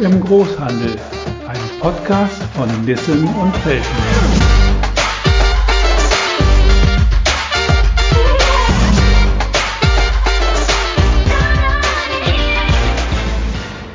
im 0.00 0.20
Großhandel, 0.20 0.96
ein 1.48 1.80
Podcast 1.80 2.40
von 2.54 2.84
Nissen 2.84 3.26
und 3.26 3.56
Felten. 3.58 3.84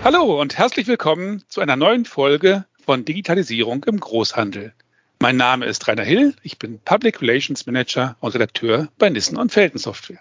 Hallo 0.03 0.41
und 0.41 0.57
herzlich 0.57 0.87
willkommen 0.87 1.41
zu 1.47 1.61
einer 1.61 1.77
neuen 1.77 2.03
Folge 2.03 2.65
von 2.83 3.05
Digitalisierung 3.05 3.85
im 3.85 4.01
Großhandel. 4.01 4.73
Mein 5.19 5.37
Name 5.37 5.65
ist 5.67 5.87
Rainer 5.87 6.03
Hill, 6.03 6.35
ich 6.43 6.59
bin 6.59 6.79
Public 6.79 7.21
Relations 7.21 7.65
Manager 7.65 8.17
und 8.19 8.35
Redakteur 8.35 8.89
bei 8.97 9.09
Nissen 9.09 9.37
und 9.37 9.53
Felten 9.53 9.79
Software. 9.79 10.19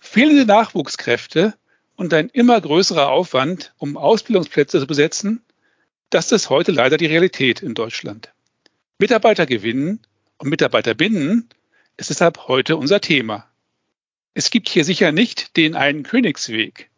Fehlende 0.00 0.44
Nachwuchskräfte 0.44 1.54
und 1.96 2.12
ein 2.14 2.28
immer 2.28 2.60
größerer 2.60 3.08
Aufwand, 3.08 3.72
um 3.78 3.96
Ausbildungsplätze 3.96 4.78
zu 4.78 4.86
besetzen, 4.86 5.42
das 6.10 6.30
ist 6.30 6.50
heute 6.50 6.72
leider 6.72 6.98
die 6.98 7.06
Realität 7.06 7.62
in 7.62 7.74
Deutschland. 7.74 8.32
Mitarbeiter 8.98 9.46
gewinnen 9.46 10.00
und 10.38 10.48
Mitarbeiter 10.48 10.94
binden 10.94 11.48
ist 11.96 12.10
deshalb 12.10 12.48
heute 12.48 12.76
unser 12.76 13.00
Thema. 13.00 13.46
Es 14.34 14.50
gibt 14.50 14.68
hier 14.68 14.84
sicher 14.84 15.12
nicht 15.12 15.56
den 15.56 15.74
einen 15.74 16.02
Königsweg. 16.02 16.90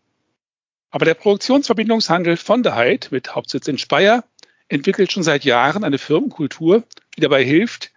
Aber 0.91 1.05
der 1.05 1.15
Produktionsverbindungshandel 1.15 2.37
von 2.37 2.62
der 2.62 2.74
Heid 2.74 3.09
mit 3.10 3.35
Hauptsitz 3.35 3.69
in 3.69 3.79
Speyer 3.79 4.24
entwickelt 4.69 5.12
schon 5.12 5.23
seit 5.23 5.45
Jahren 5.45 5.85
eine 5.85 5.99
Firmenkultur, 5.99 6.83
die 7.16 7.21
dabei 7.21 7.45
hilft, 7.45 7.93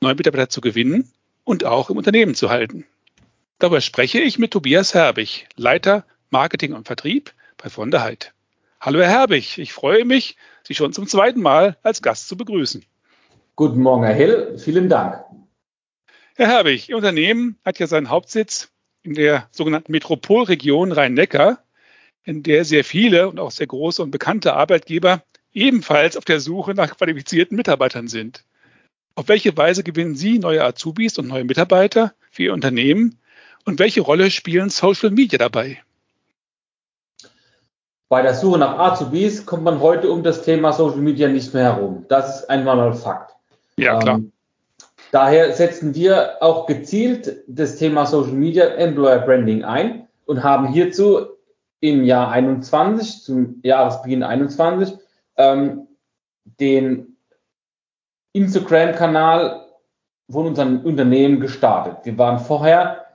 neue 0.00 0.14
Mitarbeiter 0.14 0.48
zu 0.48 0.60
gewinnen 0.60 1.10
und 1.42 1.64
auch 1.64 1.90
im 1.90 1.96
Unternehmen 1.96 2.34
zu 2.34 2.50
halten. 2.50 2.86
Darüber 3.58 3.80
spreche 3.80 4.20
ich 4.20 4.38
mit 4.38 4.52
Tobias 4.52 4.94
Herbig, 4.94 5.48
Leiter 5.56 6.04
Marketing 6.30 6.72
und 6.72 6.86
Vertrieb 6.86 7.32
bei 7.56 7.68
von 7.68 7.90
der 7.90 8.02
Heid. 8.02 8.32
Hallo 8.80 9.00
Herr 9.00 9.10
Herbig, 9.10 9.58
ich 9.58 9.72
freue 9.72 10.04
mich, 10.04 10.36
Sie 10.62 10.74
schon 10.74 10.92
zum 10.92 11.06
zweiten 11.06 11.40
Mal 11.40 11.76
als 11.82 12.02
Gast 12.02 12.28
zu 12.28 12.36
begrüßen. 12.36 12.84
Guten 13.56 13.80
Morgen, 13.80 14.04
Herr 14.04 14.14
Hill, 14.14 14.58
vielen 14.58 14.88
Dank. 14.88 15.24
Herr 16.36 16.48
Herbig, 16.48 16.88
Ihr 16.88 16.96
Unternehmen 16.96 17.58
hat 17.64 17.78
ja 17.78 17.86
seinen 17.86 18.10
Hauptsitz 18.10 18.70
in 19.04 19.14
der 19.14 19.48
sogenannten 19.52 19.92
Metropolregion 19.92 20.90
Rhein-Neckar, 20.90 21.62
in 22.24 22.42
der 22.42 22.64
sehr 22.64 22.82
viele 22.82 23.28
und 23.28 23.38
auch 23.38 23.52
sehr 23.52 23.66
große 23.66 24.02
und 24.02 24.10
bekannte 24.10 24.54
Arbeitgeber 24.54 25.22
ebenfalls 25.52 26.16
auf 26.16 26.24
der 26.24 26.40
Suche 26.40 26.74
nach 26.74 26.96
qualifizierten 26.96 27.56
Mitarbeitern 27.56 28.08
sind. 28.08 28.44
Auf 29.14 29.28
welche 29.28 29.56
Weise 29.56 29.84
gewinnen 29.84 30.16
Sie 30.16 30.40
neue 30.40 30.64
Azubis 30.64 31.18
und 31.18 31.28
neue 31.28 31.44
Mitarbeiter 31.44 32.14
für 32.32 32.44
Ihr 32.44 32.52
Unternehmen 32.52 33.20
und 33.64 33.78
welche 33.78 34.00
Rolle 34.00 34.32
spielen 34.32 34.70
Social 34.70 35.10
Media 35.10 35.38
dabei? 35.38 35.83
Bei 38.14 38.22
der 38.22 38.34
Suche 38.34 38.60
nach 38.60 38.78
Azubis 38.78 39.44
kommt 39.44 39.64
man 39.64 39.80
heute 39.80 40.08
um 40.08 40.22
das 40.22 40.42
Thema 40.42 40.72
Social 40.72 41.00
Media 41.00 41.26
nicht 41.26 41.52
mehr 41.52 41.64
herum. 41.64 42.04
Das 42.08 42.42
ist 42.42 42.48
einmal 42.48 42.76
mal 42.76 42.92
Fakt. 42.92 43.34
Ja, 43.76 43.98
klar. 43.98 44.18
Ähm, 44.18 44.30
daher 45.10 45.52
setzen 45.52 45.96
wir 45.96 46.40
auch 46.40 46.66
gezielt 46.66 47.42
das 47.48 47.74
Thema 47.74 48.06
Social 48.06 48.34
Media 48.34 48.66
Employer 48.66 49.18
Branding 49.18 49.64
ein 49.64 50.06
und 50.26 50.44
haben 50.44 50.68
hierzu 50.68 51.26
im 51.80 52.04
Jahr 52.04 52.30
21, 52.30 53.24
zum 53.24 53.58
Jahresbeginn 53.64 54.22
21, 54.22 54.96
ähm, 55.36 55.88
den 56.60 57.16
Instagram-Kanal 58.32 59.66
von 60.30 60.46
unserem 60.46 60.82
Unternehmen 60.82 61.40
gestartet. 61.40 61.96
Wir 62.04 62.16
waren 62.16 62.38
vorher 62.38 63.06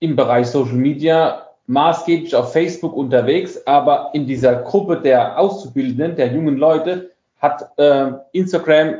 im 0.00 0.16
Bereich 0.16 0.48
Social 0.48 0.74
Media 0.74 1.51
maßgeblich 1.72 2.34
auf 2.36 2.52
Facebook 2.52 2.94
unterwegs, 2.94 3.66
aber 3.66 4.10
in 4.12 4.26
dieser 4.26 4.56
Gruppe 4.56 5.00
der 5.00 5.38
Auszubildenden, 5.38 6.16
der 6.16 6.30
jungen 6.30 6.58
Leute, 6.58 7.12
hat 7.40 7.70
äh, 7.78 8.12
Instagram, 8.32 8.96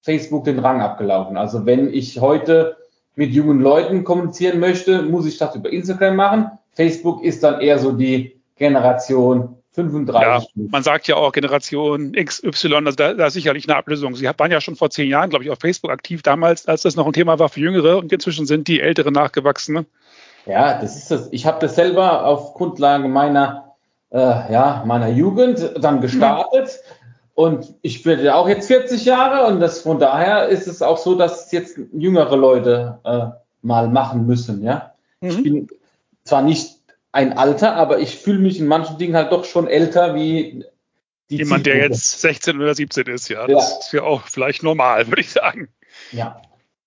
Facebook 0.00 0.44
den 0.44 0.58
Rang 0.58 0.80
abgelaufen. 0.80 1.36
Also 1.36 1.64
wenn 1.66 1.92
ich 1.92 2.18
heute 2.20 2.76
mit 3.14 3.32
jungen 3.32 3.60
Leuten 3.60 4.04
kommunizieren 4.04 4.58
möchte, 4.58 5.02
muss 5.02 5.26
ich 5.26 5.36
das 5.36 5.54
über 5.54 5.70
Instagram 5.70 6.16
machen. 6.16 6.50
Facebook 6.72 7.22
ist 7.22 7.44
dann 7.44 7.60
eher 7.60 7.78
so 7.78 7.92
die 7.92 8.40
Generation 8.56 9.56
35. 9.72 10.22
Ja, 10.22 10.42
man 10.70 10.82
sagt 10.82 11.08
ja 11.08 11.16
auch 11.16 11.30
Generation 11.32 12.12
XY, 12.12 12.74
also 12.74 12.92
da, 12.96 13.14
da 13.14 13.26
ist 13.26 13.34
sicherlich 13.34 13.68
eine 13.68 13.76
Ablösung. 13.76 14.16
Sie 14.16 14.24
waren 14.24 14.50
ja 14.50 14.60
schon 14.60 14.76
vor 14.76 14.90
zehn 14.90 15.08
Jahren, 15.08 15.30
glaube 15.30 15.44
ich, 15.44 15.50
auf 15.50 15.58
Facebook 15.60 15.90
aktiv 15.90 16.22
damals, 16.22 16.66
als 16.66 16.82
das 16.82 16.96
noch 16.96 17.06
ein 17.06 17.12
Thema 17.12 17.38
war 17.38 17.50
für 17.50 17.60
Jüngere 17.60 17.98
und 17.98 18.12
inzwischen 18.12 18.46
sind 18.46 18.66
die 18.66 18.80
Ältere 18.80 19.12
nachgewachsen. 19.12 19.86
Ja, 20.46 20.80
das 20.80 20.96
ist 20.96 21.10
das. 21.10 21.28
Ich 21.30 21.46
habe 21.46 21.60
das 21.60 21.74
selber 21.74 22.24
auf 22.26 22.54
Grundlage 22.54 23.08
meiner, 23.08 23.74
äh, 24.10 24.18
ja, 24.18 24.82
meiner 24.86 25.08
Jugend 25.08 25.72
dann 25.78 26.00
gestartet. 26.00 26.80
Und 27.34 27.74
ich 27.82 28.02
bin 28.02 28.22
ja 28.22 28.34
auch 28.34 28.48
jetzt 28.48 28.66
40 28.66 29.04
Jahre 29.04 29.46
und 29.46 29.60
das 29.60 29.80
von 29.80 29.98
daher 29.98 30.48
ist 30.48 30.66
es 30.66 30.82
auch 30.82 30.98
so, 30.98 31.14
dass 31.14 31.50
jetzt 31.50 31.78
jüngere 31.92 32.36
Leute 32.36 32.98
äh, 33.04 33.26
mal 33.62 33.88
machen 33.88 34.26
müssen. 34.26 34.62
Ja, 34.62 34.92
mhm. 35.20 35.28
ich 35.28 35.42
bin 35.42 35.68
zwar 36.24 36.42
nicht 36.42 36.78
ein 37.10 37.36
Alter, 37.36 37.76
aber 37.76 38.00
ich 38.00 38.18
fühle 38.18 38.38
mich 38.38 38.58
in 38.58 38.66
manchen 38.66 38.98
Dingen 38.98 39.16
halt 39.16 39.32
doch 39.32 39.44
schon 39.44 39.66
älter 39.66 40.14
wie 40.14 40.64
die 41.30 41.36
jemand, 41.38 41.64
der 41.64 41.78
jetzt 41.78 42.20
16 42.20 42.60
oder 42.60 42.74
17 42.74 43.06
ist. 43.06 43.28
Ja, 43.28 43.46
das 43.46 43.70
ja. 43.70 43.78
ist 43.78 43.92
ja 43.92 44.02
auch 44.02 44.26
vielleicht 44.26 44.62
normal, 44.62 45.06
würde 45.08 45.22
ich 45.22 45.30
sagen. 45.30 45.68
Ja, 46.10 46.40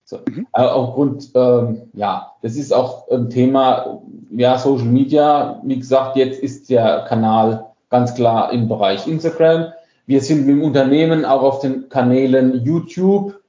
so. 0.05 0.19
Mhm. 0.29 0.47
Aufgrund, 0.51 1.31
ähm, 1.33 1.89
ja, 1.93 2.31
das 2.41 2.55
ist 2.55 2.71
auch 2.71 3.09
ein 3.09 3.29
Thema, 3.29 4.01
ja, 4.29 4.57
Social 4.57 4.87
Media. 4.87 5.59
Wie 5.63 5.79
gesagt, 5.79 6.15
jetzt 6.15 6.41
ist 6.41 6.69
der 6.69 7.05
Kanal 7.09 7.65
ganz 7.89 8.13
klar 8.13 8.53
im 8.53 8.67
Bereich 8.67 9.07
Instagram. 9.07 9.73
Wir 10.05 10.21
sind 10.21 10.47
im 10.47 10.61
Unternehmen 10.61 11.25
auch 11.25 11.41
auf 11.41 11.59
den 11.59 11.89
Kanälen 11.89 12.63
YouTube 12.63 13.41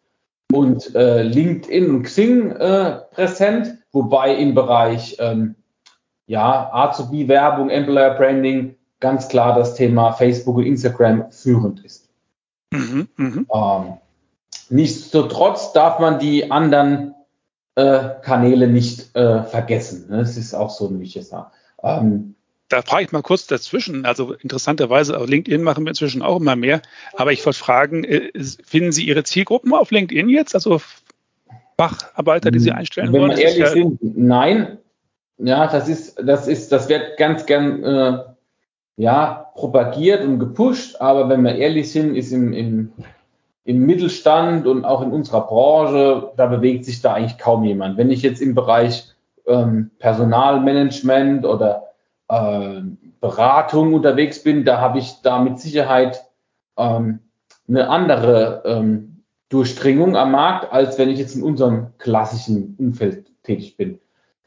und 0.51 0.95
äh, 0.95 1.23
LinkedIn 1.23 1.91
und 1.91 2.03
Xing 2.05 2.53
äh, 2.53 3.01
präsent, 3.11 3.79
wobei 3.93 4.35
im 4.35 4.55
Bereich 4.55 5.17
ähm, 5.21 5.57
ja, 6.27 6.71
Azubi-Werbung, 6.73 7.69
Employer 7.69 8.15
Branding 8.15 8.77
ganz 8.99 9.29
klar 9.29 9.55
das 9.55 9.75
Thema 9.75 10.13
Facebook 10.13 10.57
und 10.57 10.65
Instagram 10.65 11.31
führend 11.31 11.85
ist. 11.85 12.09
Mhm, 12.73 13.09
mh. 13.17 13.45
ähm, 13.53 13.99
Nichtsdestotrotz 14.71 15.73
darf 15.73 15.99
man 15.99 16.19
die 16.19 16.51
anderen 16.51 17.15
äh, 17.75 18.11
Kanäle 18.23 18.69
nicht 18.69 19.15
äh, 19.15 19.43
vergessen. 19.45 20.09
Ne? 20.11 20.19
Das 20.19 20.37
ist 20.37 20.55
auch 20.55 20.71
so 20.71 20.89
ein 20.89 21.01
wichtiges 21.01 21.33
ähm, 21.83 22.35
da 22.69 22.83
frage 22.83 23.05
ich 23.05 23.13
mal 23.13 23.23
kurz 23.23 23.47
dazwischen. 23.47 24.05
Also 24.05 24.35
interessanterweise, 24.35 25.19
auf 25.19 25.29
LinkedIn 25.29 25.63
machen 25.63 25.85
wir 25.85 25.91
inzwischen 25.91 26.23
auch 26.23 26.41
immer 26.41 26.57
mehr. 26.57 26.83
Aber 27.15 27.33
ich 27.33 27.45
wollte 27.47 27.59
fragen, 27.59 28.05
äh, 28.05 28.33
finden 28.65 28.93
Sie 28.93 29.07
Ihre 29.07 29.25
Zielgruppen 29.25 29.73
auf 29.73 29.91
LinkedIn 29.91 30.29
jetzt? 30.29 30.55
Also 30.55 30.81
Facharbeiter, 31.79 32.51
die 32.51 32.59
Sie 32.59 32.73
einstellen 32.73 33.13
Wenn 33.13 33.21
wollen? 33.21 33.31
Wenn 33.33 33.39
wir 33.39 33.45
ehrlich 33.45 33.59
ja 33.59 33.69
sind, 33.69 33.99
nein. 34.03 34.79
Ja, 35.39 35.67
das 35.67 35.89
ist, 35.89 36.19
das 36.25 36.49
ist, 36.49 36.73
das 36.73 36.89
wird 36.89 37.19
ganz 37.19 37.45
gern 37.47 37.85
äh, 37.85 38.19
ja, 38.97 39.51
propagiert 39.55 40.25
und 40.25 40.39
gepusht. 40.39 40.97
Aber 41.01 41.29
wenn 41.29 41.43
wir 41.43 41.55
ehrlich 41.55 41.93
sind, 41.93 42.17
ist 42.17 42.33
im, 42.33 42.53
im 42.53 42.93
im 43.67 43.85
Mittelstand 43.85 44.67
und 44.67 44.85
auch 44.85 45.03
in 45.03 45.11
unserer 45.11 45.47
Branche, 45.47 46.31
da 46.37 46.47
bewegt 46.47 46.85
sich 46.85 47.03
da 47.03 47.15
eigentlich 47.15 47.37
kaum 47.37 47.65
jemand. 47.65 47.99
Wenn 47.99 48.13
ich 48.13 48.23
jetzt 48.23 48.41
im 48.41 48.55
Bereich 48.55 49.09
ähm, 49.45 49.91
Personalmanagement 49.99 51.45
oder 51.45 51.89
äh, 52.29 52.81
Beratung 53.21 53.93
unterwegs 53.93 54.43
bin, 54.45 54.65
da 54.65 54.81
habe 54.81 55.01
ich 55.01 55.21
da 55.23 55.41
mit 55.41 55.59
Sicherheit 55.59 56.25
ähm, 56.79 57.19
eine 57.69 57.89
andere 57.89 58.63
ähm, 58.65 59.25
Durchdringung 59.49 60.17
am 60.17 60.31
Markt, 60.31 60.73
als 60.73 60.97
wenn 60.97 61.09
ich 61.09 61.19
jetzt 61.19 61.35
in 61.35 61.43
unserem 61.43 61.89
klassischen 61.99 62.77
Umfeld 62.79 63.27
tätig 63.43 63.77
bin. 63.77 63.99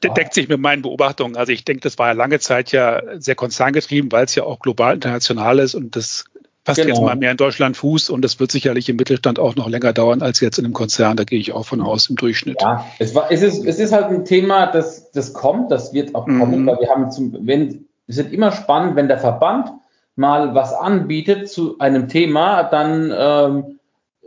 Deckt 0.02 0.34
sich 0.34 0.48
mit 0.48 0.62
meinen 0.62 0.82
Beobachtungen. 0.82 1.36
Also 1.36 1.52
ich 1.52 1.66
denke, 1.66 1.82
das 1.82 1.98
war 2.00 2.08
ja 2.08 2.14
lange 2.14 2.40
Zeit 2.40 2.72
ja 2.72 3.02
sehr 3.20 3.36
konzerngetrieben, 3.36 4.10
weil 4.14 4.24
es 4.24 4.36
ja 4.36 4.44
auch 4.44 4.60
global 4.60 4.94
international 4.94 5.60
ist 5.60 5.76
und 5.76 5.98
das 5.98 6.24
fasst 6.70 6.82
genau. 6.82 6.96
jetzt 6.96 7.06
mal 7.06 7.16
mehr 7.16 7.32
in 7.32 7.38
Deutschland 7.38 7.78
Fuß 7.78 8.10
und 8.10 8.24
das 8.24 8.40
wird 8.40 8.52
sicherlich 8.52 8.90
im 8.90 8.96
Mittelstand 8.96 9.40
auch 9.40 9.56
noch 9.56 9.68
länger 9.68 9.94
dauern 9.94 10.22
als 10.22 10.40
jetzt 10.40 10.58
in 10.60 10.66
einem 10.66 10.74
Konzern. 10.74 11.18
Da 11.18 11.24
gehe 11.24 11.40
ich 11.40 11.54
auch 11.54 11.66
von 11.66 11.82
aus 11.82 12.10
im 12.10 12.16
Durchschnitt. 12.16 12.62
Ja, 12.62 12.86
es, 13.00 13.16
war, 13.16 13.32
es, 13.32 13.42
ist, 13.42 13.66
es 13.66 13.80
ist 13.80 13.92
halt 13.92 14.06
ein 14.06 14.26
Thema, 14.26 14.68
das, 14.68 15.12
das 15.12 15.34
kommt, 15.34 15.72
das 15.72 15.94
wird 15.94 16.16
auch 16.16 16.28
mhm. 16.28 16.40
kommen, 16.40 16.66
weil 16.66 16.80
wir 16.80 16.90
haben 16.90 17.12
zum, 17.12 17.36
wenn, 17.42 17.86
es 18.08 18.18
wird 18.18 18.32
immer 18.32 18.52
spannend, 18.52 18.96
wenn 18.96 19.08
der 19.08 19.20
Verband 19.20 19.70
mal 20.16 20.54
was 20.54 20.74
anbietet 20.74 21.50
zu 21.50 21.80
einem 21.80 22.08
Thema, 22.08 22.64
dann 22.64 23.14
ähm, 23.16 23.80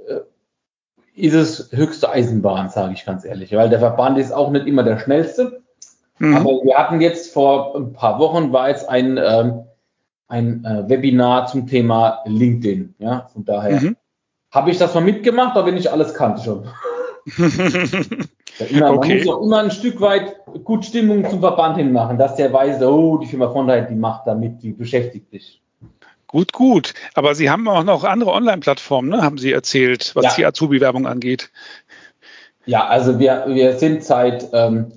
äh, 0.06 0.20
ist 1.14 1.34
es 1.34 1.70
höchste 1.72 2.10
Eisenbahn, 2.10 2.70
sage 2.70 2.94
ich 2.94 3.04
ganz 3.04 3.24
ehrlich, 3.24 3.52
weil 3.52 3.68
der 3.68 3.78
Verband 3.78 4.18
ist 4.18 4.32
auch 4.32 4.50
nicht 4.50 4.66
immer 4.66 4.82
der 4.82 4.98
schnellste. 4.98 5.60
Mhm. 6.18 6.36
Aber 6.36 6.50
wir 6.64 6.76
hatten 6.76 7.00
jetzt 7.00 7.32
vor 7.32 7.76
ein 7.76 7.92
paar 7.92 8.18
Wochen 8.18 8.52
war 8.52 8.68
jetzt 8.68 8.88
ein 8.88 9.18
ähm, 9.22 9.64
ein 10.32 10.64
äh, 10.64 10.88
Webinar 10.88 11.46
zum 11.46 11.66
Thema 11.66 12.20
LinkedIn. 12.24 12.94
Ja, 12.98 13.28
von 13.32 13.44
daher 13.44 13.80
mhm. 13.80 13.96
habe 14.50 14.70
ich 14.70 14.78
das 14.78 14.94
mal 14.94 15.02
mitgemacht, 15.02 15.56
aber 15.56 15.70
nicht 15.70 15.88
alles 15.88 16.14
kannte 16.14 16.42
schon. 16.42 16.66
immer, 18.70 18.92
okay. 18.92 19.16
Man 19.16 19.18
muss 19.18 19.28
auch 19.28 19.42
immer 19.42 19.58
ein 19.58 19.70
Stück 19.70 20.00
weit 20.00 20.36
gut 20.64 20.86
Stimmung 20.86 21.28
zum 21.28 21.40
Verband 21.40 21.76
hin 21.76 21.92
machen, 21.92 22.16
dass 22.16 22.36
der 22.36 22.50
weiß, 22.50 22.82
oh, 22.82 23.18
die 23.18 23.26
Firma 23.26 23.50
von 23.50 23.68
daher, 23.68 23.82
die 23.82 23.94
macht 23.94 24.26
damit, 24.26 24.62
die 24.62 24.72
beschäftigt 24.72 25.30
sich. 25.30 25.60
Gut, 26.26 26.54
gut. 26.54 26.94
Aber 27.12 27.34
Sie 27.34 27.50
haben 27.50 27.68
auch 27.68 27.84
noch 27.84 28.04
andere 28.04 28.32
Online-Plattformen, 28.32 29.10
ne? 29.10 29.22
haben 29.22 29.36
Sie 29.36 29.52
erzählt, 29.52 30.12
was 30.14 30.24
ja. 30.24 30.32
die 30.38 30.46
Azubi-Werbung 30.46 31.06
angeht. 31.06 31.50
Ja, 32.64 32.86
also 32.86 33.18
wir, 33.18 33.44
wir 33.48 33.76
sind 33.76 34.02
seit, 34.02 34.48
ähm, 34.54 34.92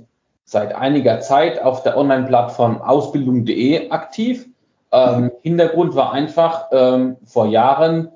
seit 0.46 0.74
einiger 0.74 1.20
Zeit 1.20 1.62
auf 1.62 1.84
der 1.84 1.98
Online-Plattform 1.98 2.82
ausbildung.de 2.82 3.90
aktiv. 3.90 4.48
Ähm, 4.96 5.32
Hintergrund 5.42 5.96
war 5.96 6.14
einfach 6.14 6.68
ähm, 6.72 7.18
vor 7.26 7.48
Jahren 7.48 8.10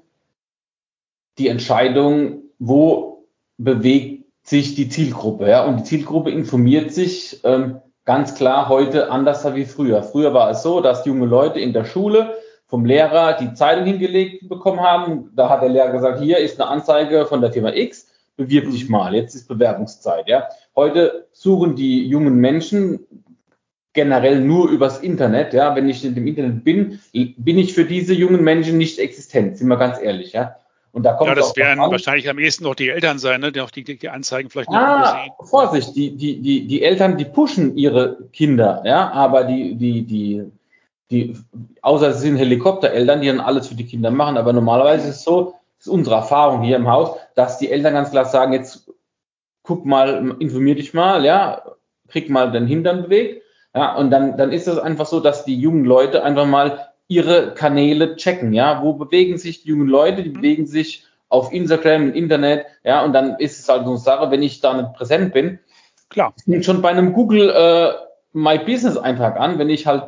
die 1.37 1.47
Entscheidung, 1.47 2.43
wo 2.57 3.27
bewegt 3.57 4.25
sich 4.43 4.75
die 4.75 4.89
Zielgruppe. 4.89 5.49
Ja? 5.49 5.65
Und 5.65 5.77
die 5.77 5.83
Zielgruppe 5.83 6.31
informiert 6.31 6.93
sich 6.93 7.41
ähm, 7.43 7.81
ganz 8.05 8.35
klar 8.35 8.69
heute 8.69 9.11
anders 9.11 9.45
wie 9.53 9.65
früher. 9.65 10.03
Früher 10.03 10.33
war 10.33 10.49
es 10.51 10.63
so, 10.63 10.81
dass 10.81 11.05
junge 11.05 11.25
Leute 11.25 11.59
in 11.59 11.73
der 11.73 11.85
Schule 11.85 12.35
vom 12.65 12.85
Lehrer 12.85 13.33
die 13.33 13.53
Zeitung 13.53 13.85
hingelegt 13.85 14.47
bekommen 14.47 14.79
haben. 14.79 15.31
Da 15.35 15.49
hat 15.49 15.61
der 15.61 15.69
Lehrer 15.69 15.91
gesagt, 15.91 16.19
hier 16.19 16.37
ist 16.37 16.61
eine 16.61 16.69
Anzeige 16.69 17.25
von 17.25 17.41
der 17.41 17.51
Firma 17.51 17.71
X, 17.73 18.07
bewirb 18.37 18.71
dich 18.71 18.85
mhm. 18.85 18.91
mal, 18.91 19.15
jetzt 19.15 19.35
ist 19.35 19.47
Bewerbungszeit. 19.47 20.27
Ja. 20.27 20.47
Heute 20.75 21.27
suchen 21.31 21.75
die 21.75 22.07
jungen 22.07 22.35
Menschen 22.35 23.05
generell 23.94 24.39
nur 24.39 24.69
übers 24.69 25.00
Internet. 25.00 25.53
Ja. 25.53 25.75
Wenn 25.75 25.89
ich 25.89 26.03
in 26.06 26.15
dem 26.15 26.27
Internet 26.27 26.63
bin, 26.63 27.00
bin 27.12 27.57
ich 27.57 27.74
für 27.74 27.86
diese 27.86 28.13
jungen 28.13 28.44
Menschen 28.44 28.77
nicht 28.77 29.00
existent, 29.00 29.57
sind 29.57 29.68
wir 29.68 29.77
ganz 29.77 30.00
ehrlich. 30.01 30.33
Ja. 30.33 30.56
Und 30.91 31.03
da 31.03 31.13
kommt 31.13 31.30
ja, 31.30 31.36
das 31.36 31.56
werden 31.56 31.80
wahrscheinlich 31.80 32.30
am 32.30 32.39
ehesten 32.39 32.63
noch 32.63 32.74
die 32.74 32.89
Eltern 32.89 33.19
sein, 33.19 33.41
ne, 33.41 33.51
die 33.51 33.62
auch 33.62 33.69
die, 33.69 33.83
die 33.83 34.09
Anzeigen 34.09 34.50
vielleicht 34.50 34.69
ah, 34.69 35.24
sehen. 35.24 35.47
Vorsicht, 35.47 35.95
die, 35.95 36.15
die, 36.15 36.41
die, 36.41 36.65
die 36.65 36.81
Eltern, 36.81 37.18
die 37.18 37.25
pushen 37.25 37.77
ihre 37.77 38.18
Kinder, 38.33 38.81
ja, 38.86 39.12
aber 39.12 39.44
die, 39.44 39.75
die, 39.75 40.01
die 40.01 40.51
die, 41.12 41.35
außer 41.81 42.09
es 42.09 42.21
sind 42.21 42.38
Helikoptereltern, 42.38 43.21
die 43.21 43.27
dann 43.27 43.39
alles 43.39 43.68
für 43.68 43.75
die 43.75 43.85
Kinder 43.85 44.12
machen, 44.12 44.38
aber 44.38 44.53
normalerweise 44.53 45.09
ist 45.09 45.18
es 45.18 45.24
so, 45.24 45.56
das 45.77 45.88
ist 45.88 45.94
unsere 45.94 46.18
Erfahrung 46.18 46.62
hier 46.62 46.75
im 46.75 46.88
Haus, 46.88 47.18
dass 47.35 47.57
die 47.57 47.71
Eltern 47.71 47.94
ganz 47.94 48.12
klar 48.12 48.25
sagen, 48.25 48.53
jetzt 48.53 48.92
guck 49.63 49.85
mal, 49.85 50.35
informier 50.39 50.75
dich 50.75 50.94
mal, 50.94 51.25
ja, 51.25 51.63
krieg 52.09 52.30
mal 52.30 52.51
den 52.51 52.68
Hintern 52.68 53.03
bewegt, 53.03 53.44
ja, 53.75 53.95
und 53.95 54.10
dann, 54.12 54.38
dann 54.38 54.51
ist 54.51 54.68
es 54.68 54.80
einfach 54.80 55.06
so, 55.06 55.19
dass 55.19 55.45
die 55.45 55.60
jungen 55.60 55.86
Leute 55.86 56.24
einfach 56.24 56.45
mal 56.45 56.88
ihre 57.07 57.54
Kanäle 57.54 58.16
checken, 58.16 58.54
ja, 58.54 58.81
wo 58.83 58.94
bewegen 58.94 59.38
sich 59.38 59.63
die 59.63 59.69
jungen 59.69 59.88
Leute, 59.88 60.24
die 60.24 60.30
bewegen 60.30 60.66
sich 60.66 61.06
auf 61.27 61.51
Instagram, 61.51 62.10
im 62.10 62.13
Internet, 62.13 62.66
ja, 62.83 63.04
und 63.04 63.13
dann 63.13 63.36
ist 63.38 63.60
es 63.60 63.69
halt 63.69 63.86
so 63.86 63.92
eine 63.92 64.00
Sache, 64.00 64.31
wenn 64.31 64.44
ich 64.44 64.62
da 64.62 64.74
nicht 64.74 64.94
präsent 64.94 65.33
bin, 65.33 65.60
klar, 66.10 66.33
schon 66.62 66.81
bei 66.81 66.89
einem 66.89 67.13
Google 67.13 67.50
äh, 67.50 67.94
My 68.33 68.57
Business 68.60 68.98
Eintrag 68.98 69.39
an, 69.39 69.60
wenn 69.60 69.69
ich 69.69 69.86
halt 69.86 70.04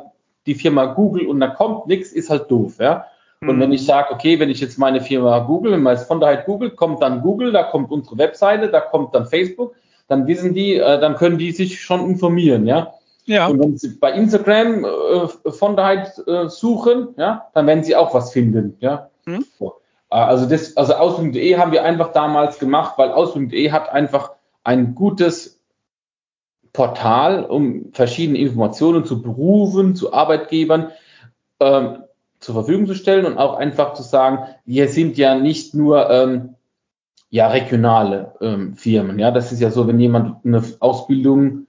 die 0.46 0.56
Firma 0.56 0.86
Google 0.86 1.28
und 1.28 1.40
da 1.40 1.48
kommt 1.48 1.88
nichts, 1.88 2.12
ist 2.12 2.30
halt 2.30 2.50
doof, 2.50 2.78
ja. 2.80 3.06
Und 3.44 3.60
wenn 3.60 3.72
ich 3.72 3.82
mhm. 3.82 3.86
sage, 3.86 4.14
okay, 4.14 4.40
wenn 4.40 4.52
ich 4.52 4.62
jetzt 4.62 4.78
meine 4.78 5.02
Firma 5.02 5.40
Google, 5.40 5.72
wenn 5.72 5.82
man 5.82 5.96
es 5.96 6.04
von 6.04 6.20
daher 6.20 6.44
Google, 6.44 6.70
kommt 6.72 7.02
dann 7.02 7.22
Google, 7.22 7.52
da 7.52 7.64
kommt 7.64 7.90
unsere 7.90 8.20
Webseite, 8.20 8.70
da 8.70 8.82
kommt 8.82 9.16
dann 9.16 9.26
Facebook, 9.26 9.74
dann 10.08 10.28
wissen 10.28 10.54
die, 10.54 10.76
äh, 10.76 11.00
dann 11.00 11.16
können 11.16 11.40
die 11.40 11.52
sich 11.52 11.82
schon 11.82 12.08
informieren, 12.08 12.68
ja. 12.68 12.94
Ja. 13.32 13.48
Und 13.48 13.60
wenn 13.60 13.78
sie 13.78 13.98
bei 13.98 14.12
Instagram 14.12 14.84
äh, 14.84 15.52
von 15.52 15.78
daher 15.78 16.12
äh, 16.28 16.50
suchen, 16.50 17.10
ja, 17.18 17.48
dann 17.54 17.66
werden 17.66 17.84
sie 17.84 17.96
auch 17.96 18.14
was 18.14 18.34
finden, 18.34 18.76
ja. 18.82 19.10
Mhm. 19.26 19.46
So. 19.58 19.76
Also 20.10 20.46
das, 20.46 20.76
also 20.76 20.94
Ausbildung.de 20.96 21.56
haben 21.56 21.72
wir 21.72 21.86
einfach 21.86 22.12
damals 22.12 22.60
gemacht, 22.60 22.98
weil 22.98 23.12
Ausbildung.de 23.12 23.72
hat 23.72 23.90
einfach 23.90 24.32
ein 24.66 24.94
gutes 24.94 25.62
Portal, 26.74 27.46
um 27.46 27.94
verschiedene 27.94 28.38
Informationen 28.38 29.06
zu 29.06 29.22
Berufen, 29.22 29.96
zu 29.96 30.12
Arbeitgebern 30.12 30.92
ähm, 31.62 32.04
zur 32.40 32.56
Verfügung 32.56 32.88
zu 32.88 32.96
stellen 32.96 33.26
und 33.26 33.38
auch 33.38 33.56
einfach 33.56 33.94
zu 33.94 34.04
sagen, 34.04 34.40
wir 34.66 34.90
sind 34.90 35.18
ja 35.18 35.36
nicht 35.36 35.74
nur 35.74 36.10
ähm, 36.10 36.56
ja 37.30 37.48
regionale 37.48 38.34
ähm, 38.42 38.76
Firmen. 38.76 39.18
Ja, 39.18 39.32
das 39.32 39.54
ist 39.54 39.62
ja 39.62 39.72
so, 39.72 39.88
wenn 39.88 40.00
jemand 40.00 40.46
eine 40.46 40.62
Ausbildung 40.80 41.68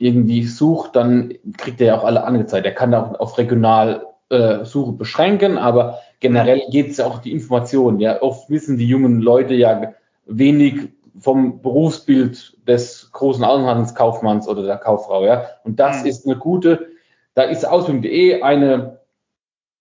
irgendwie 0.00 0.44
sucht, 0.44 0.96
dann 0.96 1.34
kriegt 1.58 1.80
er 1.80 1.86
ja 1.88 1.98
auch 1.98 2.04
alle 2.04 2.24
angezeigt. 2.24 2.64
Er 2.64 2.72
kann 2.72 2.94
auch 2.94 3.20
auf 3.20 3.36
regional 3.36 4.06
äh, 4.30 4.64
Suche 4.64 4.92
beschränken, 4.92 5.58
aber 5.58 5.98
generell 6.20 6.62
geht 6.70 6.90
es 6.90 6.96
ja 6.96 7.06
auch 7.06 7.18
die 7.18 7.32
Informationen. 7.32 8.00
Ja, 8.00 8.22
oft 8.22 8.48
wissen 8.48 8.78
die 8.78 8.88
jungen 8.88 9.20
Leute 9.20 9.54
ja 9.54 9.92
wenig 10.24 10.88
vom 11.18 11.60
Berufsbild 11.60 12.56
des 12.66 13.10
großen 13.12 13.44
Außenhandelskaufmanns 13.44 14.48
oder 14.48 14.62
der 14.62 14.78
Kauffrau. 14.78 15.24
Ja? 15.24 15.44
Und 15.64 15.78
das 15.78 16.02
mhm. 16.02 16.08
ist 16.08 16.26
eine 16.26 16.36
gute, 16.36 16.88
da 17.34 17.42
ist 17.42 17.68
Ausbildung.de 17.68 18.40
eine 18.40 19.00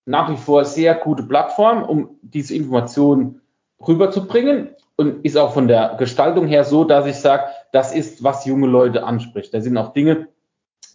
nach 0.05 0.29
wie 0.29 0.37
vor 0.37 0.65
sehr 0.65 0.95
gute 0.95 1.23
Plattform, 1.23 1.83
um 1.83 2.17
diese 2.21 2.55
Informationen 2.55 3.41
rüberzubringen 3.87 4.69
und 4.99 5.23
ist 5.23 5.37
auch 5.37 5.53
von 5.53 5.69
der 5.69 5.95
Gestaltung 5.97 6.45
her 6.45 6.65
so, 6.65 6.83
dass 6.83 7.05
ich 7.05 7.15
sage, 7.15 7.45
das 7.71 7.95
ist, 7.95 8.21
was 8.21 8.43
junge 8.43 8.67
Leute 8.67 9.05
anspricht. 9.05 9.53
Da 9.53 9.61
sind 9.61 9.77
auch 9.77 9.93
Dinge, 9.93 10.27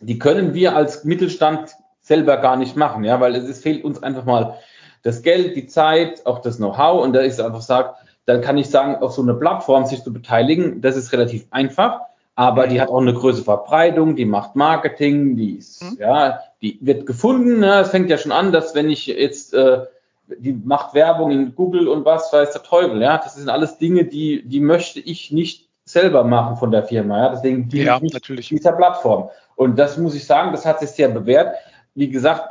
die 0.01 0.19
können 0.19 0.53
wir 0.53 0.77
als 0.77 1.05
Mittelstand 1.05 1.75
selber 2.03 2.37
gar 2.37 2.59
nicht 2.59 2.77
machen, 2.77 3.03
ja, 3.03 3.19
weil 3.21 3.35
es, 3.35 3.49
es 3.49 3.62
fehlt 3.62 3.83
uns 3.83 4.03
einfach 4.03 4.27
mal 4.27 4.59
das 5.03 5.23
Geld, 5.23 5.56
die 5.56 5.69
Zeit, 5.69 6.27
auch 6.27 6.41
das 6.41 6.59
Know-how 6.59 7.03
und 7.03 7.15
da 7.15 7.21
ist 7.21 7.41
einfach 7.41 7.62
sagt, 7.62 7.97
dann 8.27 8.43
kann 8.43 8.59
ich 8.59 8.69
sagen, 8.69 8.97
auf 8.97 9.15
so 9.15 9.23
eine 9.23 9.33
Plattform 9.33 9.87
sich 9.87 10.03
zu 10.03 10.12
beteiligen, 10.12 10.83
das 10.83 10.97
ist 10.97 11.11
relativ 11.15 11.47
einfach, 11.51 12.01
aber 12.35 12.67
die 12.67 12.83
hat 12.83 12.91
auch 12.91 13.01
eine 13.01 13.15
größere 13.15 13.45
Verbreitung, 13.45 14.17
die 14.17 14.27
macht 14.27 14.55
Marketing, 14.55 15.35
die 15.37 15.56
ist, 15.56 15.83
mhm. 15.83 15.97
ja, 15.99 16.41
die 16.61 16.79
wird 16.83 17.06
gefunden. 17.06 17.61
Ne? 17.61 17.81
Es 17.81 17.89
fängt 17.89 18.11
ja 18.11 18.19
schon 18.19 18.33
an, 18.33 18.53
dass 18.53 18.75
wenn 18.75 18.91
ich 18.91 19.06
jetzt 19.06 19.55
äh, 19.55 19.87
die 20.26 20.53
macht 20.53 20.94
Werbung 20.94 21.31
in 21.31 21.55
Google 21.55 21.88
und 21.88 22.05
was 22.05 22.32
weiß 22.32 22.53
der 22.53 22.62
Teufel, 22.62 23.00
ja, 23.00 23.19
das 23.19 23.35
sind 23.35 23.49
alles 23.49 23.79
Dinge, 23.79 24.05
die 24.05 24.47
die 24.47 24.61
möchte 24.61 25.00
ich 25.00 25.31
nicht 25.32 25.69
selber 25.85 26.25
machen 26.25 26.56
von 26.56 26.71
der 26.71 26.85
Firma, 26.85 27.19
ja, 27.19 27.29
deswegen 27.31 27.69
die 27.69 27.82
ja, 27.82 27.99
natürlich. 28.00 28.49
dieser 28.49 28.73
Plattform. 28.73 29.29
Und 29.56 29.79
das 29.79 29.99
muss 29.99 30.15
ich 30.15 30.26
sagen, 30.26 30.53
das 30.53 30.65
hat 30.65 30.81
sich 30.81 30.91
sehr 30.91 31.09
bewährt. 31.09 31.55
Wie 31.94 32.09
gesagt, 32.09 32.49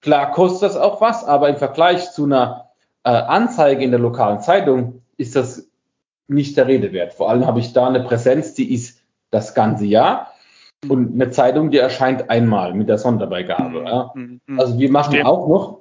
klar 0.00 0.32
kostet 0.32 0.70
das 0.70 0.76
auch 0.76 1.00
was, 1.00 1.24
aber 1.24 1.48
im 1.48 1.56
Vergleich 1.56 2.10
zu 2.10 2.24
einer 2.24 2.70
äh, 3.04 3.10
Anzeige 3.10 3.84
in 3.84 3.90
der 3.90 4.00
lokalen 4.00 4.40
Zeitung 4.40 5.02
ist 5.16 5.36
das 5.36 5.68
nicht 6.26 6.56
der 6.56 6.66
Rede 6.66 6.92
wert. 6.92 7.14
Vor 7.14 7.30
allem 7.30 7.46
habe 7.46 7.60
ich 7.60 7.72
da 7.72 7.86
eine 7.86 8.00
Präsenz, 8.00 8.54
die 8.54 8.72
ist 8.74 9.00
das 9.30 9.54
ganze 9.54 9.84
Jahr 9.84 10.32
und 10.88 11.14
eine 11.14 11.30
Zeitung, 11.30 11.70
die 11.70 11.78
erscheint 11.78 12.30
einmal 12.30 12.74
mit 12.74 12.88
der 12.88 12.98
Sonderbeigabe. 12.98 13.80
Mhm. 13.80 13.86
Ja. 13.86 14.12
Mhm. 14.14 14.40
Also 14.58 14.78
wir 14.78 14.90
machen 14.90 15.14
Stimmt. 15.14 15.26
auch 15.26 15.48
noch, 15.48 15.80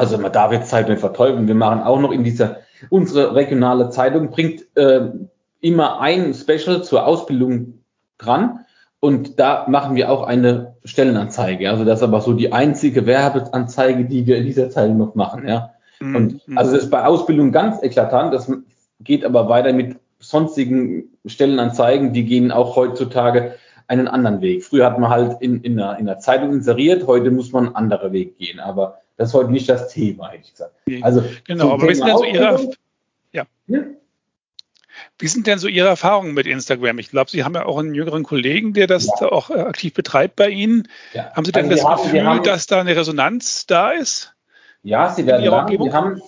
also 0.00 0.18
man 0.18 0.32
darf 0.32 0.52
jetzt 0.52 0.70
Zeitung 0.70 0.92
nicht 0.92 1.00
verteufeln, 1.00 1.46
wir 1.46 1.54
machen 1.54 1.82
auch 1.82 2.00
noch 2.00 2.10
in 2.10 2.24
dieser, 2.24 2.58
unsere 2.88 3.34
regionale 3.34 3.90
Zeitung 3.90 4.30
bringt 4.30 4.64
äh, 4.76 5.10
immer 5.60 6.00
ein 6.00 6.32
Special 6.34 6.82
zur 6.82 7.06
Ausbildung 7.06 7.84
dran 8.18 8.64
und 8.98 9.38
da 9.38 9.66
machen 9.68 9.96
wir 9.96 10.10
auch 10.10 10.22
eine 10.22 10.74
Stellenanzeige. 10.84 11.70
Also 11.70 11.84
das 11.84 12.00
ist 12.00 12.02
aber 12.02 12.20
so 12.20 12.32
die 12.32 12.52
einzige 12.52 13.06
Werbeanzeige, 13.06 14.06
die 14.06 14.26
wir 14.26 14.38
in 14.38 14.46
dieser 14.46 14.70
Zeitung 14.70 14.98
noch 14.98 15.14
machen, 15.14 15.46
ja. 15.46 15.70
Mhm. 16.00 16.16
Und 16.16 16.40
also 16.56 16.72
das 16.72 16.84
ist 16.84 16.90
bei 16.90 17.04
Ausbildung 17.04 17.52
ganz 17.52 17.82
eklatant. 17.82 18.32
Das 18.32 18.50
geht 19.00 19.24
aber 19.24 19.48
weiter 19.48 19.72
mit 19.72 19.96
sonstigen 20.18 21.10
Stellenanzeigen, 21.26 22.12
die 22.12 22.24
gehen 22.24 22.52
auch 22.52 22.76
heutzutage 22.76 23.54
einen 23.86 24.08
anderen 24.08 24.40
Weg. 24.40 24.64
Früher 24.64 24.86
hat 24.86 24.98
man 24.98 25.10
halt 25.10 25.40
in, 25.40 25.62
in, 25.62 25.78
einer, 25.78 25.98
in 25.98 26.08
einer 26.08 26.18
Zeitung 26.18 26.52
inseriert, 26.52 27.06
heute 27.06 27.30
muss 27.30 27.52
man 27.52 27.66
einen 27.66 27.76
anderen 27.76 28.12
Weg 28.12 28.38
gehen. 28.38 28.60
Aber 28.60 28.98
das 29.20 29.28
ist 29.28 29.34
heute 29.34 29.50
nicht 29.50 29.68
das 29.68 29.88
Thema, 29.88 30.30
hätte 30.30 30.44
ich 30.44 30.52
gesagt. 30.52 30.72
Also, 31.02 31.22
genau, 31.46 31.72
aber 31.74 31.90
wie 31.90 31.94
sind 31.94 32.06
denn 32.08 32.16
so 32.16 32.24
Ihre, 32.24 32.70
ja. 33.32 33.44
ja. 33.66 33.80
Wie 35.18 35.28
sind 35.28 35.46
denn 35.46 35.58
so 35.58 35.68
Ihre 35.68 35.88
Erfahrungen 35.88 36.32
mit 36.32 36.46
Instagram? 36.46 36.98
Ich 36.98 37.10
glaube, 37.10 37.30
Sie 37.30 37.44
haben 37.44 37.52
ja 37.52 37.66
auch 37.66 37.76
einen 37.76 37.94
jüngeren 37.94 38.22
Kollegen, 38.22 38.72
der 38.72 38.86
das 38.86 39.10
ja. 39.20 39.30
auch 39.30 39.50
äh, 39.50 39.60
aktiv 39.60 39.92
betreibt 39.92 40.36
bei 40.36 40.48
Ihnen. 40.48 40.88
Ja. 41.12 41.34
Haben 41.34 41.44
Sie 41.44 41.52
denn 41.52 41.70
also 41.70 41.86
das 41.86 42.02
Gefühl, 42.02 42.24
haben, 42.24 42.42
dass 42.44 42.66
da 42.66 42.80
eine 42.80 42.96
Resonanz 42.96 43.66
da 43.66 43.90
ist? 43.90 44.32
Ja, 44.84 45.10
sie 45.10 45.26
werden 45.26 45.44
lang. 45.44 45.68
Wir 45.68 45.92
haben, 45.92 46.22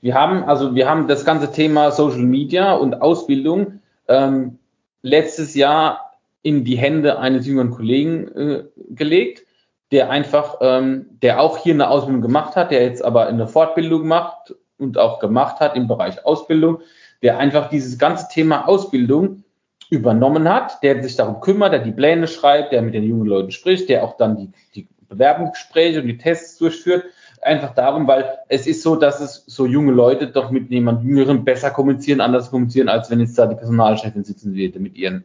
wir 0.00 0.14
haben, 0.14 0.44
also 0.44 0.74
wir 0.74 0.88
haben 0.88 1.06
das 1.06 1.26
ganze 1.26 1.52
Thema 1.52 1.90
Social 1.90 2.16
Media 2.16 2.72
und 2.72 3.02
Ausbildung 3.02 3.82
ähm, 4.08 4.58
letztes 5.02 5.54
Jahr 5.54 6.14
in 6.40 6.64
die 6.64 6.78
Hände 6.78 7.18
eines 7.18 7.46
jüngeren 7.46 7.72
Kollegen 7.72 8.28
äh, 8.28 8.64
gelegt, 8.88 9.44
der 9.90 10.10
einfach, 10.10 10.58
ähm, 10.60 11.06
der 11.22 11.40
auch 11.40 11.58
hier 11.58 11.74
eine 11.74 11.88
Ausbildung 11.88 12.22
gemacht 12.22 12.56
hat, 12.56 12.70
der 12.70 12.82
jetzt 12.82 13.04
aber 13.04 13.26
eine 13.26 13.48
Fortbildung 13.48 14.06
macht 14.06 14.54
und 14.78 14.98
auch 14.98 15.18
gemacht 15.18 15.60
hat 15.60 15.76
im 15.76 15.88
Bereich 15.88 16.24
Ausbildung, 16.24 16.80
der 17.22 17.38
einfach 17.38 17.68
dieses 17.68 17.98
ganze 17.98 18.28
Thema 18.28 18.68
Ausbildung 18.68 19.44
übernommen 19.90 20.48
hat, 20.48 20.82
der 20.82 21.02
sich 21.02 21.16
darum 21.16 21.40
kümmert, 21.40 21.72
der 21.72 21.80
die 21.80 21.92
Pläne 21.92 22.28
schreibt, 22.28 22.72
der 22.72 22.82
mit 22.82 22.94
den 22.94 23.04
jungen 23.04 23.26
Leuten 23.26 23.50
spricht, 23.50 23.88
der 23.88 24.04
auch 24.04 24.16
dann 24.16 24.36
die, 24.36 24.50
die 24.74 24.88
Bewerbungsgespräche 25.08 26.00
und 26.00 26.06
die 26.06 26.18
Tests 26.18 26.58
durchführt 26.58 27.04
einfach 27.42 27.74
darum, 27.74 28.06
weil 28.06 28.38
es 28.48 28.66
ist 28.66 28.82
so, 28.82 28.96
dass 28.96 29.20
es 29.20 29.44
so 29.46 29.66
junge 29.66 29.92
Leute 29.92 30.28
doch 30.28 30.50
mit 30.50 30.70
jemand 30.70 31.04
Jüngeren 31.04 31.44
besser 31.44 31.70
kommunizieren, 31.70 32.20
anders 32.20 32.50
kommunizieren, 32.50 32.88
als 32.88 33.10
wenn 33.10 33.20
jetzt 33.20 33.38
da 33.38 33.46
die 33.46 33.56
Personalchefin 33.56 34.24
sitzen 34.24 34.54
würde 34.54 34.78
mit 34.80 34.96
ihren 34.96 35.24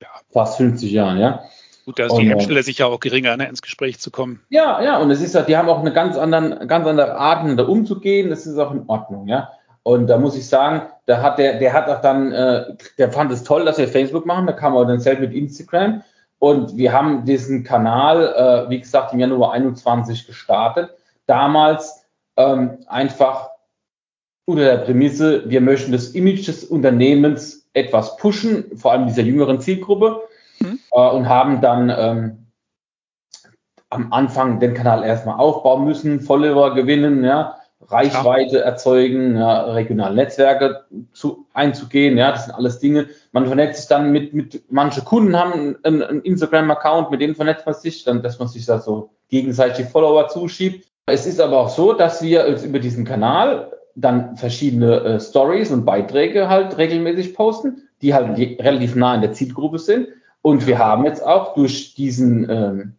ja, 0.00 0.08
fast 0.30 0.56
50 0.56 0.90
Jahren, 0.90 1.18
ja. 1.18 1.42
Gut, 1.84 1.98
da 1.98 2.06
ist 2.06 2.16
die 2.16 2.28
Hemmschwelle 2.28 2.62
sicher 2.62 2.86
auch 2.86 3.00
geringer, 3.00 3.36
ne, 3.36 3.48
ins 3.48 3.62
Gespräch 3.62 3.98
zu 3.98 4.10
kommen. 4.10 4.40
Ja, 4.50 4.80
ja, 4.82 4.98
und 4.98 5.10
es 5.10 5.20
ist 5.20 5.34
ja, 5.34 5.42
die 5.42 5.56
haben 5.56 5.68
auch 5.68 5.80
eine 5.80 5.92
ganz 5.92 6.16
anderen, 6.16 6.68
ganz 6.68 6.86
andere 6.86 7.16
Art, 7.16 7.58
da 7.58 7.64
umzugehen. 7.64 8.30
Das 8.30 8.46
ist 8.46 8.58
auch 8.58 8.72
in 8.72 8.84
Ordnung, 8.86 9.26
ja. 9.26 9.50
Und 9.82 10.06
da 10.06 10.18
muss 10.18 10.36
ich 10.36 10.48
sagen, 10.48 10.82
da 11.06 11.22
hat 11.22 11.38
der, 11.38 11.58
der 11.58 11.72
hat 11.72 11.88
auch 11.88 12.00
dann, 12.00 12.30
äh, 12.32 12.76
der 12.98 13.10
fand 13.10 13.32
es 13.32 13.42
toll, 13.42 13.64
dass 13.64 13.78
wir 13.78 13.88
Facebook 13.88 14.26
machen. 14.26 14.46
Da 14.46 14.52
kam 14.52 14.76
er 14.76 14.84
dann 14.84 15.00
selbst 15.00 15.20
mit 15.20 15.32
Instagram. 15.32 16.02
Und 16.38 16.76
wir 16.76 16.92
haben 16.92 17.24
diesen 17.24 17.64
Kanal, 17.64 18.66
äh, 18.66 18.70
wie 18.70 18.80
gesagt, 18.80 19.12
im 19.12 19.18
Januar 19.18 19.52
21 19.52 20.26
gestartet. 20.26 20.90
Damals 21.26 22.04
ähm, 22.36 22.78
einfach 22.86 23.50
unter 24.44 24.64
der 24.64 24.78
Prämisse, 24.78 25.48
wir 25.48 25.60
möchten 25.60 25.92
das 25.92 26.10
Image 26.10 26.46
des 26.46 26.64
Unternehmens 26.64 27.68
etwas 27.74 28.16
pushen, 28.16 28.76
vor 28.76 28.92
allem 28.92 29.06
dieser 29.06 29.22
jüngeren 29.22 29.60
Zielgruppe. 29.60 30.20
Äh, 30.92 31.08
und 31.10 31.28
haben 31.28 31.60
dann 31.60 31.90
ähm, 31.90 32.46
am 33.90 34.12
Anfang 34.12 34.60
den 34.60 34.74
Kanal 34.74 35.04
erstmal 35.04 35.38
aufbauen 35.38 35.84
müssen, 35.84 36.20
Follower 36.20 36.74
gewinnen, 36.74 37.24
ja, 37.24 37.56
Reichweite 37.88 38.58
ja. 38.58 38.62
erzeugen, 38.62 39.36
ja, 39.36 39.64
regionale 39.72 40.14
Netzwerke 40.14 40.84
zu, 41.12 41.46
einzugehen, 41.52 42.16
ja, 42.16 42.30
das 42.30 42.46
sind 42.46 42.54
alles 42.54 42.78
Dinge. 42.78 43.08
Man 43.32 43.46
vernetzt 43.46 43.80
sich 43.80 43.88
dann 43.88 44.12
mit, 44.12 44.32
mit 44.32 44.62
manche 44.70 45.02
Kunden 45.02 45.36
haben 45.36 45.76
einen, 45.82 46.02
einen 46.02 46.22
Instagram-Account, 46.22 47.10
mit 47.10 47.20
denen 47.20 47.34
vernetzt 47.34 47.66
man 47.66 47.74
sich, 47.74 48.04
dann, 48.04 48.22
dass 48.22 48.38
man 48.38 48.48
sich 48.48 48.64
da 48.64 48.78
so 48.78 49.10
gegenseitig 49.28 49.86
Follower 49.86 50.28
zuschiebt. 50.28 50.86
Es 51.06 51.26
ist 51.26 51.40
aber 51.40 51.58
auch 51.58 51.68
so, 51.68 51.92
dass 51.92 52.22
wir 52.22 52.46
über 52.46 52.78
diesen 52.78 53.04
Kanal 53.04 53.72
dann 53.94 54.36
verschiedene 54.36 55.00
äh, 55.00 55.20
Stories 55.20 55.70
und 55.70 55.84
Beiträge 55.84 56.48
halt 56.48 56.78
regelmäßig 56.78 57.34
posten, 57.34 57.88
die 58.00 58.14
halt 58.14 58.38
relativ 58.38 58.94
nah 58.94 59.14
in 59.14 59.20
der 59.20 59.32
Zielgruppe 59.32 59.78
sind. 59.78 60.08
Und 60.42 60.66
wir 60.66 60.78
haben 60.78 61.04
jetzt 61.04 61.24
auch 61.24 61.54
durch 61.54 61.94
diesen 61.94 62.50
ähm, 62.50 62.96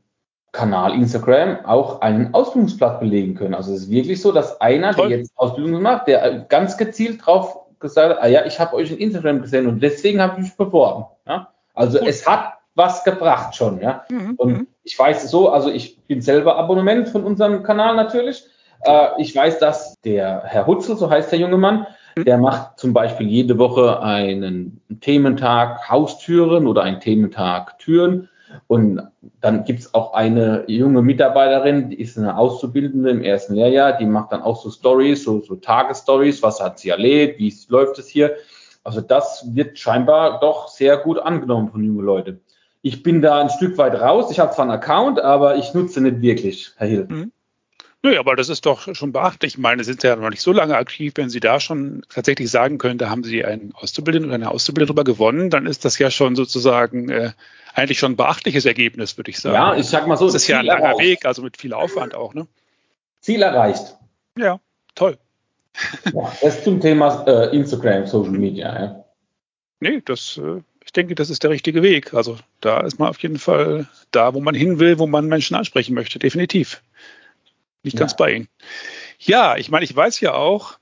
Kanal 0.53 0.93
Instagram 0.93 1.65
auch 1.65 2.01
einen 2.01 2.33
Ausbildungsplatz 2.33 2.99
belegen 2.99 3.35
können. 3.35 3.53
Also 3.53 3.73
es 3.73 3.83
ist 3.83 3.89
wirklich 3.89 4.21
so, 4.21 4.31
dass 4.31 4.61
einer, 4.61 4.93
Toll. 4.93 5.09
der 5.09 5.17
jetzt 5.17 5.33
Ausbildung 5.35 5.81
macht, 5.81 6.07
der 6.07 6.23
äh, 6.23 6.45
ganz 6.47 6.77
gezielt 6.77 7.25
drauf 7.25 7.59
gesagt 7.79 8.15
hat, 8.15 8.23
ah 8.23 8.27
ja, 8.27 8.45
ich 8.45 8.59
habe 8.59 8.75
euch 8.75 8.91
in 8.91 8.97
Instagram 8.97 9.41
gesehen 9.41 9.67
und 9.67 9.81
deswegen 9.81 10.21
habe 10.21 10.35
ich 10.37 10.43
mich 10.43 10.57
beworben. 10.57 11.05
Ja? 11.27 11.49
Also 11.73 11.99
cool. 11.99 12.07
es 12.07 12.25
hat 12.27 12.53
was 12.75 13.03
gebracht 13.03 13.55
schon, 13.55 13.81
ja. 13.81 14.03
Mhm. 14.09 14.33
Und 14.37 14.51
mhm. 14.51 14.67
ich 14.83 14.97
weiß 14.97 15.29
so, 15.29 15.49
also 15.49 15.69
ich 15.69 16.01
bin 16.05 16.21
selber 16.21 16.55
Abonnement 16.55 17.09
von 17.09 17.23
unserem 17.23 17.61
Kanal 17.63 17.95
natürlich. 17.95 18.45
Äh, 18.83 19.09
ich 19.17 19.35
weiß, 19.35 19.59
dass 19.59 19.99
der 20.01 20.43
Herr 20.45 20.65
Hutzel, 20.65 20.97
so 20.97 21.09
heißt 21.09 21.31
der 21.31 21.39
junge 21.39 21.57
Mann. 21.57 21.85
Der 22.17 22.37
macht 22.37 22.79
zum 22.79 22.93
Beispiel 22.93 23.27
jede 23.27 23.57
Woche 23.57 24.01
einen 24.01 24.81
Thementag 25.01 25.89
Haustüren 25.89 26.67
oder 26.67 26.83
einen 26.83 26.99
Thementag 26.99 27.79
Türen. 27.79 28.29
Und 28.67 29.01
dann 29.41 29.63
gibt's 29.65 29.93
auch 29.93 30.13
eine 30.13 30.65
junge 30.67 31.01
Mitarbeiterin, 31.01 31.89
die 31.89 31.99
ist 31.99 32.17
eine 32.17 32.37
Auszubildende 32.37 33.09
im 33.09 33.23
ersten 33.23 33.55
Lehrjahr, 33.55 33.93
die 33.93 34.05
macht 34.05 34.31
dann 34.31 34.43
auch 34.43 34.61
so 34.61 34.69
Stories, 34.69 35.23
so, 35.23 35.41
so 35.41 35.55
Tagesstories, 35.55 36.43
was 36.43 36.61
hat 36.61 36.77
sie 36.79 36.89
erlebt, 36.89 37.39
wie 37.39 37.53
läuft 37.69 37.97
es 37.97 38.07
hier. 38.07 38.35
Also 38.83 39.01
das 39.01 39.47
wird 39.53 39.79
scheinbar 39.79 40.39
doch 40.39 40.67
sehr 40.67 40.97
gut 40.97 41.17
angenommen 41.17 41.69
von 41.69 41.83
jungen 41.83 42.05
Leuten. 42.05 42.41
Ich 42.81 43.01
bin 43.01 43.21
da 43.21 43.39
ein 43.39 43.49
Stück 43.49 43.77
weit 43.77 43.99
raus. 43.99 44.29
Ich 44.29 44.39
habe 44.39 44.51
zwar 44.51 44.65
einen 44.65 44.73
Account, 44.73 45.19
aber 45.19 45.55
ich 45.55 45.73
nutze 45.73 46.01
nicht 46.01 46.21
wirklich, 46.21 46.73
Herr 46.75 46.87
Hill. 46.87 47.07
Mhm. 47.09 47.31
Nö, 48.05 48.19
aber 48.19 48.35
das 48.35 48.49
ist 48.49 48.65
doch 48.65 48.93
schon 48.93 49.13
beachtlich. 49.13 49.53
Ich 49.53 49.57
meine, 49.57 49.81
Sie 49.81 49.91
sind 49.91 50.03
ja 50.03 50.17
noch 50.17 50.29
nicht 50.29 50.41
so 50.41 50.51
lange 50.51 50.75
aktiv. 50.75 51.13
Wenn 51.15 51.29
Sie 51.29 51.39
da 51.39 51.61
schon 51.61 52.03
tatsächlich 52.09 52.51
sagen 52.51 52.77
können, 52.77 52.97
da 52.97 53.09
haben 53.09 53.23
Sie 53.23 53.45
einen 53.45 53.71
Auszubildenden 53.73 54.29
oder 54.29 54.35
eine 54.35 54.51
Auszubildende 54.51 54.93
drüber 54.93 55.05
gewonnen, 55.05 55.49
dann 55.49 55.65
ist 55.65 55.85
das 55.85 55.97
ja 55.99 56.11
schon 56.11 56.35
sozusagen 56.35 57.07
äh, 57.07 57.31
eigentlich 57.73 57.99
schon 57.99 58.11
ein 58.11 58.17
beachtliches 58.17 58.65
Ergebnis, 58.65 59.15
würde 59.15 59.31
ich 59.31 59.39
sagen. 59.39 59.55
Ja, 59.55 59.75
ich 59.77 59.85
sag 59.85 60.05
mal 60.05 60.17
so. 60.17 60.25
Das 60.25 60.35
ist 60.35 60.45
Ziel 60.45 60.53
ja 60.53 60.59
ein 60.59 60.65
langer 60.65 60.83
erreicht. 60.89 60.99
Weg, 60.99 61.25
also 61.25 61.43
mit 61.43 61.55
viel 61.55 61.73
Aufwand 61.73 62.13
auch, 62.13 62.33
ne? 62.33 62.45
Ziel 63.21 63.41
erreicht. 63.41 63.95
Ja, 64.37 64.59
toll. 64.95 65.17
Ja, 66.13 66.33
das 66.41 66.61
zum 66.65 66.81
Thema 66.81 67.23
äh, 67.25 67.55
Instagram, 67.55 68.05
Social 68.05 68.31
Media, 68.31 68.83
ja. 68.83 69.05
Nee, 69.79 70.01
das, 70.03 70.37
äh, 70.43 70.61
ich 70.83 70.91
denke, 70.91 71.15
das 71.15 71.29
ist 71.29 71.43
der 71.43 71.51
richtige 71.51 71.81
Weg. 71.81 72.13
Also 72.13 72.37
da 72.59 72.81
ist 72.81 72.99
man 72.99 73.07
auf 73.07 73.19
jeden 73.19 73.39
Fall 73.39 73.87
da, 74.11 74.33
wo 74.33 74.41
man 74.41 74.55
hin 74.55 74.79
will, 74.79 74.99
wo 74.99 75.07
man 75.07 75.27
Menschen 75.27 75.55
ansprechen 75.55 75.95
möchte, 75.95 76.19
definitiv 76.19 76.81
nicht 77.83 77.95
ja. 77.95 77.99
ganz 77.99 78.15
bei 78.15 78.33
Ihnen. 78.33 78.47
Ja, 79.19 79.55
ich 79.57 79.69
meine, 79.69 79.85
ich 79.85 79.95
weiß 79.95 80.19
ja 80.19 80.33
auch, 80.33 80.77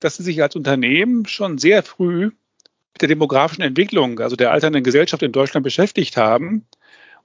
dass 0.00 0.16
Sie 0.16 0.22
sich 0.22 0.42
als 0.42 0.56
Unternehmen 0.56 1.26
schon 1.26 1.58
sehr 1.58 1.82
früh 1.82 2.30
mit 2.92 3.00
der 3.00 3.08
demografischen 3.08 3.62
Entwicklung, 3.62 4.20
also 4.20 4.36
der 4.36 4.52
alternden 4.52 4.84
Gesellschaft 4.84 5.22
in 5.22 5.32
Deutschland 5.32 5.64
beschäftigt 5.64 6.16
haben 6.16 6.66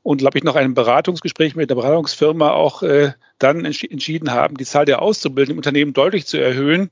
und, 0.04 0.20
glaube 0.20 0.38
ich, 0.38 0.44
nach 0.44 0.56
einem 0.56 0.74
Beratungsgespräch 0.74 1.56
mit 1.56 1.70
der 1.70 1.76
Beratungsfirma 1.76 2.52
auch 2.52 2.84
äh, 2.84 3.12
dann 3.40 3.66
entschieden 3.66 4.32
haben, 4.32 4.58
die 4.58 4.66
Zahl 4.66 4.86
der 4.86 5.02
Auszubildenden 5.02 5.56
im 5.56 5.60
Unternehmen 5.60 5.94
deutlich 5.94 6.26
zu 6.26 6.38
erhöhen, 6.38 6.90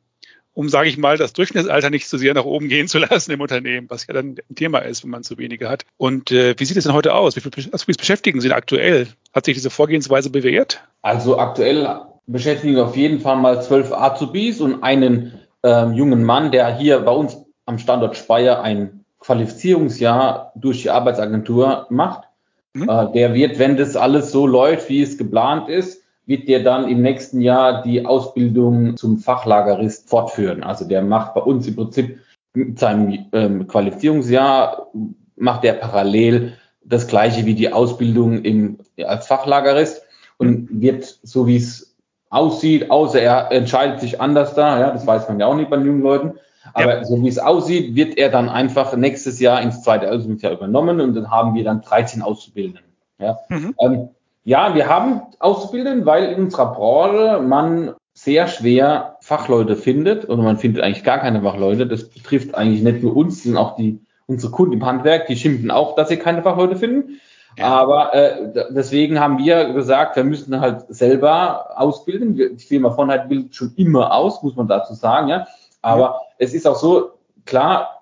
um, 0.53 0.69
sage 0.69 0.89
ich 0.89 0.97
mal, 0.97 1.17
das 1.17 1.33
Durchschnittsalter 1.33 1.89
nicht 1.89 2.07
zu 2.07 2.17
sehr 2.17 2.33
nach 2.33 2.45
oben 2.45 2.69
gehen 2.69 2.87
zu 2.87 2.97
lassen 2.99 3.31
im 3.31 3.41
Unternehmen, 3.41 3.89
was 3.89 4.07
ja 4.07 4.13
dann 4.13 4.37
ein 4.49 4.55
Thema 4.55 4.79
ist, 4.79 5.03
wenn 5.03 5.11
man 5.11 5.23
zu 5.23 5.37
wenige 5.37 5.69
hat. 5.69 5.85
Und 5.97 6.31
äh, 6.31 6.55
wie 6.57 6.65
sieht 6.65 6.77
es 6.77 6.85
denn 6.85 6.93
heute 6.93 7.13
aus? 7.13 7.35
Wie 7.35 7.41
viele 7.41 7.73
Azubis 7.73 7.97
beschäftigen 7.97 8.41
Sie 8.41 8.47
denn 8.47 8.57
aktuell? 8.57 9.07
Hat 9.33 9.45
sich 9.45 9.55
diese 9.55 9.69
Vorgehensweise 9.69 10.29
bewährt? 10.29 10.83
Also 11.01 11.37
aktuell 11.37 11.85
beschäftigen 12.27 12.75
wir 12.75 12.85
auf 12.85 12.97
jeden 12.97 13.19
Fall 13.19 13.37
mal 13.37 13.61
zwölf 13.61 13.91
Azubis 13.91 14.61
und 14.61 14.83
einen 14.83 15.33
ähm, 15.63 15.93
jungen 15.93 16.23
Mann, 16.23 16.51
der 16.51 16.75
hier 16.75 16.99
bei 16.99 17.11
uns 17.11 17.37
am 17.65 17.77
Standort 17.77 18.15
Speyer 18.15 18.61
ein 18.61 19.05
Qualifizierungsjahr 19.19 20.51
durch 20.55 20.83
die 20.83 20.89
Arbeitsagentur 20.89 21.87
macht. 21.89 22.27
Mhm. 22.73 22.89
Äh, 22.89 23.11
der 23.13 23.33
wird, 23.33 23.59
wenn 23.59 23.77
das 23.77 23.95
alles 23.95 24.31
so 24.31 24.45
läuft, 24.47 24.89
wie 24.89 25.01
es 25.01 25.17
geplant 25.17 25.69
ist, 25.69 26.03
wird 26.27 26.47
der 26.47 26.63
dann 26.63 26.87
im 26.89 27.01
nächsten 27.01 27.41
Jahr 27.41 27.83
die 27.83 28.05
Ausbildung 28.05 28.97
zum 28.97 29.17
Fachlagerist 29.19 30.09
fortführen. 30.09 30.63
Also 30.63 30.85
der 30.85 31.03
macht 31.03 31.35
bei 31.35 31.41
uns 31.41 31.67
im 31.67 31.75
Prinzip 31.75 32.19
mit 32.53 32.79
seinem 32.79 33.25
ähm, 33.33 33.67
Qualifizierungsjahr 33.67 34.87
macht 35.35 35.65
er 35.65 35.73
parallel 35.73 36.53
das 36.83 37.07
gleiche 37.07 37.45
wie 37.45 37.55
die 37.55 37.73
Ausbildung 37.73 38.43
im, 38.43 38.77
als 39.03 39.27
Fachlagerist 39.27 40.03
und 40.37 40.69
wird, 40.71 41.19
so 41.23 41.47
wie 41.47 41.57
es 41.57 41.94
aussieht, 42.29 42.91
außer 42.91 43.21
er 43.21 43.51
entscheidet 43.51 43.99
sich 43.99 44.19
anders 44.19 44.55
da, 44.55 44.79
ja, 44.79 44.91
das 44.91 45.05
weiß 45.05 45.27
man 45.27 45.39
ja 45.39 45.47
auch 45.47 45.55
nicht 45.55 45.69
bei 45.69 45.77
jungen 45.77 46.01
Leuten. 46.01 46.33
Aber 46.73 46.97
ja. 46.97 47.03
so 47.05 47.21
wie 47.21 47.27
es 47.27 47.39
aussieht, 47.39 47.95
wird 47.95 48.17
er 48.17 48.29
dann 48.29 48.49
einfach 48.49 48.95
nächstes 48.95 49.39
Jahr 49.39 49.61
ins 49.61 49.83
zweite 49.83 50.11
Ausbildungsjahr 50.11 50.53
übernommen 50.53 50.99
und 50.99 51.15
dann 51.15 51.31
haben 51.31 51.53
wir 51.53 51.63
dann 51.63 51.81
13 51.81 52.21
Auszubildenden. 52.21 52.83
Ja, 53.19 53.37
mhm. 53.49 53.75
ähm, 53.79 54.09
ja 54.43 54.75
wir 54.75 54.89
haben 54.89 55.21
Auszubildenden, 55.39 56.05
weil 56.05 56.33
in 56.33 56.43
unserer 56.43 56.73
Branche 56.73 57.41
man 57.41 57.93
sehr 58.13 58.47
schwer 58.47 59.17
Fachleute 59.21 59.75
findet 59.75 60.27
oder 60.29 60.41
man 60.41 60.57
findet 60.57 60.83
eigentlich 60.83 61.03
gar 61.03 61.19
keine 61.19 61.41
Fachleute. 61.41 61.85
Das 61.85 62.09
betrifft 62.09 62.55
eigentlich 62.55 62.81
nicht 62.81 63.03
nur 63.03 63.15
uns, 63.15 63.43
sondern 63.43 63.63
auch 63.63 63.75
die, 63.75 63.99
unsere 64.25 64.51
Kunden 64.51 64.73
im 64.73 64.85
Handwerk, 64.85 65.27
die 65.27 65.35
schimpfen 65.35 65.69
auch, 65.69 65.95
dass 65.95 66.09
sie 66.09 66.17
keine 66.17 66.41
Fachleute 66.41 66.77
finden. 66.77 67.19
Aber 67.61 68.13
äh, 68.13 68.65
deswegen 68.71 69.19
haben 69.19 69.37
wir 69.37 69.73
gesagt, 69.73 70.15
wir 70.15 70.23
müssen 70.23 70.59
halt 70.59 70.85
selber 70.89 71.79
ausbilden. 71.79 72.35
Die 72.35 72.63
Firma 72.63 72.89
Vonheit 72.91 73.29
bildet 73.29 73.55
schon 73.55 73.73
immer 73.75 74.13
aus, 74.13 74.43
muss 74.43 74.55
man 74.55 74.67
dazu 74.67 74.93
sagen. 74.93 75.29
Ja. 75.29 75.47
Aber 75.81 76.01
ja. 76.01 76.19
es 76.37 76.53
ist 76.53 76.67
auch 76.67 76.75
so, 76.75 77.11
klar, 77.45 77.95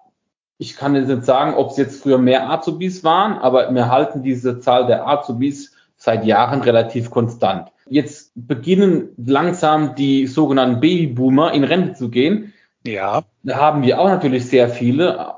ich 0.58 0.78
kann 0.78 0.96
jetzt 0.96 1.10
nicht 1.10 1.26
sagen, 1.26 1.56
ob 1.56 1.72
es 1.72 1.78
jetzt 1.78 2.02
früher 2.02 2.18
mehr 2.18 2.50
Azubis 2.50 3.04
waren, 3.04 3.38
aber 3.38 3.74
wir 3.74 3.90
halten 3.90 4.24
diese 4.24 4.60
Zahl 4.60 4.88
der 4.88 5.08
Azubis 5.08 5.74
seit 5.98 6.26
Jahren 6.26 6.62
relativ 6.62 7.12
konstant. 7.12 7.70
Jetzt 7.88 8.32
beginnen 8.36 9.10
langsam 9.18 9.96
die 9.96 10.28
sogenannten 10.28 10.80
Babyboomer 10.80 11.54
in 11.54 11.64
Rente 11.64 11.94
zu 11.94 12.10
gehen. 12.10 12.54
Ja. 12.86 13.24
Da 13.44 13.56
haben 13.58 13.84
wir 13.84 14.00
auch 14.00 14.08
natürlich 14.08 14.48
sehr 14.48 14.70
viele 14.70 15.36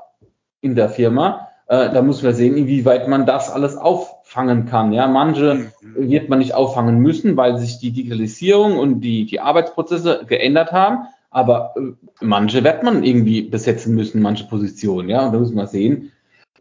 in 0.60 0.74
der 0.74 0.88
Firma. 0.88 1.45
Äh, 1.68 1.90
da 1.92 2.02
muss 2.02 2.22
man 2.22 2.34
sehen, 2.34 2.56
inwieweit 2.56 3.08
man 3.08 3.26
das 3.26 3.50
alles 3.50 3.76
auffangen 3.76 4.66
kann. 4.66 4.92
Ja, 4.92 5.08
manche 5.08 5.54
mhm. 5.54 5.72
wird 6.10 6.28
man 6.28 6.38
nicht 6.38 6.54
auffangen 6.54 6.98
müssen, 6.98 7.36
weil 7.36 7.58
sich 7.58 7.78
die 7.78 7.90
Digitalisierung 7.90 8.78
und 8.78 9.00
die, 9.00 9.26
die 9.26 9.40
Arbeitsprozesse 9.40 10.24
geändert 10.28 10.72
haben. 10.72 11.08
Aber 11.30 11.74
äh, 11.76 11.92
manche 12.20 12.62
wird 12.62 12.82
man 12.84 13.02
irgendwie 13.02 13.42
besetzen 13.42 13.94
müssen, 13.94 14.22
manche 14.22 14.44
Positionen. 14.44 15.08
Ja, 15.08 15.26
und 15.26 15.32
da 15.32 15.38
muss 15.40 15.52
man 15.52 15.66
sehen, 15.66 16.12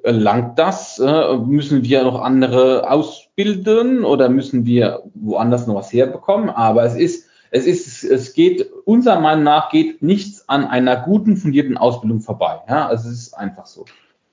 äh, 0.04 0.12
langt 0.12 0.58
das? 0.58 1.00
Müssen 1.46 1.84
wir 1.84 2.04
noch 2.04 2.20
andere 2.20 2.90
ausbilden 2.90 4.04
oder 4.04 4.30
müssen 4.30 4.66
wir 4.66 5.04
woanders 5.14 5.68
noch 5.68 5.76
was 5.76 5.94
herbekommen? 5.94 6.50
Aber 6.50 6.84
es 6.84 6.96
ist, 6.96 7.30
es 7.52 7.68
ist, 7.68 8.04
es 8.04 8.34
geht, 8.34 8.72
unserer 8.86 9.20
Meinung 9.20 9.44
nach 9.44 9.70
geht 9.70 10.02
nichts 10.02 10.50
an 10.50 10.66
einer 10.66 10.98
guten, 10.98 11.38
fundierten 11.38 11.78
Ausbildung 11.78 12.22
vorbei. 12.22 12.62
Ja, 12.68 12.88
also 12.88 13.08
es 13.10 13.20
ist 13.20 13.34
einfach 13.38 13.68
so. 13.68 13.86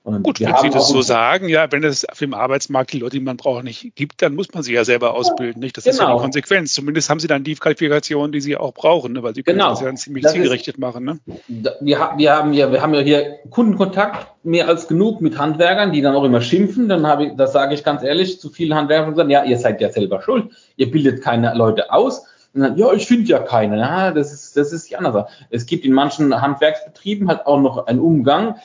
Und 0.05 0.21
Gut, 0.21 0.41
wenn 0.41 0.53
Sie 0.61 0.69
das 0.69 0.89
so 0.89 1.01
sagen, 1.01 1.47
ja, 1.47 1.71
wenn 1.71 1.81
es 1.85 2.03
auf 2.03 2.19
dem 2.19 2.33
Arbeitsmarkt 2.33 2.91
die 2.91 2.99
Leute, 2.99 3.17
die 3.17 3.23
man 3.23 3.37
braucht, 3.37 3.63
nicht 3.63 3.95
gibt, 3.95 4.21
dann 4.21 4.35
muss 4.35 4.53
man 4.53 4.61
sie 4.61 4.73
ja 4.73 4.83
selber 4.83 5.13
ausbilden, 5.13 5.61
nicht? 5.61 5.77
Das 5.77 5.85
genau. 5.85 5.93
ist 5.93 5.99
ja 5.99 6.05
die 6.05 6.11
genau. 6.11 6.21
Konsequenz. 6.21 6.73
Zumindest 6.73 7.09
haben 7.09 7.21
Sie 7.21 7.27
dann 7.27 7.45
die 7.45 7.55
Qualifikation, 7.55 8.33
die 8.33 8.41
Sie 8.41 8.57
auch 8.57 8.73
brauchen, 8.73 9.13
ne? 9.13 9.23
weil 9.23 9.33
Sie 9.33 9.43
können 9.43 9.59
genau. 9.59 9.69
das 9.69 9.79
ja 9.79 9.95
ziemlich 9.95 10.23
das 10.23 10.33
zielgerichtet 10.33 10.75
ist, 10.75 10.79
machen. 10.81 11.05
Ne? 11.05 11.19
Wir, 11.47 12.11
wir, 12.17 12.39
haben 12.41 12.51
ja, 12.53 12.69
wir 12.69 12.81
haben 12.81 12.93
ja 12.93 12.99
hier 12.99 13.39
Kundenkontakt 13.49 14.27
mehr 14.43 14.67
als 14.67 14.89
genug 14.89 15.21
mit 15.21 15.37
Handwerkern, 15.37 15.93
die 15.93 16.01
dann 16.01 16.15
auch 16.15 16.25
immer 16.25 16.41
schimpfen. 16.41 16.89
Dann 16.89 17.07
habe 17.07 17.27
ich, 17.27 17.31
das 17.37 17.53
sage 17.53 17.73
ich 17.73 17.85
ganz 17.85 18.03
ehrlich, 18.03 18.41
zu 18.41 18.49
vielen 18.49 18.75
Handwerkern 18.75 19.15
sagen, 19.15 19.29
ja, 19.29 19.45
ihr 19.45 19.57
seid 19.57 19.79
ja 19.79 19.89
selber 19.89 20.21
schuld. 20.21 20.49
Ihr 20.75 20.91
bildet 20.91 21.23
keine 21.23 21.53
Leute 21.53 21.93
aus. 21.93 22.25
Dann, 22.53 22.77
ja, 22.77 22.91
ich 22.91 23.07
finde 23.07 23.29
ja 23.29 23.39
keine. 23.39 23.77
Ja, 23.77 24.11
das 24.11 24.33
ist, 24.33 24.57
das 24.57 24.73
ist 24.73 24.89
die 24.89 24.97
andere 24.97 25.13
Sache. 25.13 25.27
Es 25.49 25.65
gibt 25.65 25.85
in 25.85 25.93
manchen 25.93 26.41
Handwerksbetrieben 26.41 27.29
halt 27.29 27.47
auch 27.47 27.61
noch 27.61 27.87
einen 27.87 27.99
Umgang, 27.99 28.57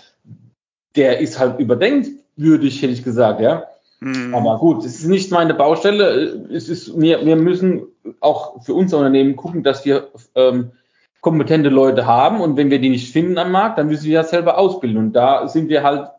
der 0.99 1.21
ist 1.21 1.39
halt 1.39 1.59
überdenkwürdig, 1.59 2.83
hätte 2.83 2.93
ich 2.93 3.05
gesagt, 3.05 3.41
ja. 3.41 3.65
Mhm. 4.01 4.35
Aber 4.35 4.59
gut, 4.59 4.85
es 4.85 5.01
ist 5.01 5.07
nicht 5.07 5.31
meine 5.31 5.55
Baustelle. 5.55 6.47
Es 6.53 6.69
ist, 6.69 7.01
wir, 7.01 7.25
wir 7.25 7.37
müssen 7.37 7.87
auch 8.21 8.63
für 8.63 8.75
unser 8.75 8.99
Unternehmen 8.99 9.37
gucken, 9.37 9.63
dass 9.63 9.85
wir 9.85 10.09
ähm, 10.35 10.73
kompetente 11.21 11.69
Leute 11.69 12.07
haben 12.07 12.41
und 12.41 12.57
wenn 12.57 12.71
wir 12.71 12.81
die 12.81 12.91
nicht 12.91 13.13
finden 13.13 13.39
am 13.39 13.51
Markt, 13.51 13.79
dann 13.79 13.89
müssen 13.89 14.07
wir 14.07 14.19
das 14.19 14.31
selber 14.31 14.59
ausbilden 14.59 14.99
und 14.99 15.13
da 15.13 15.49
sind 15.49 15.69
wir 15.69 15.83
halt 15.83 16.11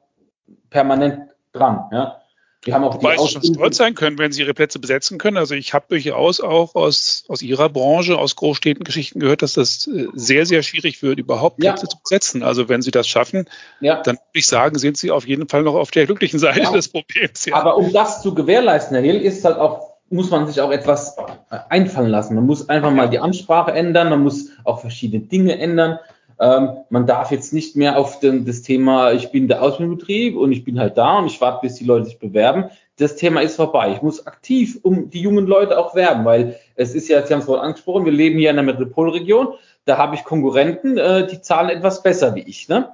permanent 0.70 1.30
dran. 1.54 1.86
Ja. 1.92 2.18
Wir 2.64 2.74
haben 2.74 2.84
auch 2.84 2.96
Wobei 2.96 3.16
Sie 3.18 3.28
schon 3.30 3.44
stolz 3.44 3.78
sein 3.78 3.96
können, 3.96 4.18
wenn 4.18 4.34
Sie 4.34 4.42
Ihre 4.42 4.54
Plätze 4.54 4.80
besetzen 4.80 5.18
können. 5.18 5.38
Also 5.38 5.56
ich 5.56 5.74
habe 5.74 5.86
durchaus 5.88 6.42
auch 6.42 6.76
aus, 6.76 7.24
aus 7.30 7.42
Ihrer 7.42 7.70
Branche, 7.70 8.18
aus 8.18 8.36
Großstädten 8.36 8.84
Geschichten 8.84 9.22
gehört, 9.22 9.42
dass 9.42 9.54
das 9.54 9.88
äh, 9.88 10.08
sehr, 10.14 10.46
sehr 10.46 10.62
schwierig 10.62 11.02
wird, 11.02 11.20
überhaupt 11.20 11.58
Plätze 11.58 11.86
ja. 11.86 11.90
zu 11.90 11.98
besetzen. 12.04 12.44
Also 12.44 12.68
wenn 12.68 12.82
Sie 12.82 12.92
das 12.92 13.08
schaffen, 13.08 13.46
ja. 13.80 14.02
dann 14.02 14.16
würde 14.16 14.26
ich 14.34 14.48
sagen, 14.48 14.78
sind 14.78 14.98
Sie 14.98 15.10
auf 15.10 15.26
jeden 15.26 15.48
Fall 15.48 15.64
noch 15.64 15.76
auf 15.76 15.92
der 15.92 16.06
glücklichen 16.06 16.40
Seite 16.40 16.64
ja. 16.64 16.72
des 16.72 16.90
Problems. 16.90 17.48
Aber 17.52 17.78
um 17.78 17.94
das 17.94 18.22
zu 18.22 18.36
gewährleisten, 18.36 18.96
Herr 18.96 19.06
Hill, 19.06 19.22
ist 19.22 19.46
halt 19.46 19.58
auch, 19.58 19.94
muss 20.10 20.30
man 20.30 20.46
sich 20.46 20.60
auch 20.60 20.72
etwas 20.72 21.16
äh, 21.50 21.60
einfallen 21.70 22.10
lassen. 22.10 22.36
Man 22.36 22.46
muss 22.46 22.68
einfach 22.68 22.92
mal 22.92 23.10
die 23.10 23.20
Ansprache 23.20 23.72
ändern, 23.72 24.10
man 24.10 24.22
muss 24.22 24.50
auch 24.66 24.82
verschiedene 24.82 25.24
Dinge 25.24 25.58
ändern. 25.58 26.00
Ähm, 26.42 26.78
man 26.90 27.06
darf 27.06 27.32
jetzt 27.32 27.52
nicht 27.52 27.76
mehr 27.76 27.98
auf 27.98 28.20
den, 28.20 28.46
das 28.46 28.62
Thema, 28.62 29.12
ich 29.12 29.32
bin 29.32 29.50
der 29.50 29.62
Ausbildungsbetrieb 29.62 30.38
und 30.38 30.54
ich 30.54 30.64
bin 30.64 30.80
halt 30.80 30.98
da 30.98 31.18
und 31.18 31.28
ich 31.28 31.42
warte, 31.42 31.60
bis 31.62 31.76
die 31.76 31.84
Leute 31.84 32.06
sich 32.06 32.18
bewerben. 32.18 32.70
Das 32.96 33.18
Thema 33.18 33.42
ist 33.42 33.58
vorbei. 33.58 33.92
Ich 33.94 34.02
muss 34.02 34.26
aktiv 34.26 34.80
um 34.82 35.10
die 35.10 35.22
jungen 35.22 35.48
Leute 35.48 35.78
auch 35.78 35.96
werben, 35.96 36.24
weil 36.24 36.58
es 36.76 36.96
ist 36.96 37.10
ja, 37.10 37.26
Sie 37.26 37.34
haben 37.34 37.42
es 37.42 37.46
vorhin 37.46 37.66
angesprochen, 37.66 38.06
wir 38.06 38.14
leben 38.14 38.40
hier 38.40 38.52
in 38.52 38.56
der 38.56 38.64
Metropolregion. 38.64 39.50
Da 39.84 39.98
habe 39.98 40.16
ich 40.16 40.24
Konkurrenten, 40.24 40.98
äh, 40.98 41.28
die 41.28 41.42
zahlen 41.42 41.70
etwas 41.70 42.04
besser 42.04 42.34
wie 42.36 42.42
ich. 42.42 42.70
Ne? 42.70 42.90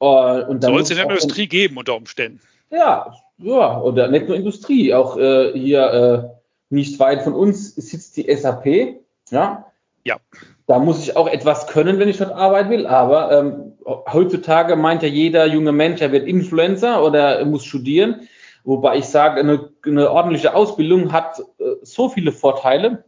Äh, 0.00 0.04
und 0.04 0.64
Soll 0.64 0.80
es 0.80 0.90
in 0.90 0.96
der 0.96 1.08
Industrie 1.08 1.46
geben 1.46 1.76
unter 1.76 1.94
Umständen? 1.94 2.40
Ja, 2.70 3.14
ja, 3.38 3.80
oder 3.80 4.08
nicht 4.08 4.26
nur 4.26 4.36
Industrie, 4.36 4.92
auch 4.92 5.16
äh, 5.16 5.52
hier 5.52 5.92
äh, 5.92 6.38
nicht 6.70 6.98
weit 6.98 7.22
von 7.22 7.34
uns 7.34 7.76
sitzt 7.76 8.16
die 8.16 8.34
SAP. 8.34 8.96
Ja. 9.30 9.66
Ja 10.04 10.16
da 10.68 10.78
muss 10.78 11.00
ich 11.00 11.16
auch 11.16 11.26
etwas 11.26 11.66
können, 11.66 11.98
wenn 11.98 12.10
ich 12.10 12.18
dort 12.18 12.30
arbeiten 12.30 12.68
will. 12.68 12.86
Aber 12.86 13.32
ähm, 13.32 13.72
heutzutage 13.86 14.76
meint 14.76 15.02
ja 15.02 15.08
jeder 15.08 15.46
junge 15.46 15.72
Mensch, 15.72 16.02
er 16.02 16.12
wird 16.12 16.28
Influencer 16.28 17.02
oder 17.02 17.38
er 17.38 17.46
muss 17.46 17.64
studieren. 17.64 18.28
Wobei 18.64 18.98
ich 18.98 19.06
sage, 19.06 19.40
eine, 19.40 19.70
eine 19.86 20.10
ordentliche 20.10 20.54
Ausbildung 20.54 21.10
hat 21.10 21.40
äh, 21.58 21.64
so 21.80 22.10
viele 22.10 22.32
Vorteile. 22.32 23.04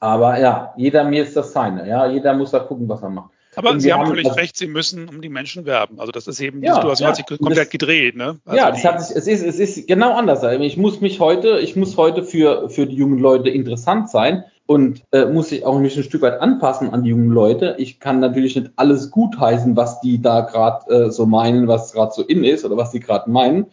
Aber 0.00 0.40
ja, 0.40 0.72
jeder 0.78 1.04
mir 1.04 1.24
ist 1.24 1.36
das 1.36 1.52
seine. 1.52 1.86
Ja, 1.86 2.06
jeder 2.06 2.32
muss 2.32 2.52
da 2.52 2.60
gucken, 2.60 2.88
was 2.88 3.02
er 3.02 3.10
macht. 3.10 3.30
Aber 3.54 3.78
Sie 3.78 3.92
haben 3.92 4.06
völlig 4.06 4.34
recht, 4.34 4.56
Sie 4.56 4.66
müssen 4.66 5.06
um 5.06 5.20
die 5.20 5.28
Menschen 5.28 5.66
werben. 5.66 6.00
Also 6.00 6.10
das 6.10 6.26
ist 6.26 6.40
eben, 6.40 6.62
ja, 6.62 6.72
die 6.72 6.76
Situation 6.76 7.04
ja, 7.04 7.08
hat 7.10 7.16
sich 7.16 7.26
komplett 7.26 7.58
das, 7.58 7.70
gedreht. 7.70 8.16
Ne? 8.16 8.40
Also 8.46 8.58
ja, 8.58 8.70
das 8.70 8.82
hat 8.82 9.04
sich, 9.04 9.14
es, 9.14 9.26
ist, 9.26 9.42
es 9.42 9.60
ist 9.60 9.86
genau 9.86 10.14
anders. 10.14 10.42
Ich 10.60 10.78
muss 10.78 11.02
mich 11.02 11.20
heute, 11.20 11.58
ich 11.60 11.76
muss 11.76 11.98
heute 11.98 12.24
für, 12.24 12.70
für 12.70 12.86
die 12.86 12.96
jungen 12.96 13.18
Leute 13.18 13.50
interessant 13.50 14.08
sein 14.08 14.44
und 14.66 15.02
äh, 15.12 15.26
muss 15.26 15.50
sich 15.50 15.64
auch 15.64 15.78
mich 15.78 15.96
ein 15.96 16.02
Stück 16.02 16.22
weit 16.22 16.40
anpassen 16.40 16.90
an 16.90 17.02
die 17.02 17.10
jungen 17.10 17.30
Leute. 17.30 17.76
Ich 17.78 18.00
kann 18.00 18.20
natürlich 18.20 18.56
nicht 18.56 18.70
alles 18.76 19.10
gutheißen, 19.10 19.76
was 19.76 20.00
die 20.00 20.22
da 20.22 20.40
gerade 20.40 21.06
äh, 21.06 21.10
so 21.10 21.26
meinen, 21.26 21.68
was 21.68 21.92
gerade 21.92 22.12
so 22.12 22.22
in 22.22 22.44
ist 22.44 22.64
oder 22.64 22.76
was 22.76 22.90
die 22.90 23.00
gerade 23.00 23.30
meinen. 23.30 23.66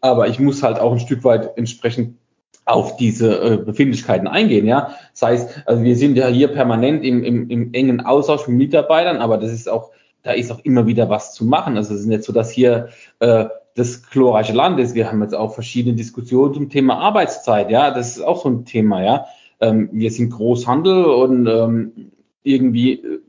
Aber 0.00 0.28
ich 0.28 0.38
muss 0.38 0.62
halt 0.62 0.78
auch 0.78 0.92
ein 0.92 1.00
Stück 1.00 1.24
weit 1.24 1.56
entsprechend 1.56 2.18
auf 2.66 2.96
diese 2.96 3.40
äh, 3.40 3.56
Befindlichkeiten 3.56 4.26
eingehen, 4.26 4.66
ja. 4.66 4.94
Das 5.12 5.22
heißt, 5.22 5.62
also 5.66 5.82
wir 5.82 5.96
sind 5.96 6.16
ja 6.16 6.28
hier 6.28 6.48
permanent 6.48 7.04
im, 7.04 7.22
im, 7.22 7.48
im 7.50 7.72
engen 7.74 8.00
Austausch 8.00 8.46
mit 8.48 8.56
Mitarbeitern, 8.56 9.18
aber 9.18 9.38
das 9.38 9.50
ist 9.50 9.68
auch, 9.68 9.90
da 10.22 10.32
ist 10.32 10.50
auch 10.50 10.60
immer 10.60 10.86
wieder 10.86 11.08
was 11.08 11.34
zu 11.34 11.44
machen. 11.44 11.76
Also 11.76 11.94
es 11.94 12.00
ist 12.00 12.06
nicht 12.06 12.24
so, 12.24 12.32
dass 12.32 12.50
hier 12.50 12.88
äh, 13.20 13.46
das 13.74 14.08
glorreiche 14.08 14.54
Land 14.54 14.78
ist. 14.78 14.94
Wir 14.94 15.10
haben 15.10 15.20
jetzt 15.22 15.34
auch 15.34 15.52
verschiedene 15.52 15.96
Diskussionen 15.96 16.54
zum 16.54 16.70
Thema 16.70 16.98
Arbeitszeit, 16.98 17.70
ja. 17.70 17.90
Das 17.90 18.16
ist 18.16 18.22
auch 18.22 18.42
so 18.42 18.50
ein 18.50 18.64
Thema, 18.66 19.02
ja 19.02 19.26
ähm, 19.60 19.88
wir 19.92 20.10
sind 20.10 20.30
Großhandel 20.30 21.04
und 21.04 21.46
ähm, 21.46 22.12
irgendwie 22.42 22.94
äh, 22.94 23.20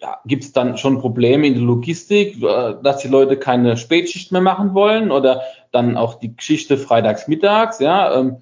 ja, 0.00 0.18
gibt 0.26 0.44
es 0.44 0.52
dann 0.52 0.76
schon 0.76 0.98
Probleme 0.98 1.46
in 1.46 1.54
der 1.54 1.62
Logistik, 1.62 2.42
äh, 2.42 2.74
dass 2.82 2.98
die 2.98 3.08
Leute 3.08 3.38
keine 3.38 3.76
Spätschicht 3.76 4.32
mehr 4.32 4.40
machen 4.40 4.74
wollen 4.74 5.10
oder 5.10 5.42
dann 5.72 5.96
auch 5.96 6.14
die 6.16 6.36
Geschichte 6.36 6.76
freitags 6.76 7.28
mittags, 7.28 7.78
ja. 7.78 8.18
Ähm, 8.18 8.36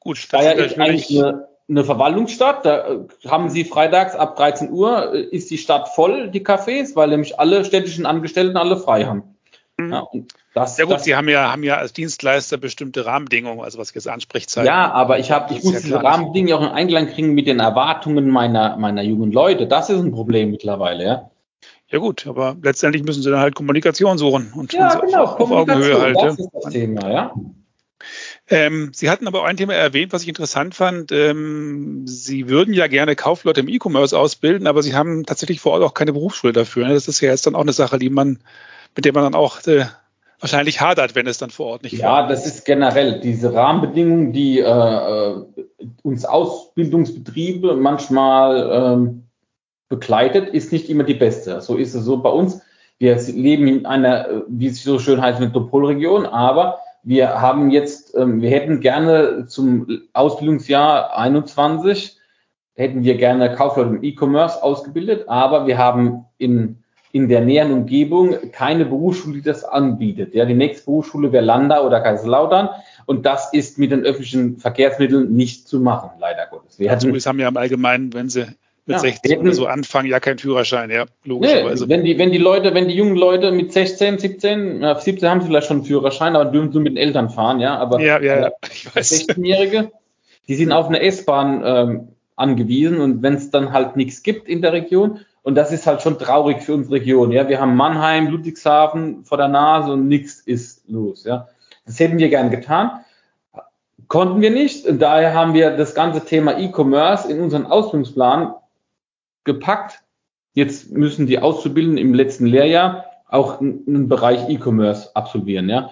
Gut, 0.00 0.18
Steyr 0.18 0.56
ist 0.56 0.78
eigentlich 0.78 1.10
eine, 1.10 1.46
eine 1.68 1.84
Verwaltungsstadt. 1.84 2.64
Da 2.66 2.88
äh, 2.88 3.28
haben 3.28 3.50
sie 3.50 3.64
freitags 3.64 4.16
ab 4.16 4.36
13 4.36 4.70
Uhr 4.70 5.14
äh, 5.14 5.20
ist 5.20 5.50
die 5.50 5.58
Stadt 5.58 5.88
voll, 5.90 6.28
die 6.30 6.44
Cafés, 6.44 6.96
weil 6.96 7.10
nämlich 7.10 7.38
alle 7.38 7.64
städtischen 7.64 8.06
Angestellten 8.06 8.56
alle 8.56 8.76
frei 8.76 9.04
haben. 9.04 9.31
Mhm. 9.78 9.92
Ja, 9.92 10.06
das, 10.54 10.78
ja 10.78 10.84
gut, 10.84 10.94
das, 10.94 11.04
Sie 11.04 11.16
haben 11.16 11.28
ja, 11.28 11.50
haben 11.50 11.62
ja 11.62 11.76
als 11.76 11.92
Dienstleister 11.92 12.58
bestimmte 12.58 13.06
Rahmenbedingungen, 13.06 13.60
also 13.60 13.78
was 13.78 13.94
jetzt 13.94 14.08
Ansprechzeit. 14.08 14.66
Ja, 14.66 14.90
aber 14.92 15.18
ich 15.18 15.30
habe, 15.30 15.54
ich 15.54 15.62
muss 15.64 15.74
ja 15.74 15.80
diese 15.80 16.02
Rahmenbedingungen 16.02 16.54
auch 16.54 16.62
in 16.62 16.76
Einklang 16.76 17.08
kriegen 17.08 17.32
mit 17.34 17.46
den 17.46 17.60
Erwartungen 17.60 18.28
meiner, 18.28 18.76
meiner 18.76 19.02
jungen 19.02 19.32
Leute. 19.32 19.66
Das 19.66 19.88
ist 19.88 20.00
ein 20.00 20.12
Problem 20.12 20.50
mittlerweile, 20.50 21.04
ja. 21.04 21.30
Ja 21.88 21.98
gut, 21.98 22.26
aber 22.26 22.56
letztendlich 22.62 23.04
müssen 23.04 23.22
Sie 23.22 23.30
dann 23.30 23.40
halt 23.40 23.54
Kommunikation 23.54 24.16
suchen 24.16 24.52
und 24.56 24.72
ja, 24.72 24.94
genau, 24.94 25.24
auf, 25.24 25.40
auf 25.40 25.50
Augenhöhe 25.50 26.00
halt. 26.00 26.16
Das 26.16 26.38
ist 26.38 26.48
das 26.52 26.72
Thema, 26.72 27.10
ja. 27.10 27.34
Ähm, 28.48 28.90
Sie 28.94 29.10
hatten 29.10 29.26
aber 29.26 29.42
auch 29.42 29.44
ein 29.44 29.56
Thema 29.56 29.74
erwähnt, 29.74 30.12
was 30.12 30.22
ich 30.22 30.28
interessant 30.28 30.74
fand. 30.74 31.12
Ähm, 31.12 32.06
Sie 32.06 32.48
würden 32.48 32.74
ja 32.74 32.86
gerne 32.86 33.14
Kaufleute 33.14 33.60
im 33.60 33.68
E-Commerce 33.68 34.18
ausbilden, 34.18 34.66
aber 34.66 34.82
Sie 34.82 34.94
haben 34.94 35.24
tatsächlich 35.24 35.60
vor 35.60 35.72
Ort 35.72 35.82
auch 35.82 35.94
keine 35.94 36.12
Berufsschule 36.12 36.52
dafür. 36.52 36.88
Ne? 36.88 36.94
Das 36.94 37.08
ist 37.08 37.20
ja 37.20 37.30
jetzt 37.30 37.46
dann 37.46 37.54
auch 37.54 37.60
eine 37.60 37.72
Sache, 37.72 37.98
die 37.98 38.10
man 38.10 38.40
mit 38.94 39.04
dem 39.04 39.14
man 39.14 39.24
dann 39.24 39.34
auch 39.34 39.66
äh, 39.66 39.86
wahrscheinlich 40.40 40.80
hadert, 40.80 41.14
wenn 41.14 41.26
es 41.26 41.38
dann 41.38 41.50
vor 41.50 41.66
Ort 41.66 41.82
nicht 41.84 41.92
Ja, 41.94 42.26
das 42.26 42.46
ist 42.46 42.64
generell 42.64 43.20
diese 43.20 43.54
Rahmenbedingungen, 43.54 44.32
die 44.32 44.58
äh, 44.58 44.64
äh, 44.64 45.44
uns 46.02 46.24
Ausbildungsbetriebe 46.24 47.76
manchmal 47.76 48.70
ähm, 48.72 49.24
begleitet, 49.88 50.48
ist 50.48 50.72
nicht 50.72 50.90
immer 50.90 51.04
die 51.04 51.14
beste. 51.14 51.60
So 51.60 51.76
ist 51.76 51.94
es 51.94 52.04
so 52.04 52.18
bei 52.18 52.30
uns. 52.30 52.60
Wir 52.98 53.16
leben 53.20 53.68
in 53.68 53.86
einer, 53.86 54.28
äh, 54.28 54.42
wie 54.48 54.66
es 54.68 54.82
so 54.82 54.98
schön 54.98 55.22
heißt, 55.22 55.40
Metropolregion, 55.40 56.26
aber 56.26 56.80
wir 57.04 57.40
haben 57.40 57.70
jetzt, 57.70 58.14
ähm, 58.16 58.40
wir 58.42 58.50
hätten 58.50 58.80
gerne 58.80 59.46
zum 59.46 60.02
Ausbildungsjahr 60.12 61.16
21 61.16 62.18
hätten 62.74 63.04
wir 63.04 63.16
gerne 63.16 63.54
Kaufleute 63.54 63.90
im 63.90 64.02
E-Commerce 64.02 64.62
ausgebildet, 64.62 65.28
aber 65.28 65.66
wir 65.66 65.78
haben 65.78 66.24
in 66.38 66.81
in 67.12 67.28
der 67.28 67.42
näheren 67.42 67.72
Umgebung 67.72 68.50
keine 68.52 68.86
Berufsschule, 68.86 69.34
die 69.34 69.42
das 69.42 69.64
anbietet. 69.64 70.34
Ja, 70.34 70.46
die 70.46 70.54
nächste 70.54 70.86
Berufsschule 70.86 71.30
wäre 71.30 71.44
Landa 71.44 71.84
oder 71.84 72.00
Kaiserslautern. 72.00 72.70
Und 73.04 73.26
das 73.26 73.52
ist 73.52 73.78
mit 73.78 73.92
den 73.92 74.02
öffentlichen 74.02 74.56
Verkehrsmitteln 74.56 75.32
nicht 75.34 75.68
zu 75.68 75.80
machen, 75.80 76.10
leider 76.18 76.46
Gottes. 76.50 76.78
Wir 76.78 76.90
hatten, 76.90 77.12
also, 77.12 77.28
haben 77.28 77.38
ja 77.38 77.48
im 77.48 77.56
Allgemeinen, 77.56 78.14
wenn 78.14 78.30
sie 78.30 78.46
mit 78.86 78.96
ja, 78.96 78.98
16 78.98 79.30
hätten, 79.30 79.46
oder 79.46 79.54
so 79.54 79.66
anfangen, 79.66 80.08
ja 80.08 80.20
keinen 80.20 80.38
Führerschein, 80.38 80.90
ja, 80.90 81.04
logischerweise. 81.24 81.84
Nee, 81.84 81.90
wenn 81.90 82.04
die, 82.04 82.18
wenn 82.18 82.32
die 82.32 82.38
Leute, 82.38 82.74
wenn 82.74 82.88
die 82.88 82.94
jungen 82.94 83.16
Leute 83.16 83.52
mit 83.52 83.72
16, 83.72 84.18
17, 84.18 84.80
ja, 84.80 84.98
17 84.98 85.28
haben 85.28 85.40
sie 85.40 85.46
vielleicht 85.48 85.66
schon 85.66 85.78
einen 85.78 85.86
Führerschein, 85.86 86.34
aber 86.34 86.50
dürfen 86.50 86.72
sie 86.72 86.80
mit 86.80 86.92
den 86.92 86.96
Eltern 86.96 87.30
fahren, 87.30 87.60
ja. 87.60 87.76
Aber 87.78 88.00
ja, 88.00 88.20
ja, 88.20 88.40
ja. 88.40 88.50
ich 88.72 88.94
weiß. 88.94 89.28
16-Jährige, 89.28 89.92
die 90.48 90.54
sind 90.54 90.72
auf 90.72 90.88
eine 90.88 91.00
S-Bahn 91.00 91.62
ähm, 91.64 92.08
angewiesen 92.36 93.00
und 93.00 93.22
wenn 93.22 93.34
es 93.34 93.50
dann 93.50 93.72
halt 93.72 93.96
nichts 93.96 94.22
gibt 94.22 94.48
in 94.48 94.62
der 94.62 94.72
Region, 94.72 95.20
und 95.42 95.56
das 95.56 95.72
ist 95.72 95.86
halt 95.86 96.02
schon 96.02 96.18
traurig 96.18 96.62
für 96.62 96.74
unsere 96.74 96.96
Region. 96.96 97.32
Ja, 97.32 97.48
wir 97.48 97.60
haben 97.60 97.76
Mannheim, 97.76 98.28
Ludwigshafen 98.28 99.24
vor 99.24 99.38
der 99.38 99.48
Nase 99.48 99.92
und 99.92 100.06
nichts 100.06 100.40
ist 100.40 100.88
los. 100.88 101.24
Ja, 101.24 101.48
das 101.84 101.98
hätten 101.98 102.18
wir 102.18 102.28
gern 102.28 102.50
getan. 102.50 103.04
Konnten 104.06 104.40
wir 104.40 104.50
nicht. 104.50 104.86
Und 104.86 105.00
daher 105.00 105.34
haben 105.34 105.54
wir 105.54 105.76
das 105.76 105.94
ganze 105.94 106.24
Thema 106.24 106.58
E-Commerce 106.58 107.30
in 107.30 107.40
unseren 107.40 107.66
Ausbildungsplan 107.66 108.54
gepackt. 109.44 110.00
Jetzt 110.54 110.92
müssen 110.92 111.26
die 111.26 111.38
Auszubildenden 111.38 111.98
im 111.98 112.14
letzten 112.14 112.46
Lehrjahr 112.46 113.06
auch 113.26 113.60
einen 113.60 114.08
Bereich 114.08 114.48
E-Commerce 114.48 115.16
absolvieren. 115.16 115.68
Ja, 115.68 115.90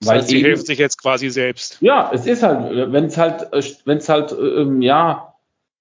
weil 0.00 0.16
das 0.16 0.24
heißt, 0.24 0.28
sie 0.28 0.40
hilft 0.40 0.66
sich 0.66 0.78
jetzt 0.78 1.00
quasi 1.00 1.30
selbst. 1.30 1.78
Ja, 1.80 2.10
es 2.12 2.26
ist 2.26 2.42
halt, 2.42 2.92
wenn 2.92 3.04
es 3.04 3.18
halt, 3.18 3.48
wenn 3.84 3.98
es 3.98 4.08
halt, 4.08 4.32
ähm, 4.32 4.82
ja, 4.82 5.33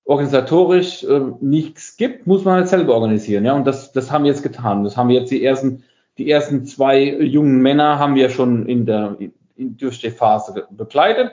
organisatorisch 0.05 1.03
äh, 1.03 1.21
nichts 1.41 1.97
gibt, 1.97 2.27
muss 2.27 2.43
man 2.45 2.55
halt 2.55 2.67
selber 2.67 2.95
organisieren. 2.95 3.45
Ja, 3.45 3.53
und 3.53 3.65
das, 3.65 3.91
das 3.91 4.11
haben 4.11 4.23
wir 4.25 4.31
jetzt 4.31 4.43
getan. 4.43 4.83
Das 4.83 4.97
haben 4.97 5.09
wir 5.09 5.19
jetzt 5.19 5.31
die 5.31 5.43
ersten 5.43 5.83
Die 6.19 6.29
ersten 6.29 6.65
zwei 6.65 7.03
jungen 7.03 7.61
Männer 7.63 7.97
haben 7.97 8.13
wir 8.13 8.29
schon 8.29 8.67
in 8.67 8.85
der, 8.85 9.17
in, 9.55 9.77
durch 9.77 9.99
die 9.99 10.11
Phase 10.11 10.67
begleitet. 10.69 11.31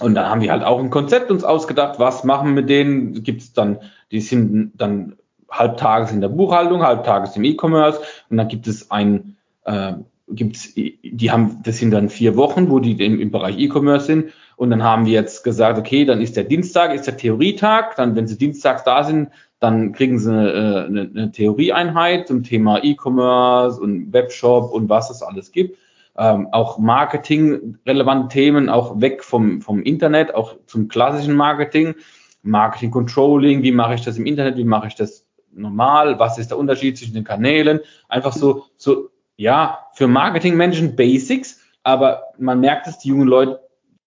Und 0.00 0.16
dann 0.16 0.28
haben 0.28 0.40
wir 0.40 0.50
halt 0.50 0.64
auch 0.64 0.80
ein 0.80 0.90
Konzept 0.90 1.30
uns 1.30 1.44
ausgedacht, 1.44 2.00
was 2.00 2.24
machen 2.24 2.48
wir 2.48 2.62
mit 2.62 2.68
denen? 2.68 3.22
Gibt 3.22 3.42
es 3.42 3.52
dann, 3.52 3.78
die 4.10 4.20
sind 4.20 4.72
dann 4.74 5.16
halbtages 5.48 6.10
in 6.10 6.20
der 6.20 6.30
Buchhaltung, 6.30 6.82
halbtages 6.82 7.36
im 7.36 7.44
E-Commerce 7.44 8.00
und 8.30 8.38
dann 8.38 8.48
gibt 8.48 8.66
es 8.66 8.90
ein, 8.90 9.36
äh, 9.64 9.92
gibt's, 10.34 10.74
die 10.74 11.30
haben, 11.30 11.60
das 11.62 11.78
sind 11.78 11.90
dann 11.90 12.08
vier 12.08 12.36
Wochen, 12.36 12.70
wo 12.70 12.78
die 12.78 12.92
im, 13.04 13.20
im 13.20 13.30
Bereich 13.30 13.58
E-Commerce 13.58 14.06
sind. 14.06 14.32
Und 14.56 14.70
dann 14.70 14.82
haben 14.82 15.06
wir 15.06 15.12
jetzt 15.12 15.42
gesagt, 15.44 15.78
okay, 15.78 16.04
dann 16.04 16.20
ist 16.20 16.36
der 16.36 16.44
Dienstag, 16.44 16.94
ist 16.94 17.06
der 17.06 17.16
Theorietag, 17.16 17.96
dann, 17.96 18.14
wenn 18.16 18.26
sie 18.26 18.38
dienstags 18.38 18.84
da 18.84 19.04
sind, 19.04 19.30
dann 19.58 19.92
kriegen 19.92 20.18
sie 20.18 20.32
eine, 20.32 20.84
eine, 20.86 21.00
eine 21.14 21.32
Theorieeinheit 21.32 22.28
zum 22.28 22.42
Thema 22.42 22.82
E-Commerce 22.82 23.80
und 23.80 24.12
Webshop 24.12 24.72
und 24.72 24.88
was 24.88 25.10
es 25.10 25.22
alles 25.22 25.52
gibt. 25.52 25.78
Ähm, 26.16 26.48
auch 26.52 26.78
Marketing-relevante 26.78 28.28
Themen, 28.28 28.68
auch 28.68 29.00
weg 29.00 29.24
vom, 29.24 29.62
vom 29.62 29.82
Internet, 29.82 30.34
auch 30.34 30.56
zum 30.66 30.88
klassischen 30.88 31.34
Marketing, 31.34 31.94
Marketing 32.42 32.90
Controlling, 32.90 33.62
wie 33.62 33.72
mache 33.72 33.94
ich 33.94 34.02
das 34.02 34.18
im 34.18 34.26
Internet, 34.26 34.56
wie 34.56 34.64
mache 34.64 34.88
ich 34.88 34.94
das 34.94 35.26
normal, 35.54 36.18
was 36.18 36.38
ist 36.38 36.50
der 36.50 36.58
Unterschied 36.58 36.98
zwischen 36.98 37.14
den 37.14 37.24
Kanälen, 37.24 37.80
einfach 38.08 38.32
so, 38.32 38.64
so, 38.76 39.10
ja, 39.36 39.86
für 39.94 40.08
Marketing-Menschen 40.08 40.96
Basics, 40.96 41.60
aber 41.82 42.24
man 42.38 42.60
merkt 42.60 42.86
es, 42.86 42.98
die 42.98 43.08
jungen 43.08 43.28
Leute, 43.28 43.60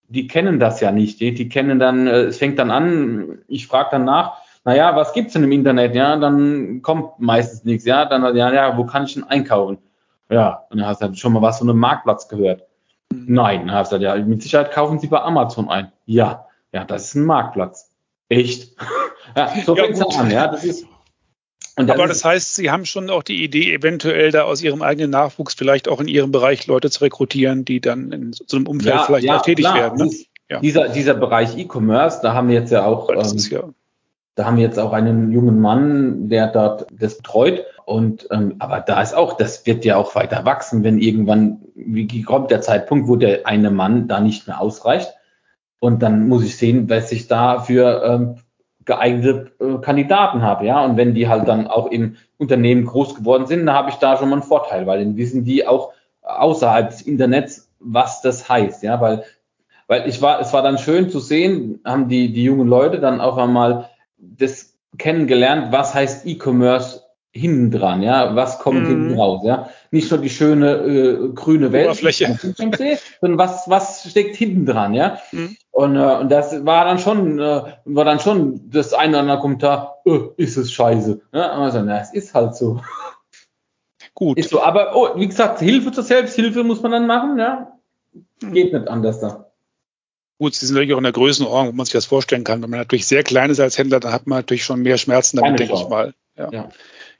die 0.08 0.28
kennen 0.28 0.60
das 0.60 0.82
ja 0.82 0.92
nicht, 0.92 1.20
die, 1.20 1.34
die 1.34 1.50
kennen 1.50 1.80
dann, 1.80 2.08
äh, 2.08 2.24
es 2.24 2.38
fängt 2.38 2.60
dann 2.60 2.72
an, 2.72 3.40
ich 3.48 3.68
frage 3.68 3.90
dann 3.92 4.06
nach, 4.06 4.38
naja, 4.64 4.96
was 4.96 5.14
gibt's 5.14 5.34
denn 5.34 5.44
im 5.44 5.52
Internet, 5.52 5.96
ja, 5.96 6.16
dann 6.18 6.82
kommt 6.82 7.20
meistens 7.20 7.64
nichts, 7.64 7.86
ja, 7.86 8.06
dann, 8.06 8.36
ja, 8.36 8.52
ja, 8.54 8.78
wo 8.78 8.86
kann 8.86 9.06
ich 9.06 9.14
denn 9.14 9.24
einkaufen? 9.24 9.78
Ja, 10.30 10.66
und 10.70 10.80
dann 10.80 10.88
hast 10.88 11.02
du 11.02 11.06
halt 11.06 11.20
schon 11.20 11.34
mal 11.34 11.42
was 11.42 11.60
von 11.60 11.70
einem 11.70 11.80
Marktplatz 11.80 12.28
gehört. 12.28 12.64
Mhm. 13.12 13.26
Nein, 13.28 13.68
dann 13.68 13.76
hast 13.76 13.92
du 13.92 13.98
ja, 13.98 14.16
mit 14.16 14.42
Sicherheit 14.42 14.72
kaufen 14.72 15.00
sie 15.00 15.08
bei 15.08 15.22
Amazon 15.22 15.70
ein. 15.70 15.92
Ja, 16.06 16.48
ja, 16.72 16.84
das 16.84 17.06
ist 17.06 17.16
ein 17.16 17.26
Marktplatz. 17.26 17.92
Echt? 18.30 18.76
ja, 19.36 19.50
so 19.64 19.76
fängt 19.76 19.94
es 19.94 20.02
an, 20.18 20.32
ja, 20.32 20.48
das 20.48 20.64
ist. 20.64 20.88
Aber 21.76 22.08
das 22.08 22.24
heißt, 22.24 22.56
Sie 22.56 22.72
haben 22.72 22.86
schon 22.86 23.10
auch 23.10 23.24
die 23.24 23.44
Idee, 23.44 23.74
eventuell 23.74 24.32
da 24.32 24.44
aus 24.44 24.62
Ihrem 24.62 24.82
eigenen 24.82 25.12
Nachwuchs 25.12 25.54
vielleicht 25.54 25.90
auch 25.90 26.00
in 26.00 26.08
Ihrem 26.08 26.32
Bereich 26.32 26.68
Leute 26.68 26.90
zu 26.90 27.04
rekrutieren, 27.04 27.66
die 27.66 27.82
dann 27.82 28.12
in 28.12 28.34
so 28.34 28.56
einem 28.56 28.68
Umfeld 28.68 28.96
ja, 28.96 29.04
vielleicht 29.04 29.26
ja, 29.26 29.38
auch 29.38 29.42
tätig 29.42 29.66
klar. 29.66 29.76
werden. 29.76 30.08
Ne? 30.08 30.12
Ja. 30.50 30.60
Dieser, 30.60 30.90
dieser 30.90 31.16
Bereich 31.16 31.58
E-Commerce, 31.58 32.20
da 32.22 32.34
haben 32.34 32.48
wir 32.48 32.56
jetzt 32.56 32.72
ja 32.72 32.86
auch, 32.86 33.10
ähm, 33.10 33.66
da 34.36 34.46
haben 34.46 34.58
wir 34.58 34.64
jetzt 34.64 34.80
auch 34.80 34.94
einen 34.94 35.32
jungen 35.32 35.60
Mann, 35.60 36.30
der 36.30 36.48
dort 36.48 36.88
das 36.92 37.18
betreut. 37.18 37.66
Und 37.86 38.28
ähm, 38.32 38.56
aber 38.60 38.80
da 38.80 39.02
ist 39.02 39.14
auch, 39.14 39.38
das 39.38 39.66
wird 39.66 39.86
ja 39.86 39.98
auch 39.98 40.16
weiter 40.16 40.46
wachsen, 40.46 40.84
wenn 40.84 41.00
irgendwann, 41.00 41.62
wie 41.76 42.22
kommt 42.22 42.52
der 42.52 42.62
Zeitpunkt, 42.62 43.08
wo 43.08 43.16
der 43.16 43.46
eine 43.48 43.70
Mann 43.70 44.08
da 44.08 44.20
nicht 44.20 44.48
mehr 44.48 44.62
ausreicht. 44.62 45.14
Und 45.80 46.02
dann 46.02 46.28
muss 46.28 46.44
ich 46.44 46.58
sehen, 46.58 46.90
was 46.90 47.12
ich 47.12 47.28
da 47.28 47.60
für 47.60 48.04
ähm, 48.04 48.38
geeignete 48.86 49.52
äh, 49.60 49.82
Kandidaten 49.82 50.42
habe, 50.42 50.66
ja. 50.66 50.84
Und 50.84 50.98
wenn 50.98 51.14
die 51.14 51.28
halt 51.28 51.48
dann 51.48 51.68
auch 51.68 51.88
im 51.88 52.18
Unternehmen 52.38 52.86
groß 52.86 53.16
geworden 53.16 53.48
sind, 53.48 53.66
dann 53.66 53.76
habe 53.76 53.90
ich 53.90 53.96
da 53.96 54.18
schon 54.18 54.30
mal 54.30 54.38
einen 54.38 54.44
Vorteil, 54.44 54.88
weil 54.88 55.04
dann 55.04 55.18
wissen 55.18 55.44
die 55.44 55.68
auch 55.68 55.92
außerhalb 56.22 56.90
des 56.90 57.02
Internets, 57.02 57.70
was 57.80 58.22
das 58.22 58.50
heißt, 58.50 58.84
ja, 58.84 59.00
weil, 59.02 59.24
weil 59.88 60.08
ich 60.08 60.22
war, 60.22 60.40
es 60.40 60.54
war 60.54 60.64
dann 60.64 60.78
schön 60.78 61.10
zu 61.10 61.20
sehen, 61.20 61.80
haben 61.86 62.08
die, 62.08 62.34
die 62.34 62.44
jungen 62.44 62.68
Leute 62.68 63.00
dann 63.00 63.22
auch 63.22 63.38
einmal 63.38 63.90
das 64.18 64.76
kennengelernt, 64.98 65.72
was 65.72 65.94
heißt 65.94 66.26
E-Commerce 66.26 67.04
hinten 67.32 67.70
dran, 67.70 68.02
ja, 68.02 68.36
was 68.36 68.60
kommt 68.60 68.84
mm. 68.84 68.88
hinten 68.88 69.20
raus, 69.20 69.42
ja. 69.44 69.70
Nicht 69.96 70.12
nur 70.12 70.20
die 70.20 70.30
schöne 70.30 70.74
äh, 70.74 71.30
grüne 71.34 71.72
Welt, 71.72 71.86
Oberfläche. 71.86 72.38
sondern 73.22 73.38
was, 73.38 73.70
was 73.70 74.10
steckt 74.10 74.36
hinten 74.36 74.66
dran, 74.66 74.94
ja. 74.94 75.20
Mm. 75.32 75.56
Und, 75.72 75.96
äh, 75.96 76.16
und 76.18 76.30
das 76.30 76.66
war 76.66 76.84
dann 76.84 77.00
schon, 77.00 77.40
äh, 77.40 77.62
war 77.86 78.04
dann 78.04 78.20
schon 78.20 78.70
das 78.70 78.94
eine 78.94 79.12
oder 79.12 79.20
andere 79.20 79.40
Kommentar, 79.40 80.02
äh, 80.06 80.20
ist 80.36 80.58
es 80.58 80.74
scheiße. 80.74 81.22
Ja, 81.34 81.52
also, 81.54 81.82
na, 81.82 82.02
es 82.02 82.14
ist 82.14 82.34
halt 82.34 82.58
so. 82.58 82.82
Gut. 84.14 84.38
Ist 84.38 84.50
so, 84.50 84.62
aber 84.62 84.98
oh, 84.98 85.18
wie 85.18 85.28
gesagt, 85.28 85.60
Hilfe 85.60 85.94
zur 85.94 86.04
Selbsthilfe 86.04 86.66
muss 86.66 86.82
man 86.82 86.92
dann 86.92 87.08
machen, 87.08 87.40
ja. 87.40 87.72
Geht 88.42 88.74
nicht 88.74 88.90
anders 88.90 89.22
da. 89.22 89.50
Gut, 90.40 90.56
sie 90.56 90.66
sind 90.66 90.76
natürlich 90.76 90.94
auch 90.94 90.98
in 90.98 91.06
der 91.06 91.14
Größenordnung, 91.14 91.72
wo 91.72 91.78
man 91.78 91.86
sich 91.86 91.94
das 91.94 92.06
vorstellen 92.06 92.44
kann. 92.44 92.62
Wenn 92.62 92.70
man 92.70 92.80
natürlich 92.80 93.08
sehr 93.08 93.24
klein 93.24 93.50
ist 93.50 93.62
als 93.62 93.78
Händler, 93.78 94.02
dann 94.02 94.12
hat 94.12 94.28
man 94.28 94.40
natürlich 94.40 94.66
schon 94.66 94.82
mehr 94.82 94.98
Schmerzen 94.98 95.38
damit, 95.38 95.58
denke 95.58 95.74
ich 95.74 95.88
mal. 95.88 96.14
Ja. 96.38 96.52
ja. 96.52 96.70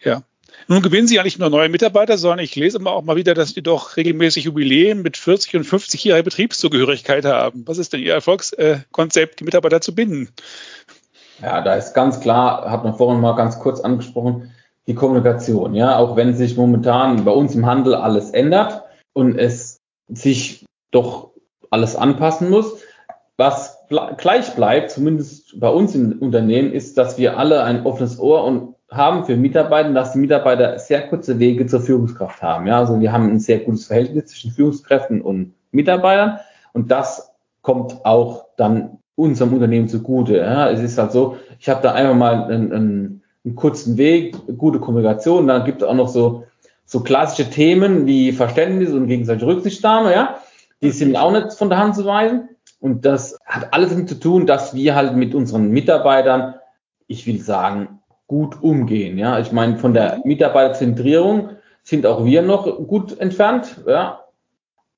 Ja. 0.02 0.24
Nun 0.68 0.82
gewinnen 0.82 1.08
Sie 1.08 1.16
ja 1.16 1.24
nicht 1.24 1.38
nur 1.38 1.52
neue 1.52 1.70
Mitarbeiter, 1.70 2.18
sondern 2.18 2.40
ich 2.40 2.56
lese 2.56 2.80
immer 2.80 2.92
auch 2.92 3.04
mal 3.04 3.16
wieder, 3.16 3.36
dass 3.36 3.50
Sie 3.50 3.62
doch 3.62 3.98
regelmäßig 3.98 4.46
Jubiläen 4.46 5.04
mit 5.04 5.16
40 5.16 5.58
und 5.58 5.66
50-jähriger 5.66 6.24
Betriebszugehörigkeit 6.24 7.24
haben. 7.26 7.64
Was 7.68 7.78
ist 7.78 7.94
denn 7.94 8.02
Ihr 8.02 8.14
Erfolgskonzept, 8.14 9.40
die 9.40 9.44
Mitarbeiter 9.44 9.82
zu 9.82 9.94
binden? 9.94 10.30
Ja, 11.42 11.62
da 11.62 11.76
ist 11.76 11.94
ganz 11.94 12.20
klar, 12.20 12.72
hat 12.72 12.84
man 12.84 12.96
vorhin 12.96 13.22
mal 13.22 13.36
ganz 13.36 13.60
kurz 13.60 13.80
angesprochen, 13.80 14.54
die 14.88 14.96
Kommunikation. 14.96 15.76
Ja, 15.76 15.98
auch 15.98 16.16
wenn 16.16 16.36
sich 16.36 16.58
momentan 16.58 17.26
bei 17.26 17.32
uns 17.32 17.54
im 17.54 17.66
Handel 17.66 17.94
alles 17.94 18.32
ändert 18.32 18.84
und 19.14 19.38
es 19.38 19.82
sich 20.08 20.66
doch 20.92 21.32
alles 21.70 21.96
anpassen 21.96 22.50
muss, 22.50 22.82
was 23.38 23.78
gleich 23.90 24.56
bleibt, 24.56 24.92
zumindest 24.92 25.60
bei 25.60 25.70
uns 25.70 25.94
im 25.94 26.20
Unternehmen, 26.20 26.72
ist, 26.72 26.98
dass 26.98 27.18
wir 27.18 27.38
alle 27.38 27.64
ein 27.64 27.86
offenes 27.86 28.18
Ohr 28.18 28.44
und 28.46 28.75
haben 28.96 29.26
für 29.26 29.36
Mitarbeiter, 29.36 29.92
dass 29.94 30.14
die 30.14 30.20
Mitarbeiter 30.20 30.80
sehr 30.80 31.08
kurze 31.08 31.40
Wege 31.40 31.66
zur 31.68 31.82
Führungskraft 31.82 32.42
haben. 32.42 32.68
Ja, 32.68 32.80
also 32.80 33.00
wir 33.00 33.12
haben 33.12 33.30
ein 33.30 33.40
sehr 33.40 33.60
gutes 33.60 33.88
Verhältnis 33.88 34.28
zwischen 34.28 34.52
Führungskräften 34.52 35.22
und 35.22 35.54
Mitarbeitern 35.72 36.40
und 36.74 36.92
das 36.92 37.34
kommt 37.62 38.06
auch 38.06 38.46
dann 38.58 39.00
unserem 39.16 39.54
Unternehmen 39.54 39.88
zugute. 39.88 40.38
Ja, 40.38 40.70
es 40.70 40.82
ist 40.82 40.98
halt 40.98 41.12
so, 41.12 41.38
ich 41.60 41.70
habe 41.70 41.82
da 41.82 41.94
einfach 41.94 42.16
mal 42.16 42.44
einen, 42.46 42.72
einen, 42.74 43.24
einen 43.44 43.56
kurzen 43.56 43.98
Weg, 43.98 44.36
gute 44.58 44.80
Kommunikation, 44.80 45.48
dann 45.48 45.66
gibt 45.66 45.82
es 45.82 45.88
auch 45.88 45.94
noch 45.94 46.10
so 46.10 46.44
so 46.86 47.02
klassische 47.02 47.50
Themen 47.50 48.06
wie 48.06 48.32
Verständnis 48.32 48.92
und 48.92 49.08
gegenseitige 49.08 49.48
Rücksichtnahme, 49.48 50.14
ja, 50.14 50.40
die 50.82 50.92
sind 50.92 51.16
auch 51.16 51.32
nicht 51.32 51.54
von 51.54 51.70
der 51.70 51.80
Hand 51.80 51.96
zu 51.96 52.06
weisen. 52.06 52.50
Und 52.80 53.06
das 53.06 53.40
hat 53.46 53.74
alles 53.74 53.90
damit 53.90 54.10
zu 54.10 54.20
tun, 54.20 54.46
dass 54.46 54.76
wir 54.76 54.94
halt 54.96 55.16
mit 55.16 55.34
unseren 55.34 55.70
Mitarbeitern, 55.72 56.56
ich 57.08 57.26
will 57.26 57.42
sagen, 57.42 57.95
gut 58.28 58.62
umgehen. 58.62 59.18
Ja, 59.18 59.40
ich 59.40 59.52
meine, 59.52 59.78
von 59.78 59.94
der 59.94 60.22
Mitarbeiterzentrierung 60.24 61.52
sind 61.84 62.06
auch 62.06 62.26
wir 62.26 62.42
noch 62.42 62.66
gut 62.88 63.20
entfernt. 63.20 63.84
Ja, 63.88 64.26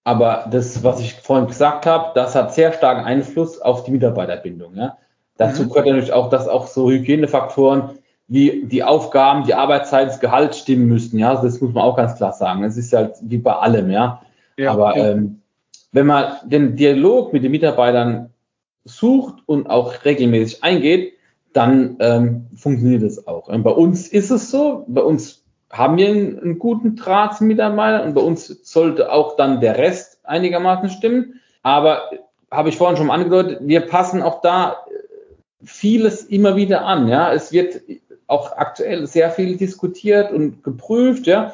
aber 0.03 0.45
das, 0.49 0.83
was 0.83 1.01
ich 1.01 1.15
vorhin 1.15 1.47
gesagt 1.47 1.85
habe, 1.85 2.11
das 2.15 2.33
hat 2.33 2.53
sehr 2.53 2.71
starken 2.71 3.03
Einfluss 3.03 3.59
auf 3.59 3.83
die 3.83 3.91
Mitarbeiterbindung. 3.91 4.75
Ja. 4.75 4.97
Dazu 5.35 5.63
mhm. 5.63 5.69
gehört 5.69 5.87
natürlich 5.87 6.13
auch, 6.13 6.29
dass 6.29 6.47
auch 6.47 6.67
so 6.67 6.89
Hygienefaktoren 6.89 7.89
wie 8.29 8.65
die 8.65 8.83
Aufgaben, 8.83 9.45
die 9.45 9.53
Arbeitszeit, 9.53 10.07
das 10.07 10.19
Gehalt 10.19 10.55
stimmen 10.55 10.87
müssten. 10.87 11.17
Ja, 11.17 11.35
das 11.35 11.61
muss 11.61 11.73
man 11.73 11.83
auch 11.83 11.95
ganz 11.95 12.15
klar 12.15 12.33
sagen. 12.33 12.63
Es 12.63 12.77
ist 12.77 12.93
halt 12.93 13.15
wie 13.21 13.37
bei 13.37 13.53
allem. 13.53 13.89
Ja, 13.89 14.21
ja 14.57 14.71
aber 14.71 14.97
ja. 14.97 15.11
Ähm, 15.11 15.41
wenn 15.91 16.05
man 16.05 16.33
den 16.45 16.75
Dialog 16.75 17.33
mit 17.33 17.43
den 17.43 17.51
Mitarbeitern 17.51 18.29
sucht 18.83 19.43
und 19.45 19.69
auch 19.69 20.05
regelmäßig 20.05 20.63
eingeht, 20.63 21.13
dann 21.57 21.97
ähm, 21.99 22.47
funktioniert 22.55 23.01
es 23.01 23.27
auch. 23.27 23.47
Und 23.47 23.63
bei 23.63 23.71
uns 23.71 24.07
ist 24.07 24.29
es 24.29 24.51
so, 24.51 24.85
bei 24.87 25.01
uns 25.01 25.43
haben 25.71 25.97
wir 25.97 26.07
einen, 26.07 26.39
einen 26.39 26.59
guten 26.59 26.95
Draht 26.95 27.35
zum 27.35 27.47
Mitarbeiter 27.47 28.03
und 28.03 28.13
bei 28.13 28.21
uns 28.21 28.47
sollte 28.63 29.11
auch 29.11 29.35
dann 29.35 29.59
der 29.59 29.77
Rest 29.77 30.19
einigermaßen 30.23 30.89
stimmen. 30.91 31.41
Aber 31.63 32.11
habe 32.51 32.69
ich 32.69 32.77
vorhin 32.77 32.95
schon 32.95 33.09
angedeutet, 33.09 33.59
wir 33.61 33.81
passen 33.81 34.21
auch 34.21 34.41
da 34.41 34.77
vieles 35.63 36.23
immer 36.23 36.55
wieder 36.55 36.85
an. 36.85 37.07
Ja, 37.07 37.33
es 37.33 37.51
wird 37.51 37.81
auch 38.27 38.51
aktuell 38.55 39.07
sehr 39.07 39.31
viel 39.31 39.57
diskutiert 39.57 40.31
und 40.31 40.63
geprüft. 40.63 41.25
Ja, 41.25 41.53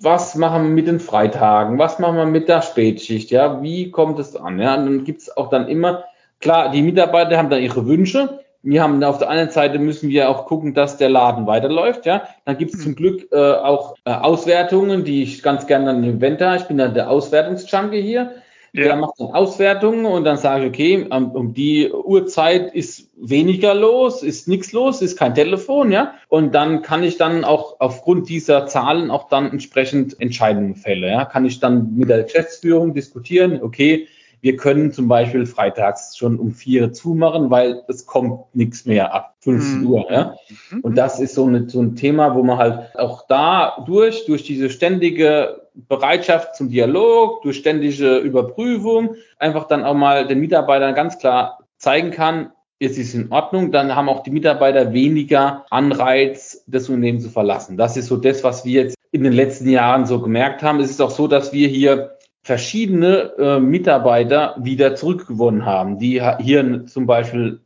was 0.00 0.34
machen 0.34 0.62
wir 0.64 0.70
mit 0.70 0.86
den 0.86 0.98
Freitagen? 0.98 1.78
Was 1.78 1.98
machen 1.98 2.16
wir 2.16 2.26
mit 2.26 2.48
der 2.48 2.62
Spätschicht? 2.62 3.30
Ja, 3.30 3.62
wie 3.62 3.90
kommt 3.90 4.18
es 4.18 4.34
an? 4.34 4.58
Ja, 4.58 4.76
und 4.76 4.86
dann 4.86 5.04
gibt 5.04 5.20
es 5.20 5.36
auch 5.36 5.50
dann 5.50 5.68
immer 5.68 6.04
klar, 6.40 6.70
die 6.70 6.82
Mitarbeiter 6.82 7.36
haben 7.36 7.50
dann 7.50 7.62
ihre 7.62 7.86
Wünsche 7.86 8.41
wir 8.62 8.82
haben 8.82 9.02
auf 9.02 9.18
der 9.18 9.28
einen 9.28 9.50
Seite 9.50 9.78
müssen 9.78 10.08
wir 10.08 10.30
auch 10.30 10.46
gucken, 10.46 10.74
dass 10.74 10.96
der 10.96 11.08
Laden 11.08 11.46
weiterläuft. 11.46 12.06
Ja, 12.06 12.28
dann 12.44 12.58
gibt 12.58 12.74
es 12.74 12.82
zum 12.82 12.94
Glück 12.94 13.30
äh, 13.32 13.36
auch 13.36 13.96
äh, 14.04 14.10
Auswertungen, 14.10 15.04
die 15.04 15.22
ich 15.22 15.42
ganz 15.42 15.66
gerne 15.66 15.90
an 15.90 16.02
den 16.02 16.18
Event 16.18 16.40
Ich 16.60 16.68
bin 16.68 16.78
dann 16.78 16.94
der 16.94 17.10
Auswertungsjunkie 17.10 18.02
hier. 18.02 18.32
Ja. 18.74 18.84
Der 18.84 18.96
macht 18.96 19.20
dann 19.20 19.32
Auswertungen 19.32 20.06
und 20.06 20.24
dann 20.24 20.38
sage 20.38 20.64
ich, 20.64 20.68
okay, 20.70 21.06
um, 21.10 21.32
um 21.32 21.52
die 21.52 21.92
Uhrzeit 21.92 22.74
ist 22.74 23.10
weniger 23.16 23.74
los, 23.74 24.22
ist 24.22 24.48
nichts 24.48 24.72
los, 24.72 25.02
ist 25.02 25.18
kein 25.18 25.34
Telefon, 25.34 25.92
ja. 25.92 26.14
Und 26.28 26.54
dann 26.54 26.80
kann 26.80 27.02
ich 27.02 27.18
dann 27.18 27.44
auch 27.44 27.76
aufgrund 27.80 28.30
dieser 28.30 28.66
Zahlen 28.66 29.10
auch 29.10 29.28
dann 29.28 29.50
entsprechend 29.50 30.18
Entscheidungen 30.18 30.74
fällen. 30.74 31.10
Ja, 31.10 31.26
kann 31.26 31.44
ich 31.44 31.60
dann 31.60 31.96
mit 31.96 32.08
der 32.08 32.22
Geschäftsführung 32.22 32.94
diskutieren, 32.94 33.60
okay, 33.62 34.08
wir 34.42 34.56
können 34.56 34.92
zum 34.92 35.06
Beispiel 35.06 35.46
freitags 35.46 36.16
schon 36.18 36.38
um 36.38 36.50
vier 36.50 36.92
zumachen, 36.92 37.50
weil 37.50 37.84
es 37.86 38.06
kommt 38.06 38.54
nichts 38.54 38.84
mehr 38.84 39.14
ab 39.14 39.36
15 39.38 39.80
mhm. 39.80 39.86
Uhr. 39.86 40.12
Ja? 40.12 40.34
Mhm. 40.70 40.80
Und 40.80 40.98
das 40.98 41.20
ist 41.20 41.34
so, 41.34 41.46
eine, 41.46 41.70
so 41.70 41.80
ein 41.80 41.94
Thema, 41.94 42.34
wo 42.34 42.42
man 42.42 42.58
halt 42.58 42.96
auch 42.96 43.26
da 43.28 43.82
durch, 43.86 44.26
durch 44.26 44.42
diese 44.42 44.68
ständige 44.68 45.62
Bereitschaft 45.74 46.56
zum 46.56 46.68
Dialog, 46.68 47.42
durch 47.42 47.56
ständige 47.56 48.18
Überprüfung, 48.18 49.14
einfach 49.38 49.68
dann 49.68 49.84
auch 49.84 49.94
mal 49.94 50.26
den 50.26 50.40
Mitarbeitern 50.40 50.96
ganz 50.96 51.18
klar 51.18 51.60
zeigen 51.78 52.10
kann, 52.10 52.50
es 52.80 52.98
ist 52.98 53.14
in 53.14 53.30
Ordnung, 53.30 53.70
dann 53.70 53.94
haben 53.94 54.08
auch 54.08 54.24
die 54.24 54.32
Mitarbeiter 54.32 54.92
weniger 54.92 55.64
Anreiz, 55.70 56.64
das 56.66 56.88
Unternehmen 56.88 57.20
zu 57.20 57.30
verlassen. 57.30 57.76
Das 57.76 57.96
ist 57.96 58.06
so 58.06 58.16
das, 58.16 58.42
was 58.42 58.64
wir 58.64 58.82
jetzt 58.82 58.96
in 59.12 59.22
den 59.22 59.32
letzten 59.32 59.70
Jahren 59.70 60.04
so 60.04 60.20
gemerkt 60.20 60.64
haben. 60.64 60.80
Es 60.80 60.90
ist 60.90 61.00
auch 61.00 61.12
so, 61.12 61.28
dass 61.28 61.52
wir 61.52 61.68
hier 61.68 62.16
verschiedene 62.42 63.32
äh, 63.38 63.60
Mitarbeiter 63.60 64.56
wieder 64.58 64.94
zurückgewonnen 64.94 65.64
haben, 65.64 65.98
die 65.98 66.22
hier 66.40 66.86
zum 66.86 67.06
Beispiel 67.06 67.60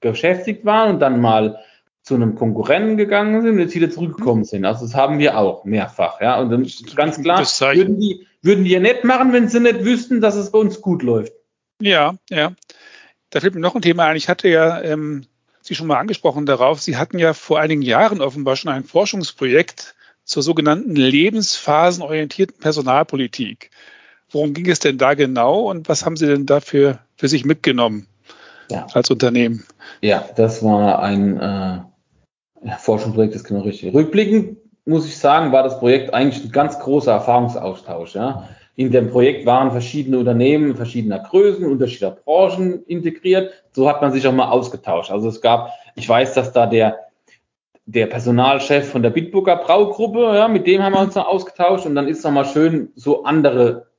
beschäftigt 0.00 0.64
waren 0.64 0.94
und 0.94 1.00
dann 1.00 1.20
mal 1.20 1.58
zu 2.02 2.14
einem 2.14 2.34
Konkurrenten 2.34 2.96
gegangen 2.96 3.42
sind 3.42 3.52
und 3.52 3.58
jetzt 3.58 3.74
wieder 3.74 3.90
zurückgekommen 3.90 4.44
sind. 4.44 4.64
Also 4.64 4.86
das 4.86 4.94
haben 4.94 5.18
wir 5.18 5.36
auch 5.36 5.64
mehrfach. 5.64 6.20
Ja, 6.20 6.40
und 6.40 6.50
dann 6.50 6.66
ganz 6.94 7.20
klar, 7.20 7.40
würden 7.74 8.00
die, 8.00 8.26
würden 8.42 8.64
die 8.64 8.70
ja 8.70 8.80
nicht 8.80 9.04
machen, 9.04 9.32
wenn 9.32 9.48
sie 9.48 9.60
nicht 9.60 9.84
wüssten, 9.84 10.20
dass 10.20 10.36
es 10.36 10.50
bei 10.50 10.58
uns 10.58 10.80
gut 10.80 11.02
läuft. 11.02 11.32
Ja, 11.80 12.14
ja. 12.30 12.52
Da 13.30 13.40
fällt 13.40 13.54
mir 13.54 13.60
noch 13.60 13.74
ein 13.74 13.82
Thema 13.82 14.06
ein. 14.06 14.16
Ich 14.16 14.28
hatte 14.28 14.48
ja 14.48 14.80
ähm, 14.82 15.26
Sie 15.62 15.74
schon 15.74 15.86
mal 15.86 15.98
angesprochen 15.98 16.46
darauf. 16.46 16.80
Sie 16.80 16.96
hatten 16.96 17.18
ja 17.18 17.34
vor 17.34 17.60
einigen 17.60 17.82
Jahren 17.82 18.20
offenbar 18.20 18.56
schon 18.56 18.72
ein 18.72 18.84
Forschungsprojekt 18.84 19.94
zur 20.24 20.42
sogenannten 20.42 20.96
lebensphasenorientierten 20.96 22.58
Personalpolitik. 22.58 23.70
Worum 24.30 24.54
ging 24.54 24.68
es 24.70 24.78
denn 24.78 24.98
da 24.98 25.14
genau 25.14 25.70
und 25.70 25.88
was 25.88 26.06
haben 26.06 26.16
Sie 26.16 26.26
denn 26.26 26.46
dafür 26.46 27.00
für 27.16 27.28
sich 27.28 27.44
mitgenommen 27.44 28.06
ja. 28.70 28.86
als 28.92 29.10
Unternehmen? 29.10 29.64
Ja, 30.00 30.24
das 30.36 30.62
war 30.62 31.00
ein 31.00 31.40
äh, 31.40 32.76
Forschungsprojekt, 32.78 33.34
das 33.34 33.44
genau 33.44 33.62
richtig. 33.62 33.92
Rückblickend 33.92 34.58
muss 34.84 35.06
ich 35.06 35.18
sagen, 35.18 35.52
war 35.52 35.62
das 35.62 35.78
Projekt 35.78 36.14
eigentlich 36.14 36.44
ein 36.44 36.52
ganz 36.52 36.78
großer 36.78 37.12
Erfahrungsaustausch. 37.12 38.14
Ja. 38.14 38.48
In 38.76 38.90
dem 38.90 39.10
Projekt 39.10 39.46
waren 39.46 39.72
verschiedene 39.72 40.18
Unternehmen 40.18 40.76
verschiedener 40.76 41.18
Größen, 41.18 41.66
unterschiedlicher 41.66 42.12
Branchen 42.12 42.84
integriert. 42.86 43.52
So 43.72 43.88
hat 43.88 44.00
man 44.00 44.12
sich 44.12 44.26
auch 44.26 44.32
mal 44.32 44.50
ausgetauscht. 44.50 45.10
Also 45.10 45.28
es 45.28 45.40
gab, 45.40 45.72
ich 45.96 46.08
weiß, 46.08 46.34
dass 46.34 46.52
da 46.52 46.66
der, 46.66 46.98
der 47.84 48.06
Personalchef 48.06 48.88
von 48.88 49.02
der 49.02 49.10
Bitburger 49.10 49.56
Braugruppe, 49.56 50.34
ja, 50.34 50.48
mit 50.48 50.66
dem 50.66 50.82
haben 50.82 50.94
wir 50.94 51.00
uns 51.00 51.14
noch 51.14 51.26
ausgetauscht 51.26 51.84
und 51.84 51.94
dann 51.94 52.08
ist 52.08 52.18
es 52.18 52.24
noch 52.24 52.30
mal 52.30 52.46
schön, 52.46 52.90
so 52.94 53.24
andere 53.24 53.89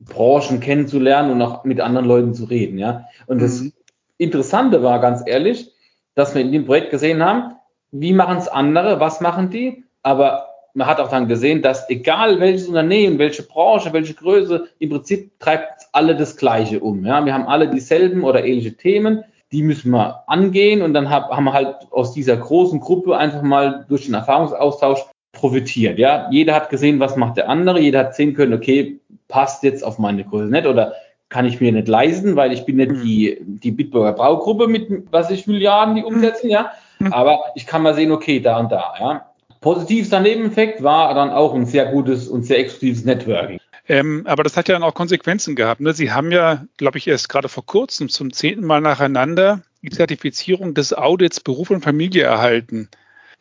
Branchen 0.00 0.60
kennenzulernen 0.60 1.30
und 1.32 1.42
auch 1.42 1.64
mit 1.64 1.80
anderen 1.80 2.06
Leuten 2.06 2.34
zu 2.34 2.44
reden, 2.44 2.78
ja. 2.78 3.06
Und 3.26 3.42
das 3.42 3.60
mhm. 3.60 3.72
Interessante 4.16 4.82
war 4.82 5.00
ganz 5.00 5.22
ehrlich, 5.26 5.72
dass 6.14 6.34
wir 6.34 6.42
in 6.42 6.52
dem 6.52 6.66
Projekt 6.66 6.90
gesehen 6.90 7.24
haben, 7.24 7.54
wie 7.92 8.12
machen 8.12 8.38
es 8.38 8.48
andere, 8.48 9.00
was 9.00 9.20
machen 9.20 9.50
die, 9.50 9.84
aber 10.02 10.48
man 10.74 10.86
hat 10.86 11.00
auch 11.00 11.08
dann 11.08 11.28
gesehen, 11.28 11.62
dass 11.62 11.88
egal 11.88 12.40
welches 12.40 12.68
Unternehmen, 12.68 13.18
welche 13.18 13.42
Branche, 13.42 13.92
welche 13.92 14.14
Größe, 14.14 14.68
im 14.78 14.90
Prinzip 14.90 15.38
treibt 15.40 15.86
alle 15.92 16.16
das 16.16 16.36
Gleiche 16.36 16.80
um. 16.80 17.04
Ja, 17.04 17.24
wir 17.24 17.34
haben 17.34 17.46
alle 17.46 17.68
dieselben 17.68 18.24
oder 18.24 18.44
ähnliche 18.44 18.76
Themen, 18.76 19.24
die 19.50 19.62
müssen 19.62 19.90
wir 19.90 20.24
angehen 20.26 20.82
und 20.82 20.94
dann 20.94 21.08
haben 21.10 21.44
wir 21.44 21.52
halt 21.52 21.76
aus 21.90 22.12
dieser 22.12 22.36
großen 22.36 22.80
Gruppe 22.80 23.16
einfach 23.16 23.42
mal 23.42 23.86
durch 23.88 24.04
den 24.04 24.14
Erfahrungsaustausch 24.14 25.00
profitiert. 25.32 25.98
Ja, 25.98 26.28
jeder 26.30 26.54
hat 26.54 26.70
gesehen, 26.70 27.00
was 27.00 27.16
macht 27.16 27.36
der 27.36 27.48
andere, 27.48 27.80
jeder 27.80 28.00
hat 28.00 28.14
sehen 28.14 28.34
können, 28.34 28.54
okay, 28.54 29.00
passt 29.28 29.62
jetzt 29.62 29.84
auf 29.84 29.98
meine 29.98 30.24
Größe 30.24 30.50
nicht 30.50 30.66
oder 30.66 30.94
kann 31.28 31.44
ich 31.44 31.60
mir 31.60 31.72
nicht 31.72 31.88
leisten, 31.88 32.36
weil 32.36 32.52
ich 32.52 32.64
bin 32.64 32.76
nicht 32.76 32.92
mhm. 32.92 33.02
die, 33.02 33.38
die 33.40 33.70
Bitburger 33.70 34.12
Braugruppe 34.12 34.66
mit, 34.66 34.88
was 35.10 35.30
ich 35.30 35.46
Milliarden, 35.46 35.94
die 35.94 36.02
umsetzen, 36.02 36.48
ja. 36.48 36.72
Mhm. 36.98 37.12
Aber 37.12 37.40
ich 37.54 37.66
kann 37.66 37.82
mal 37.82 37.94
sehen, 37.94 38.10
okay, 38.12 38.40
da 38.40 38.58
und 38.58 38.72
da, 38.72 38.94
ja. 38.98 39.26
Positivster 39.60 40.20
Nebeneffekt 40.20 40.82
war 40.82 41.12
dann 41.14 41.30
auch 41.30 41.52
ein 41.54 41.66
sehr 41.66 41.86
gutes 41.86 42.28
und 42.28 42.44
sehr 42.44 42.60
exklusives 42.60 43.04
Networking. 43.04 43.58
Ähm, 43.88 44.22
aber 44.26 44.42
das 44.44 44.56
hat 44.56 44.68
ja 44.68 44.74
dann 44.74 44.82
auch 44.82 44.94
Konsequenzen 44.94 45.56
gehabt. 45.56 45.80
Ne? 45.80 45.94
Sie 45.94 46.12
haben 46.12 46.30
ja, 46.30 46.64
glaube 46.76 46.98
ich, 46.98 47.08
erst 47.08 47.28
gerade 47.28 47.48
vor 47.48 47.66
kurzem 47.66 48.08
zum 48.08 48.32
zehnten 48.32 48.64
Mal 48.64 48.80
nacheinander 48.80 49.62
die 49.82 49.90
Zertifizierung 49.90 50.74
des 50.74 50.92
Audits 50.92 51.40
Beruf 51.40 51.70
und 51.70 51.82
Familie 51.82 52.22
erhalten. 52.22 52.88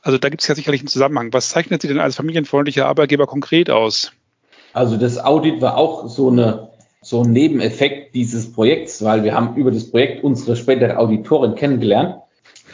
Also 0.02 0.18
da 0.18 0.30
gibt 0.30 0.42
es 0.42 0.48
ja 0.48 0.56
sicherlich 0.56 0.82
einen 0.82 0.88
Zusammenhang. 0.88 1.34
Was 1.34 1.50
zeichnet 1.50 1.82
Sie 1.82 1.88
denn 1.88 2.00
als 2.00 2.16
familienfreundlicher 2.16 2.88
Arbeitgeber 2.88 3.28
konkret 3.28 3.70
aus? 3.70 4.14
Also 4.78 4.96
das 4.96 5.18
Audit 5.18 5.60
war 5.60 5.76
auch 5.76 6.08
so 6.08 6.30
eine 6.30 6.68
so 7.02 7.24
ein 7.24 7.32
Nebeneffekt 7.32 8.14
dieses 8.14 8.52
Projekts, 8.54 9.04
weil 9.04 9.24
wir 9.24 9.34
haben 9.34 9.56
über 9.56 9.72
das 9.72 9.90
Projekt 9.90 10.24
unsere 10.24 10.56
spätere 10.56 11.00
Auditorin 11.00 11.56
kennengelernt. 11.56 12.18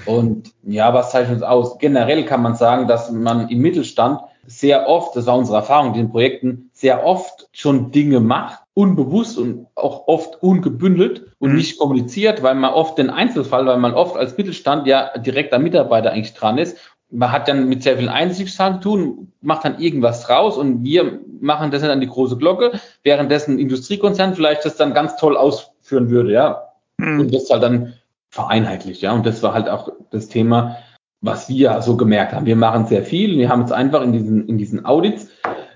Und 0.06 0.52
ja, 0.64 0.94
was 0.94 1.12
zeichnet 1.12 1.36
uns 1.36 1.44
aus? 1.44 1.78
Generell 1.78 2.26
kann 2.26 2.42
man 2.42 2.56
sagen, 2.56 2.88
dass 2.88 3.10
man 3.10 3.48
im 3.48 3.60
Mittelstand 3.60 4.20
sehr 4.48 4.90
oft, 4.90 5.16
das 5.16 5.28
war 5.28 5.38
unsere 5.38 5.58
Erfahrung 5.58 5.90
in 5.90 5.94
den 5.94 6.12
Projekten, 6.12 6.70
sehr 6.74 7.06
oft 7.06 7.48
schon 7.54 7.92
Dinge 7.92 8.20
macht, 8.20 8.60
unbewusst 8.74 9.38
und 9.38 9.68
auch 9.76 10.08
oft 10.08 10.44
ungebündelt 10.44 11.28
und 11.40 11.52
mhm. 11.52 11.58
nicht 11.58 11.80
kommuniziert, 11.80 12.44
weil 12.44 12.56
man 12.56 12.74
oft 12.74 12.98
den 12.98 13.12
Einzelfall, 13.12 13.66
weil 13.66 13.78
man 13.78 13.94
oft 13.94 14.18
als 14.18 14.38
Mittelstand 14.38 14.88
ja 14.88 15.18
direkt 15.18 15.54
am 15.54 15.64
Mitarbeiter 15.64 16.12
eigentlich 16.12 16.34
dran 16.34 16.58
ist 16.58 16.78
man 17.14 17.32
hat 17.32 17.48
dann 17.48 17.70
mit 17.70 17.84
sehr 17.84 17.98
vielen 17.98 18.10
Einsichtszahlen 18.10 18.82
zu 18.82 18.90
tun, 18.90 19.32
macht 19.42 19.66
dann 19.66 19.80
irgendwas 19.80 20.26
draus 20.26 20.58
und 20.58 20.84
wir 20.84 21.20
machen 21.40 21.72
das 21.72 21.82
dann 21.82 21.92
an 21.92 22.02
die 22.02 22.08
große 22.08 22.38
Glocke, 22.38 22.80
währenddessen 23.04 23.56
ein 23.56 23.60
Industriekonzern 23.60 24.36
vielleicht 24.36 24.66
das 24.66 24.76
dann 24.76 24.94
ganz 24.94 25.16
toll 25.18 25.38
ausführen 25.38 26.10
würde, 26.10 26.32
ja. 26.32 26.70
Mhm. 26.98 27.22
Und 27.22 27.34
das 27.34 27.50
halt 27.50 27.64
dann 27.64 27.94
vereinheitlicht, 28.30 29.02
ja. 29.02 29.14
Und 29.14 29.26
das 29.26 29.44
war 29.44 29.54
halt 29.54 29.70
auch 29.70 29.90
das 30.10 30.28
Thema, 30.28 30.78
was 31.22 31.50
wir 31.50 31.82
so 31.82 31.96
gemerkt 31.98 32.34
haben. 32.34 32.46
Wir 32.46 32.56
machen 32.56 32.88
sehr 32.88 33.04
viel. 33.04 33.38
Wir 33.38 33.50
haben 33.50 33.62
jetzt 33.62 33.74
einfach 33.74 34.02
in 34.02 34.12
diesen, 34.12 34.48
in 34.48 34.58
diesen 34.58 34.86
Audits, 34.86 35.30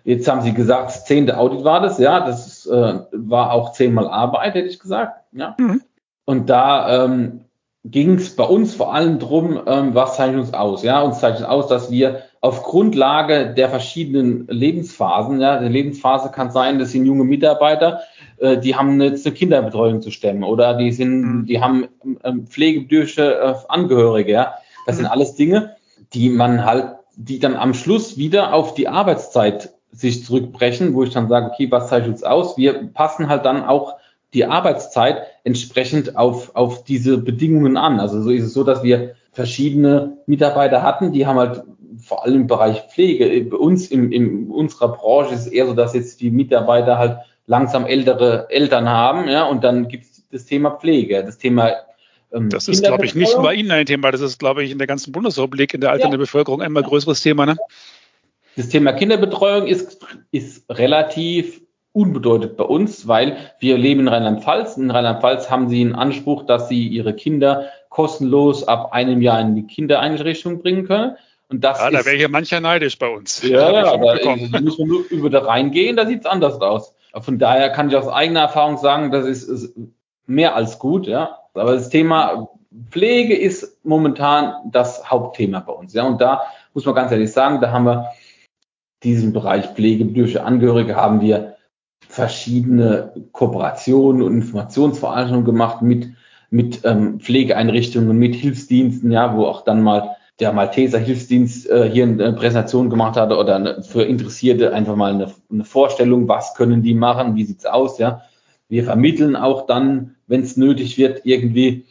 jetzt 0.04 0.28
haben 0.28 0.41
Sie 0.41 0.54
gesagt, 0.54 0.88
das 0.88 1.06
zehnte 1.06 1.38
Audit 1.38 1.63
war 1.63 1.82
das, 1.82 2.00
ja. 2.00 2.26
Das 2.26 2.65
äh, 2.65 3.00
war 3.12 3.52
auch 3.52 3.73
zehnmal 3.73 4.08
Arbeit, 4.08 4.56
hätte 4.56 4.67
ich 4.67 4.80
gesagt, 4.80 5.21
ja. 5.34 5.56
Mhm. 5.60 5.82
Und 6.26 6.50
da 6.50 7.06
ähm, 7.06 7.41
ging 7.91 8.15
es 8.15 8.36
bei 8.36 8.43
uns 8.43 8.73
vor 8.76 8.93
allem 8.93 9.19
drum, 9.19 9.60
ähm, 9.65 9.95
was 9.95 10.15
zeichnet 10.15 10.41
uns 10.41 10.54
aus? 10.54 10.84
Ja, 10.84 11.02
uns 11.02 11.19
zeichnet 11.19 11.47
aus, 11.47 11.67
dass 11.67 11.91
wir 11.91 12.23
auf 12.41 12.63
Grundlage 12.63 13.54
der 13.54 13.69
verschiedenen 13.69 14.47
Lebensphasen, 14.47 15.39
ja, 15.39 15.60
die 15.60 15.67
Lebensphase 15.67 16.30
kann 16.30 16.52
sein, 16.52 16.80
das 16.80 16.91
sind 16.91 17.06
junge 17.06 17.23
Mitarbeiter, 17.23 18.02
äh, 18.38 18.58
die 18.58 18.76
haben 18.76 19.02
jetzt 19.02 19.26
eine 19.26 19.36
Kinderbetreuung 19.36 20.02
zu 20.02 20.12
stemmen 20.12 20.43
oder 20.43 20.76
die 20.76 20.91
sind, 20.91 21.21
mhm. 21.21 21.45
die 21.45 21.62
haben 21.62 21.88
ähm, 22.23 22.47
pflegebedürftige 22.47 23.36
äh, 23.36 23.54
Angehörige, 23.69 24.32
ja. 24.32 24.56
Das 24.86 24.95
mhm. 24.95 25.02
sind 25.02 25.12
alles 25.12 25.36
Dinge, 25.36 25.76
die 26.13 26.30
man 26.30 26.65
halt, 26.65 26.95
die 27.15 27.39
dann 27.39 27.56
am 27.56 27.73
Schluss 27.73 28.17
wieder 28.17 28.54
auf 28.54 28.73
die 28.73 28.88
Arbeitszeit 28.88 29.73
sich 29.91 30.26
zurückbrechen, 30.26 30.93
wo 30.93 31.04
ich 31.04 31.12
dann 31.12 31.30
sage, 31.30 31.52
okay, 31.52 31.71
was 31.71 31.89
zeichnet 31.89 32.12
uns 32.12 32.23
aus? 32.23 32.58
Wir 32.58 32.73
passen 32.93 33.30
halt 33.30 33.45
dann 33.45 33.63
auch 33.63 33.95
die 34.33 34.45
Arbeitszeit 34.45 35.23
entsprechend 35.43 36.17
auf, 36.17 36.55
auf 36.55 36.83
diese 36.83 37.17
Bedingungen 37.17 37.77
an. 37.77 37.99
Also 37.99 38.21
so 38.21 38.29
ist 38.29 38.43
es 38.43 38.53
so, 38.53 38.63
dass 38.63 38.83
wir 38.83 39.15
verschiedene 39.31 40.17
Mitarbeiter 40.25 40.83
hatten, 40.83 41.11
die 41.13 41.25
haben 41.25 41.37
halt 41.37 41.63
vor 41.99 42.25
allem 42.25 42.41
im 42.41 42.47
Bereich 42.47 42.81
Pflege, 42.89 43.41
bei 43.49 43.57
uns 43.57 43.87
in, 43.87 44.11
in 44.11 44.49
unserer 44.49 44.89
Branche 44.89 45.33
ist 45.33 45.41
es 45.41 45.47
eher 45.47 45.65
so, 45.65 45.73
dass 45.73 45.93
jetzt 45.93 46.21
die 46.21 46.31
Mitarbeiter 46.31 46.97
halt 46.97 47.19
langsam 47.45 47.85
ältere 47.85 48.47
Eltern 48.49 48.89
haben, 48.89 49.29
ja, 49.29 49.45
und 49.45 49.63
dann 49.63 49.87
gibt 49.87 50.03
es 50.03 50.23
das 50.29 50.45
Thema 50.45 50.71
Pflege, 50.71 51.23
das 51.23 51.37
Thema 51.37 51.71
ähm, 52.31 52.49
das 52.49 52.67
ist, 52.67 52.83
glaube 52.83 53.05
ich, 53.05 53.15
nicht 53.15 53.33
nur 53.33 53.43
bei 53.43 53.53
Ihnen 53.53 53.71
ein 53.71 53.85
Thema, 53.85 54.11
das 54.11 54.21
ist, 54.21 54.37
glaube 54.37 54.63
ich, 54.63 54.71
in 54.71 54.77
der 54.77 54.87
ganzen 54.87 55.11
Bundesrepublik, 55.11 55.73
in 55.73 55.81
der 55.81 55.91
alternden 55.91 56.19
ja. 56.19 56.25
Bevölkerung 56.25 56.61
ein 56.61 56.67
immer 56.67 56.83
größeres 56.83 57.21
Thema. 57.21 57.45
Ne? 57.45 57.57
Das 58.57 58.69
Thema 58.69 58.91
Kinderbetreuung 58.91 59.67
ist, 59.67 60.05
ist 60.31 60.65
relativ 60.69 61.61
unbedeutet 61.97 62.57
bei 62.57 62.63
uns, 62.63 63.07
weil 63.07 63.38
wir 63.60 63.77
leben 63.77 64.01
in 64.01 64.07
Rheinland-Pfalz. 64.07 64.77
In 64.77 64.91
Rheinland-Pfalz 64.91 65.49
haben 65.49 65.67
sie 65.67 65.81
einen 65.81 65.95
Anspruch, 65.95 66.45
dass 66.45 66.69
sie 66.69 66.88
ihre 66.88 67.15
Kinder 67.15 67.65
kostenlos 67.89 68.67
ab 68.67 68.93
einem 68.93 69.21
Jahr 69.23 69.41
in 69.41 69.55
die 69.55 69.65
Kindereinrichtung 69.65 70.60
bringen 70.62 70.86
können. 70.86 71.17
Und 71.49 71.63
das 71.63 71.79
ja, 71.79 71.89
da 71.89 72.05
wäre 72.05 72.15
hier 72.15 72.29
mancher 72.29 72.60
neidisch 72.60 72.99
bei 72.99 73.07
uns. 73.07 73.41
Ja, 73.41 73.71
ja, 73.71 73.97
da 74.17 74.36
muss 74.62 74.77
man 74.77 74.88
nur 74.88 75.05
über 75.10 75.29
da 75.29 75.39
reingehen, 75.39 75.95
da 75.95 76.05
sieht 76.05 76.19
es 76.19 76.25
anders 76.25 76.62
aus. 76.62 76.93
Von 77.19 77.39
daher 77.39 77.69
kann 77.69 77.89
ich 77.89 77.95
aus 77.95 78.07
eigener 78.07 78.41
Erfahrung 78.41 78.77
sagen, 78.77 79.12
das 79.12 79.25
ist, 79.25 79.43
ist 79.47 79.73
mehr 80.27 80.55
als 80.55 80.77
gut, 80.77 81.07
ja. 81.07 81.39
Aber 81.55 81.73
das 81.73 81.89
Thema 81.89 82.49
Pflege 82.91 83.36
ist 83.36 83.83
momentan 83.83 84.53
das 84.71 85.10
Hauptthema 85.10 85.62
bei 85.62 85.73
uns, 85.73 85.93
ja. 85.93 86.03
Und 86.03 86.21
da 86.21 86.43
muss 86.75 86.86
man 86.86 86.93
ganz 86.93 87.12
ehrlich 87.12 87.31
sagen, 87.31 87.60
da 87.60 87.71
haben 87.71 87.86
wir 87.86 88.12
diesen 89.03 89.33
Bereich 89.33 89.65
pflegebedürftige 89.67 90.43
Angehörige 90.43 90.95
haben 90.95 91.21
wir 91.21 91.56
verschiedene 92.07 93.13
Kooperationen 93.31 94.21
und 94.21 94.36
Informationsveranstaltungen 94.36 95.45
gemacht 95.45 95.81
mit, 95.81 96.10
mit 96.49 96.81
ähm, 96.83 97.19
Pflegeeinrichtungen, 97.19 98.17
mit 98.17 98.36
Hilfsdiensten, 98.36 99.12
ja, 99.12 99.36
wo 99.36 99.45
auch 99.45 99.63
dann 99.63 99.81
mal 99.81 100.15
der 100.39 100.53
Malteser 100.53 100.99
Hilfsdienst 100.99 101.69
äh, 101.69 101.89
hier 101.89 102.03
eine 102.03 102.33
Präsentation 102.33 102.89
gemacht 102.89 103.17
hatte 103.17 103.38
oder 103.38 103.55
eine, 103.55 103.83
für 103.83 104.03
Interessierte 104.03 104.73
einfach 104.73 104.95
mal 104.95 105.13
eine, 105.13 105.33
eine, 105.51 105.63
Vorstellung, 105.63 106.27
was 106.27 106.53
können 106.53 106.83
die 106.83 106.93
machen, 106.93 107.36
wie 107.36 107.43
sieht's 107.43 107.65
aus, 107.65 107.97
ja. 107.97 108.21
Wir 108.69 108.83
vermitteln 108.83 109.36
auch 109.36 109.65
dann, 109.65 110.15
wenn 110.27 110.41
es 110.41 110.57
nötig 110.57 110.97
wird, 110.97 111.21
irgendwie 111.23 111.86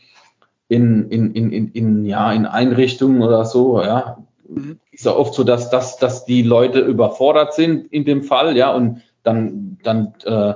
in, 0.68 1.08
in, 1.10 1.32
in, 1.32 1.52
in, 1.52 1.68
in, 1.72 2.04
ja, 2.04 2.32
in 2.32 2.46
Einrichtungen 2.46 3.22
oder 3.22 3.44
so, 3.44 3.82
ja. 3.82 4.18
Mhm. 4.48 4.78
Ist 4.92 5.06
ja 5.06 5.12
oft 5.12 5.34
so, 5.34 5.42
dass, 5.42 5.70
dass, 5.70 5.96
dass 5.98 6.24
die 6.24 6.42
Leute 6.42 6.80
überfordert 6.80 7.54
sind 7.54 7.92
in 7.92 8.04
dem 8.04 8.22
Fall, 8.22 8.56
ja, 8.56 8.72
und 8.72 9.02
dann, 9.26 9.78
dann 9.82 10.14
äh, 10.24 10.54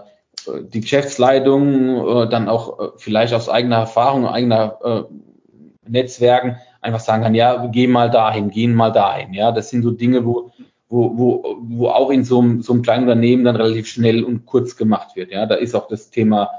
die 0.72 0.80
Geschäftsleitung 0.80 2.24
äh, 2.24 2.28
dann 2.28 2.48
auch 2.48 2.78
äh, 2.78 2.88
vielleicht 2.96 3.34
aus 3.34 3.48
eigener 3.48 3.76
Erfahrung, 3.76 4.26
eigener 4.26 4.78
äh, 4.84 5.90
Netzwerken 5.90 6.56
einfach 6.80 7.00
sagen 7.00 7.22
kann, 7.22 7.34
ja, 7.34 7.66
geh 7.66 7.86
mal 7.86 8.10
dahin, 8.10 8.50
gehen 8.50 8.74
mal 8.74 8.90
dahin. 8.90 9.34
Ja, 9.34 9.52
das 9.52 9.70
sind 9.70 9.82
so 9.82 9.90
Dinge, 9.90 10.24
wo, 10.24 10.50
wo, 10.88 11.18
wo, 11.18 11.56
wo 11.60 11.88
auch 11.88 12.10
in 12.10 12.24
so 12.24 12.40
einem, 12.40 12.62
so 12.62 12.72
einem 12.72 12.82
kleinen 12.82 13.02
Unternehmen 13.02 13.44
dann 13.44 13.56
relativ 13.56 13.86
schnell 13.86 14.24
und 14.24 14.46
kurz 14.46 14.76
gemacht 14.76 15.16
wird. 15.16 15.30
Ja, 15.30 15.46
da 15.46 15.56
ist 15.56 15.74
auch 15.74 15.88
das 15.88 16.10
Thema 16.10 16.50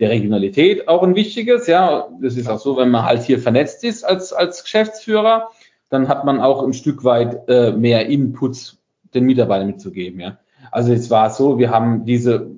der 0.00 0.10
Regionalität 0.10 0.88
auch 0.88 1.02
ein 1.02 1.14
wichtiges. 1.14 1.66
Ja, 1.66 2.08
das 2.20 2.36
ist 2.36 2.48
auch 2.48 2.58
so, 2.58 2.76
wenn 2.76 2.90
man 2.90 3.04
halt 3.04 3.22
hier 3.22 3.38
vernetzt 3.38 3.84
ist 3.84 4.04
als, 4.04 4.32
als 4.32 4.62
Geschäftsführer, 4.62 5.50
dann 5.90 6.08
hat 6.08 6.24
man 6.24 6.40
auch 6.40 6.62
ein 6.62 6.72
Stück 6.72 7.04
weit 7.04 7.48
äh, 7.48 7.72
mehr 7.72 8.06
Inputs 8.06 8.78
den 9.14 9.24
Mitarbeitern 9.24 9.68
mitzugeben. 9.68 10.20
Ja, 10.20 10.38
also 10.70 10.92
es 10.92 11.10
war 11.10 11.30
so, 11.30 11.58
wir 11.58 11.70
haben 11.70 12.04
diese 12.04 12.50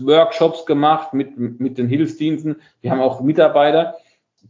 Workshops 0.00 0.66
gemacht 0.66 1.14
mit, 1.14 1.38
mit 1.38 1.78
den 1.78 1.88
Hilfsdiensten. 1.88 2.56
Wir 2.80 2.90
haben 2.90 3.00
auch 3.00 3.20
Mitarbeiter. 3.20 3.94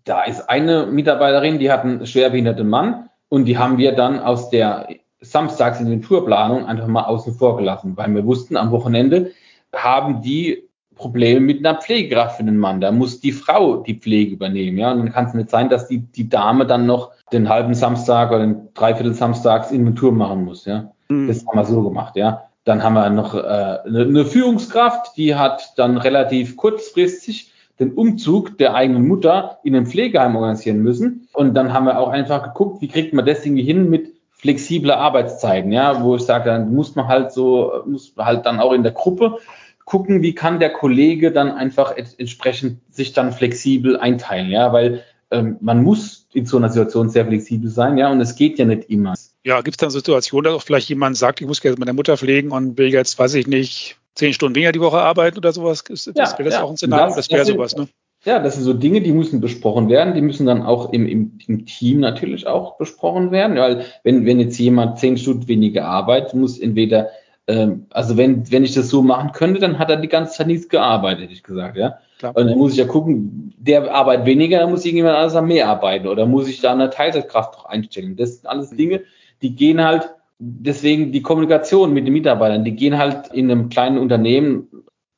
Da 0.04 0.22
ist 0.24 0.48
eine 0.48 0.86
Mitarbeiterin, 0.86 1.58
die 1.58 1.70
hat 1.70 1.82
einen 1.82 2.06
schwerbehinderten 2.06 2.68
Mann 2.68 3.08
und 3.28 3.46
die 3.46 3.58
haben 3.58 3.78
wir 3.78 3.92
dann 3.92 4.20
aus 4.20 4.50
der 4.50 4.88
Samstagsinventurplanung 5.20 6.66
einfach 6.66 6.86
mal 6.86 7.04
außen 7.04 7.34
vor 7.34 7.56
gelassen, 7.56 7.96
weil 7.96 8.14
wir 8.14 8.24
wussten, 8.24 8.56
am 8.56 8.70
Wochenende 8.70 9.32
haben 9.74 10.22
die 10.22 10.68
Probleme 10.94 11.40
mit 11.40 11.64
einer 11.64 11.78
Pflegekraft 11.78 12.38
für 12.38 12.44
den 12.44 12.56
Mann. 12.56 12.80
Da 12.80 12.90
muss 12.90 13.20
die 13.20 13.32
Frau 13.32 13.78
die 13.78 13.98
Pflege 13.98 14.32
übernehmen. 14.32 14.78
Ja, 14.78 14.92
und 14.92 14.98
dann 14.98 15.12
kann 15.12 15.26
es 15.26 15.34
nicht 15.34 15.50
sein, 15.50 15.68
dass 15.68 15.88
die, 15.88 15.98
die 15.98 16.28
Dame 16.28 16.66
dann 16.66 16.86
noch 16.86 17.12
den 17.32 17.48
halben 17.48 17.74
Samstag 17.74 18.30
oder 18.30 18.40
den 18.40 18.68
Dreiviertel 18.72 19.12
Samstags 19.12 19.70
Inventur 19.70 20.12
machen 20.12 20.44
muss. 20.44 20.64
Ja, 20.64 20.92
mhm. 21.08 21.28
das 21.28 21.44
haben 21.46 21.58
wir 21.58 21.64
so 21.64 21.82
gemacht. 21.82 22.16
Ja, 22.16 22.45
dann 22.66 22.82
haben 22.82 22.94
wir 22.94 23.08
noch 23.10 23.32
äh, 23.34 23.38
eine 23.86 24.24
Führungskraft, 24.24 25.16
die 25.16 25.36
hat 25.36 25.74
dann 25.76 25.96
relativ 25.96 26.56
kurzfristig 26.56 27.52
den 27.78 27.92
Umzug 27.92 28.58
der 28.58 28.74
eigenen 28.74 29.06
Mutter 29.06 29.60
in 29.62 29.76
ein 29.76 29.86
Pflegeheim 29.86 30.34
organisieren 30.34 30.82
müssen. 30.82 31.28
Und 31.32 31.54
dann 31.54 31.72
haben 31.72 31.86
wir 31.86 31.98
auch 31.98 32.08
einfach 32.08 32.42
geguckt, 32.42 32.82
wie 32.82 32.88
kriegt 32.88 33.14
man 33.14 33.24
das 33.24 33.46
irgendwie 33.46 33.62
hin 33.62 33.88
mit 33.88 34.14
flexibler 34.32 34.98
Arbeitszeiten, 34.98 35.70
ja, 35.70 36.02
wo 36.02 36.16
ich 36.16 36.22
sage, 36.22 36.50
dann 36.50 36.74
muss 36.74 36.96
man 36.96 37.06
halt 37.06 37.30
so, 37.30 37.72
muss 37.86 38.12
halt 38.18 38.44
dann 38.46 38.58
auch 38.58 38.72
in 38.72 38.82
der 38.82 38.92
Gruppe 38.92 39.38
gucken, 39.84 40.22
wie 40.22 40.34
kann 40.34 40.58
der 40.58 40.70
Kollege 40.70 41.30
dann 41.30 41.52
einfach 41.52 41.94
entsprechend 41.96 42.80
sich 42.92 43.12
dann 43.12 43.30
flexibel 43.30 43.96
einteilen, 43.96 44.50
ja, 44.50 44.72
weil 44.72 45.04
ähm, 45.30 45.56
man 45.60 45.84
muss 45.84 46.26
in 46.32 46.46
so 46.46 46.56
einer 46.56 46.68
Situation 46.68 47.10
sehr 47.10 47.26
flexibel 47.26 47.70
sein, 47.70 47.96
ja, 47.96 48.10
und 48.10 48.20
es 48.20 48.34
geht 48.34 48.58
ja 48.58 48.64
nicht 48.64 48.90
immer 48.90 49.14
ja, 49.46 49.60
gibt 49.60 49.76
es 49.76 49.78
dann 49.78 49.90
Situationen, 49.90 50.50
dass 50.50 50.54
auch 50.54 50.62
vielleicht 50.62 50.88
jemand 50.88 51.16
sagt, 51.16 51.40
ich 51.40 51.46
muss 51.46 51.62
jetzt 51.62 51.78
meine 51.78 51.92
Mutter 51.92 52.16
pflegen 52.16 52.50
und 52.50 52.76
will 52.78 52.92
jetzt, 52.92 53.16
weiß 53.16 53.34
ich 53.34 53.46
nicht, 53.46 53.96
zehn 54.16 54.32
Stunden 54.32 54.56
weniger 54.56 54.72
die 54.72 54.80
Woche 54.80 54.98
arbeiten 54.98 55.38
oder 55.38 55.52
sowas? 55.52 55.84
Ist, 55.88 56.08
das, 56.08 56.32
ja, 56.32 56.38
wäre 56.38 56.48
das 56.48 56.54
ja. 56.54 56.62
auch 56.64 56.70
ein 56.70 56.76
Szenario? 56.76 57.14
Das, 57.14 57.28
das 57.28 57.30
wäre 57.30 57.44
sowas, 57.44 57.76
ne? 57.76 57.86
Ja, 58.24 58.40
das 58.40 58.54
sind 58.54 58.64
so 58.64 58.72
Dinge, 58.72 59.02
die 59.02 59.12
müssen 59.12 59.40
besprochen 59.40 59.88
werden. 59.88 60.14
Die 60.14 60.20
müssen 60.20 60.46
dann 60.46 60.62
auch 60.62 60.92
im, 60.92 61.06
im, 61.06 61.38
im 61.46 61.64
Team 61.64 62.00
natürlich 62.00 62.48
auch 62.48 62.76
besprochen 62.76 63.30
werden, 63.30 63.56
weil 63.56 63.84
wenn, 64.02 64.26
wenn 64.26 64.40
jetzt 64.40 64.58
jemand 64.58 64.98
zehn 64.98 65.16
Stunden 65.16 65.46
weniger 65.46 65.84
arbeitet, 65.84 66.34
muss 66.34 66.58
entweder, 66.58 67.10
ähm, 67.46 67.86
also 67.90 68.16
wenn, 68.16 68.50
wenn 68.50 68.64
ich 68.64 68.74
das 68.74 68.88
so 68.88 69.00
machen 69.00 69.30
könnte, 69.30 69.60
dann 69.60 69.78
hat 69.78 69.90
er 69.90 69.96
die 69.98 70.08
ganze 70.08 70.38
Zeit 70.38 70.48
nichts 70.48 70.68
gearbeitet, 70.68 71.24
hätte 71.24 71.34
ich 71.34 71.44
gesagt, 71.44 71.76
ja. 71.76 72.00
Klar. 72.18 72.36
Und 72.36 72.48
dann 72.48 72.58
muss 72.58 72.72
ich 72.72 72.78
ja 72.78 72.86
gucken, 72.86 73.54
der 73.58 73.94
arbeitet 73.94 74.26
weniger, 74.26 74.58
dann 74.58 74.70
muss 74.70 74.84
irgendjemand 74.84 75.18
anders 75.18 75.40
mehr 75.42 75.68
arbeiten 75.68 76.08
oder 76.08 76.26
muss 76.26 76.48
ich 76.48 76.60
da 76.60 76.72
eine 76.72 76.90
Teilzeitkraft 76.90 77.64
einstellen. 77.66 78.16
Das 78.16 78.38
sind 78.38 78.46
alles 78.48 78.72
mhm. 78.72 78.76
Dinge, 78.76 79.02
die 79.42 79.54
gehen 79.54 79.82
halt, 79.84 80.10
deswegen 80.38 81.12
die 81.12 81.22
Kommunikation 81.22 81.92
mit 81.92 82.06
den 82.06 82.12
Mitarbeitern, 82.12 82.64
die 82.64 82.76
gehen 82.76 82.98
halt 82.98 83.28
in 83.32 83.50
einem 83.50 83.68
kleinen 83.68 83.98
Unternehmen 83.98 84.68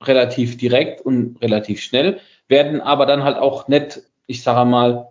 relativ 0.02 0.56
direkt 0.56 1.00
und 1.00 1.40
relativ 1.42 1.80
schnell, 1.80 2.20
werden 2.48 2.80
aber 2.80 3.06
dann 3.06 3.24
halt 3.24 3.36
auch 3.36 3.68
nicht, 3.68 4.02
ich 4.26 4.42
sage 4.42 4.68
mal, 4.68 5.08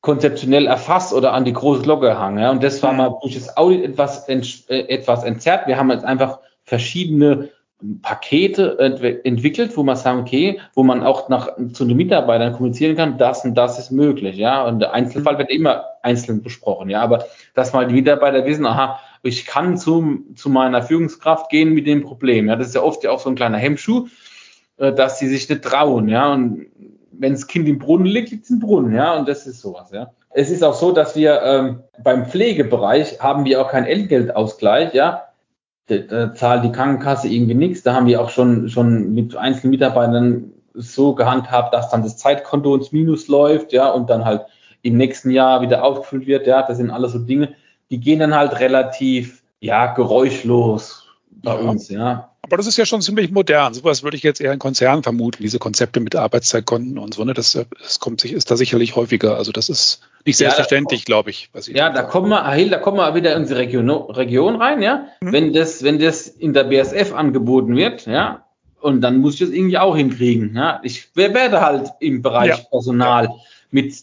konzeptionell 0.00 0.66
erfasst 0.66 1.12
oder 1.12 1.34
an 1.34 1.44
die 1.44 1.52
große 1.52 1.82
Glocke 1.82 2.06
gehangen. 2.06 2.38
Ja? 2.38 2.50
Und 2.50 2.62
das 2.62 2.82
war 2.82 2.92
mal 2.92 3.18
durch 3.20 3.34
das 3.34 3.56
Audit 3.56 3.84
etwas, 3.84 4.26
äh, 4.28 4.88
etwas 4.88 5.24
entzerrt. 5.24 5.66
Wir 5.66 5.76
haben 5.76 5.90
jetzt 5.90 6.04
einfach 6.04 6.38
verschiedene 6.64 7.50
Pakete 8.02 8.78
ent 8.78 9.02
entwickelt, 9.24 9.76
wo 9.76 9.82
man 9.82 9.96
sagen, 9.96 10.20
okay, 10.20 10.60
wo 10.74 10.82
man 10.82 11.02
auch 11.02 11.28
nach, 11.28 11.56
zu 11.72 11.84
den 11.84 11.96
Mitarbeitern 11.96 12.52
kommunizieren 12.52 12.96
kann, 12.96 13.18
das 13.18 13.44
und 13.44 13.54
das 13.54 13.78
ist 13.78 13.90
möglich, 13.90 14.36
ja. 14.36 14.64
Und 14.64 14.80
der 14.80 14.92
Einzelfall 14.92 15.38
wird 15.38 15.50
immer 15.50 15.84
einzeln 16.02 16.42
besprochen, 16.42 16.90
ja. 16.90 17.00
Aber 17.00 17.24
dass 17.54 17.72
mal 17.72 17.86
die 17.86 17.94
Mitarbeiter 17.94 18.44
wissen, 18.44 18.66
aha, 18.66 19.00
ich 19.22 19.46
kann 19.46 19.78
zu, 19.78 20.24
zu 20.34 20.50
meiner 20.50 20.82
Führungskraft 20.82 21.50
gehen 21.50 21.72
mit 21.72 21.86
dem 21.86 22.02
Problem, 22.02 22.48
ja. 22.48 22.56
Das 22.56 22.68
ist 22.68 22.74
ja 22.74 22.82
oft 22.82 23.02
ja 23.02 23.10
auch 23.10 23.20
so 23.20 23.30
ein 23.30 23.36
kleiner 23.36 23.58
Hemmschuh, 23.58 24.08
äh, 24.76 24.92
dass 24.92 25.18
sie 25.18 25.28
sich 25.28 25.48
nicht 25.48 25.62
trauen, 25.62 26.08
ja. 26.08 26.32
Und 26.32 26.66
wenn 27.12 27.32
das 27.32 27.46
Kind 27.46 27.66
im 27.66 27.78
Brunnen 27.78 28.06
liegt, 28.06 28.30
liegt 28.30 28.44
es 28.44 28.50
im 28.50 28.60
Brunnen, 28.60 28.94
ja. 28.94 29.16
Und 29.16 29.28
das 29.28 29.46
ist 29.46 29.60
sowas, 29.60 29.90
ja. 29.90 30.10
Es 30.32 30.50
ist 30.50 30.62
auch 30.62 30.74
so, 30.74 30.92
dass 30.92 31.16
wir 31.16 31.42
ähm, 31.42 31.80
beim 32.04 32.26
Pflegebereich 32.26 33.20
haben 33.20 33.44
wir 33.46 33.60
auch 33.60 33.70
keinen 33.70 33.86
Entgeltausgleich, 33.86 34.94
ja 34.94 35.29
da 35.90 36.34
zahlt 36.34 36.64
die 36.64 36.72
Krankenkasse 36.72 37.28
irgendwie 37.28 37.54
nichts. 37.54 37.82
Da 37.82 37.94
haben 37.94 38.06
wir 38.06 38.20
auch 38.20 38.30
schon, 38.30 38.68
schon 38.68 39.12
mit 39.14 39.36
einzelnen 39.36 39.70
Mitarbeitern 39.70 40.52
so 40.74 41.14
gehandhabt, 41.14 41.74
dass 41.74 41.90
dann 41.90 42.02
das 42.02 42.16
Zeitkonto 42.16 42.74
ins 42.76 42.92
Minus 42.92 43.28
läuft, 43.28 43.72
ja, 43.72 43.88
und 43.90 44.08
dann 44.08 44.24
halt 44.24 44.42
im 44.82 44.96
nächsten 44.96 45.30
Jahr 45.30 45.62
wieder 45.62 45.84
aufgefüllt 45.84 46.26
wird, 46.26 46.46
ja. 46.46 46.62
Das 46.62 46.78
sind 46.78 46.90
alles 46.90 47.12
so 47.12 47.18
Dinge, 47.18 47.54
die 47.90 48.00
gehen 48.00 48.20
dann 48.20 48.34
halt 48.34 48.58
relativ, 48.60 49.42
ja, 49.60 49.92
geräuschlos 49.92 51.06
bei 51.30 51.54
ja. 51.54 51.68
uns, 51.68 51.88
ja. 51.88 52.30
Aber 52.42 52.56
das 52.56 52.66
ist 52.66 52.78
ja 52.78 52.86
schon 52.86 53.02
ziemlich 53.02 53.30
modern. 53.30 53.74
Sowas 53.74 54.02
würde 54.02 54.16
ich 54.16 54.22
jetzt 54.22 54.40
eher 54.40 54.52
in 54.52 54.58
Konzernen 54.58 55.02
vermuten, 55.02 55.42
diese 55.42 55.58
Konzepte 55.58 56.00
mit 56.00 56.16
Arbeitszeitkonten 56.16 56.98
und 56.98 57.14
so. 57.14 57.24
Ne? 57.24 57.34
Das, 57.34 57.52
das 57.52 58.00
kommt 58.00 58.20
sich, 58.20 58.32
ist 58.32 58.50
da 58.50 58.56
sicherlich 58.56 58.96
häufiger. 58.96 59.36
Also 59.36 59.52
das 59.52 59.68
ist 59.68 60.00
nicht 60.26 60.36
selbstverständlich, 60.36 61.00
ja, 61.00 61.04
glaube 61.04 61.30
ich. 61.30 61.50
ich. 61.54 61.68
Ja, 61.68 61.90
da 61.90 62.02
kommen 62.02 62.28
wir, 62.28 62.44
Ahil, 62.44 62.70
da 62.70 62.78
kommen 62.78 62.98
wir 62.98 63.14
wieder 63.14 63.34
in 63.34 63.42
unsere 63.42 63.60
Region, 63.60 63.90
Region 63.90 64.56
rein, 64.56 64.82
ja. 64.82 65.06
Mhm. 65.20 65.32
Wenn 65.32 65.52
das, 65.52 65.82
wenn 65.82 65.98
das 65.98 66.26
in 66.28 66.52
der 66.52 66.64
BSF 66.64 67.14
angeboten 67.14 67.76
wird, 67.76 68.06
ja, 68.06 68.44
und 68.80 69.00
dann 69.00 69.18
muss 69.18 69.34
ich 69.34 69.40
das 69.40 69.50
irgendwie 69.50 69.78
auch 69.78 69.96
hinkriegen, 69.96 70.54
ja. 70.54 70.80
Ich 70.82 71.14
werde 71.16 71.60
halt 71.60 71.90
im 72.00 72.22
Bereich 72.22 72.58
ja. 72.58 72.64
Personal 72.70 73.24
ja. 73.24 73.34
mit 73.70 73.94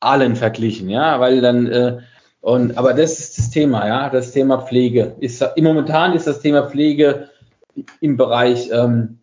allen 0.00 0.36
verglichen, 0.36 0.88
ja, 0.88 1.20
weil 1.20 1.40
dann, 1.40 1.66
äh, 1.66 1.98
und, 2.40 2.78
aber 2.78 2.94
das 2.94 3.18
ist 3.18 3.38
das 3.38 3.50
Thema, 3.50 3.88
ja, 3.88 4.08
das 4.08 4.30
Thema 4.30 4.58
Pflege. 4.58 5.16
Ist, 5.18 5.44
momentan 5.56 6.12
ist 6.12 6.28
das 6.28 6.40
Thema 6.40 6.68
Pflege 6.70 7.28
im 8.00 8.16
Bereich 8.16 8.70
ähm, 8.72 9.18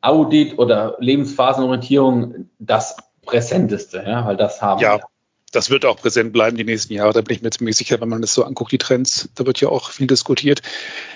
Audit 0.00 0.58
oder 0.58 0.96
Lebensphasenorientierung 0.98 2.48
das 2.58 2.96
präsenteste, 3.24 4.02
ja, 4.06 4.26
weil 4.26 4.36
das 4.36 4.62
haben 4.62 4.80
ja. 4.80 4.96
wir. 4.96 5.11
Das 5.52 5.68
wird 5.68 5.84
auch 5.84 5.96
präsent 5.96 6.32
bleiben 6.32 6.56
die 6.56 6.64
nächsten 6.64 6.94
Jahre. 6.94 7.12
Da 7.12 7.20
bin 7.20 7.36
ich 7.36 7.42
mir 7.42 7.50
ziemlich 7.50 7.76
sicher, 7.76 8.00
wenn 8.00 8.08
man 8.08 8.22
das 8.22 8.34
so 8.34 8.42
anguckt, 8.42 8.72
die 8.72 8.78
Trends. 8.78 9.28
Da 9.34 9.46
wird 9.46 9.60
ja 9.60 9.68
auch 9.68 9.90
viel 9.90 10.06
diskutiert. 10.06 10.62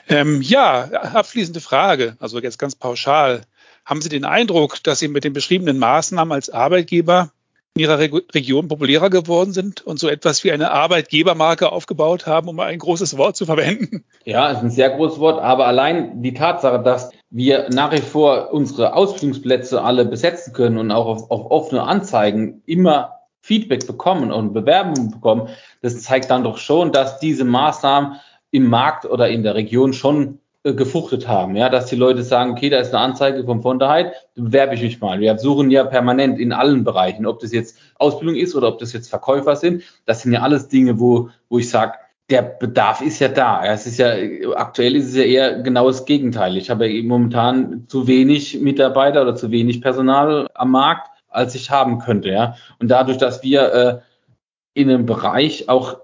Ähm, 0.09 0.42
ja, 0.42 0.85
abschließende 0.85 1.61
Frage. 1.61 2.16
Also 2.20 2.38
jetzt 2.38 2.59
ganz 2.59 2.77
pauschal. 2.77 3.42
Haben 3.85 4.03
Sie 4.03 4.11
den 4.11 4.25
Eindruck, 4.25 4.83
dass 4.83 4.99
Sie 4.99 5.09
mit 5.09 5.25
den 5.25 5.33
beschriebenen 5.33 5.79
Maßnahmen 5.79 6.33
als 6.33 6.51
Arbeitgeber 6.51 7.33
in 7.77 7.83
ihrer 7.83 7.99
Region 7.99 8.68
populärer 8.68 9.11
geworden 9.11 9.53
sind 9.53 9.83
und 9.83 9.99
so 9.99 10.09
etwas 10.09 10.44
wie 10.44 10.53
eine 10.53 10.70
Arbeitgebermarke 10.70 11.70
aufgebaut 11.70 12.27
haben, 12.27 12.49
um 12.49 12.59
ein 12.61 12.79
großes 12.79 13.16
Wort 13.16 13.37
zu 13.37 13.46
verwenden? 13.46 14.05
Ja, 14.25 14.51
ist 14.51 14.62
ein 14.62 14.70
sehr 14.70 14.90
großes 14.90 15.18
Wort, 15.18 15.40
aber 15.40 15.66
allein 15.66 16.22
die 16.22 16.35
Tatsache, 16.35 16.83
dass 16.83 17.11
wir 17.31 17.68
nach 17.70 17.92
wie 17.92 18.01
vor 18.01 18.53
unsere 18.53 18.94
Ausbildungsplätze 18.94 19.83
alle 19.83 20.05
besetzen 20.05 20.53
können 20.53 20.79
und 20.79 20.90
auch 20.90 21.07
auf, 21.07 21.31
auf 21.31 21.51
offene 21.51 21.83
Anzeigen 21.83 22.62
immer 22.66 23.15
Feedback 23.46 23.87
bekommen 23.87 24.32
und 24.32 24.52
Bewerbungen 24.52 25.12
bekommen, 25.12 25.48
das 25.80 26.02
zeigt 26.02 26.30
dann 26.30 26.42
doch 26.42 26.59
schon, 26.59 26.90
dass 26.90 27.20
diese 27.20 27.44
Maßnahmen 27.44 28.16
im 28.50 28.68
Markt 28.68 29.04
oder 29.04 29.28
in 29.28 29.44
der 29.44 29.54
Region 29.54 29.92
schon 29.92 30.40
äh, 30.64 30.74
gefruchtet 30.74 31.28
haben, 31.28 31.54
ja, 31.54 31.68
dass 31.68 31.87
die 31.87 31.94
Leute 31.94 32.24
sagen, 32.24 32.50
okay, 32.50 32.70
da 32.70 32.80
ist 32.80 32.92
eine 32.92 33.04
Anzeige 33.04 33.44
von 33.44 33.62
Vonderheit, 33.62 34.14
bewerbe 34.35 34.74
ich 34.74 34.82
mich 34.82 35.00
mal. 35.00 35.20
Wir 35.20 35.38
suchen 35.38 35.70
ja 35.70 35.85
permanent 35.85 36.40
in 36.40 36.52
allen 36.52 36.82
Bereichen, 36.82 37.24
ob 37.24 37.38
das 37.38 37.52
jetzt 37.52 37.79
Ausbildung 37.94 38.35
ist 38.35 38.56
oder 38.56 38.66
ob 38.66 38.81
das 38.81 38.92
jetzt 38.92 39.08
Verkäufer 39.08 39.54
sind. 39.54 39.85
Das 40.06 40.23
sind 40.23 40.33
ja 40.33 40.40
alles 40.40 40.66
Dinge, 40.66 40.98
wo, 40.98 41.31
wo 41.48 41.60
ich 41.60 41.71
sage, 41.71 41.92
der 42.29 42.42
Bedarf 42.42 43.00
ist 43.00 43.21
ja 43.21 43.29
da. 43.29 43.64
Es 43.64 43.87
ist 43.87 43.98
ja, 43.98 44.08
aktuell 44.56 44.96
ist 44.96 45.06
es 45.06 45.14
ja 45.14 45.23
eher 45.23 45.62
genau 45.62 45.87
das 45.87 46.04
Gegenteil. 46.04 46.56
Ich 46.56 46.68
habe 46.68 46.88
ja 46.88 47.02
momentan 47.04 47.85
zu 47.87 48.08
wenig 48.08 48.60
Mitarbeiter 48.60 49.23
oder 49.23 49.37
zu 49.37 49.52
wenig 49.52 49.81
Personal 49.81 50.48
am 50.54 50.73
Markt, 50.73 51.10
als 51.37 51.54
ich 51.54 51.70
haben 51.70 51.98
könnte, 51.98 52.30
ja. 52.30 52.56
Und 52.78 52.88
dadurch, 52.88 53.18
dass 53.18 53.42
wir 53.42 53.72
äh, 53.72 53.98
in 54.74 54.90
einem 54.90 55.06
Bereich 55.06 55.68
auch 55.68 55.98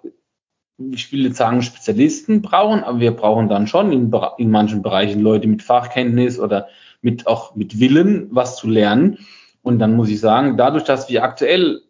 ich 0.90 1.12
will 1.12 1.24
jetzt 1.24 1.36
sagen, 1.36 1.62
Spezialisten 1.62 2.42
brauchen, 2.42 2.82
aber 2.82 3.00
wir 3.00 3.12
brauchen 3.12 3.48
dann 3.48 3.66
schon 3.66 3.92
in, 3.92 4.12
in 4.38 4.50
manchen 4.50 4.82
Bereichen 4.82 5.20
Leute 5.20 5.48
mit 5.48 5.62
Fachkenntnis 5.62 6.38
oder 6.38 6.68
mit 7.02 7.26
auch 7.26 7.54
mit 7.54 7.78
Willen, 7.78 8.28
was 8.30 8.56
zu 8.56 8.68
lernen. 8.68 9.18
Und 9.62 9.78
dann 9.78 9.94
muss 9.94 10.08
ich 10.08 10.20
sagen, 10.20 10.56
dadurch, 10.56 10.84
dass 10.84 11.08
wir 11.08 11.22
aktuell 11.22 11.82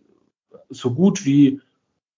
so 0.68 0.92
gut 0.92 1.24
wie 1.24 1.60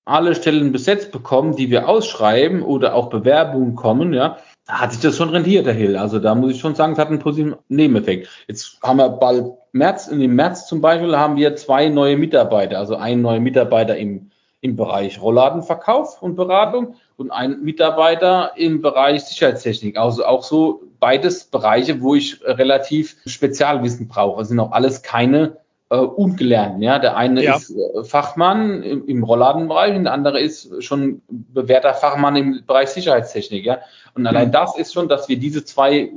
alle 0.05 0.35
Stellen 0.35 0.73
besetzt 0.73 1.13
bekommen, 1.13 1.57
die 1.57 1.71
wir 1.71 1.89
ausschreiben 1.89 2.63
oder 2.63 2.95
auch 2.95 3.09
Bewerbungen 3.09 3.75
kommen, 3.75 4.13
ja, 4.13 4.39
hat 4.67 4.93
sich 4.93 5.03
das 5.03 5.17
schon 5.17 5.29
rentiert, 5.29 5.67
Herr 5.67 5.75
Hill. 5.75 5.97
Also 5.97 6.19
da 6.19 6.35
muss 6.35 6.53
ich 6.53 6.61
schon 6.61 6.75
sagen, 6.75 6.95
es 6.95 6.99
hat 6.99 7.09
einen 7.09 7.19
positiven 7.19 7.57
Nebeneffekt. 7.69 8.29
Jetzt 8.49 8.79
haben 8.83 8.97
wir 8.97 9.11
bald 9.11 9.53
März, 9.73 10.09
in 10.09 10.21
dem 10.21 10.35
März 10.35 10.67
zum 10.67 10.81
Beispiel 10.81 11.17
haben 11.17 11.37
wir 11.37 11.57
zwei 11.57 11.89
neue 11.89 12.17
Mitarbeiter, 12.17 12.79
also 12.79 12.97
ein 12.97 13.21
neuer 13.21 13.41
Mitarbeiter 13.41 13.97
im, 13.97 14.31
im 14.61 14.77
Bereich 14.77 15.21
Rollladenverkauf 15.21 16.23
und 16.23 16.37
Beratung 16.37 16.95
und 17.17 17.31
ein 17.31 17.63
Mitarbeiter 17.63 18.53
im 18.57 18.81
Bereich 18.81 19.25
Sicherheitstechnik. 19.25 19.99
Also 19.99 20.25
auch 20.25 20.43
so 20.43 20.83
beides 20.99 21.45
Bereiche, 21.45 22.01
wo 22.01 22.15
ich 22.15 22.43
relativ 22.45 23.17
Spezialwissen 23.27 24.09
brauche. 24.09 24.41
Das 24.41 24.49
sind 24.49 24.61
auch 24.61 24.73
alles 24.73 25.03
keine 25.03 25.59
äh, 25.91 25.97
Ungelernten. 25.97 26.83
Ja, 26.83 26.99
der 26.99 27.17
eine 27.17 27.43
ja. 27.43 27.57
ist 27.57 27.71
äh, 27.71 28.05
Fachmann 28.05 28.83
im, 28.83 29.07
im 29.07 29.23
Rollladenbereich 29.23 29.95
und 29.97 30.05
der 30.05 30.13
andere 30.13 30.41
ist 30.41 30.83
schon 30.83 31.23
bewährter 31.29 31.95
Fachmann 31.95 32.37
im 32.37 32.65
Bereich 32.67 32.91
Sicherheitstechnik. 32.91 33.65
Ja, 33.65 33.81
und 34.15 34.27
allein 34.27 34.49
mhm. 34.49 34.53
das 34.53 34.79
ist 34.79 34.93
schon, 34.93 35.09
dass 35.09 35.29
wir 35.29 35.39
diese 35.39 35.65
zwei 35.65 36.13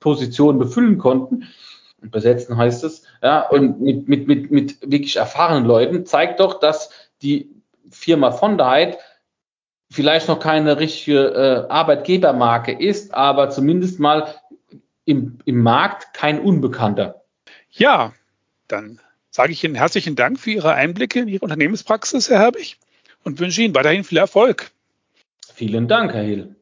Positionen 0.00 0.58
befüllen 0.58 0.98
konnten. 0.98 1.48
Besetzen 2.00 2.56
heißt 2.56 2.82
es, 2.82 3.04
ja, 3.22 3.48
und 3.48 3.80
mit, 3.80 4.08
mit, 4.08 4.26
mit, 4.26 4.50
mit 4.50 4.80
wirklich 4.82 5.16
erfahrenen 5.16 5.64
Leuten 5.64 6.04
zeigt 6.04 6.40
doch, 6.40 6.58
dass 6.58 6.90
die 7.22 7.48
Firma 7.90 8.32
von 8.32 8.58
der 8.58 8.68
Heid 8.68 8.98
vielleicht 9.88 10.26
noch 10.26 10.40
keine 10.40 10.78
richtige 10.78 11.66
äh, 11.68 11.72
Arbeitgebermarke 11.72 12.72
ist, 12.72 13.14
aber 13.14 13.50
zumindest 13.50 14.00
mal 14.00 14.34
im, 15.04 15.38
im 15.44 15.62
Markt 15.62 16.14
kein 16.14 16.40
Unbekannter. 16.40 17.22
Ja, 17.70 18.12
dann 18.72 19.00
sage 19.30 19.52
ich 19.52 19.62
Ihnen 19.64 19.74
herzlichen 19.74 20.16
Dank 20.16 20.40
für 20.40 20.50
Ihre 20.50 20.74
Einblicke 20.74 21.20
in 21.20 21.28
Ihre 21.28 21.44
Unternehmenspraxis, 21.44 22.28
Herr 22.28 22.40
Herbig, 22.40 22.78
und 23.22 23.38
wünsche 23.38 23.62
Ihnen 23.62 23.74
weiterhin 23.74 24.04
viel 24.04 24.18
Erfolg. 24.18 24.70
Vielen 25.54 25.88
Dank, 25.88 26.12
Herr 26.12 26.22
Hill. 26.22 26.56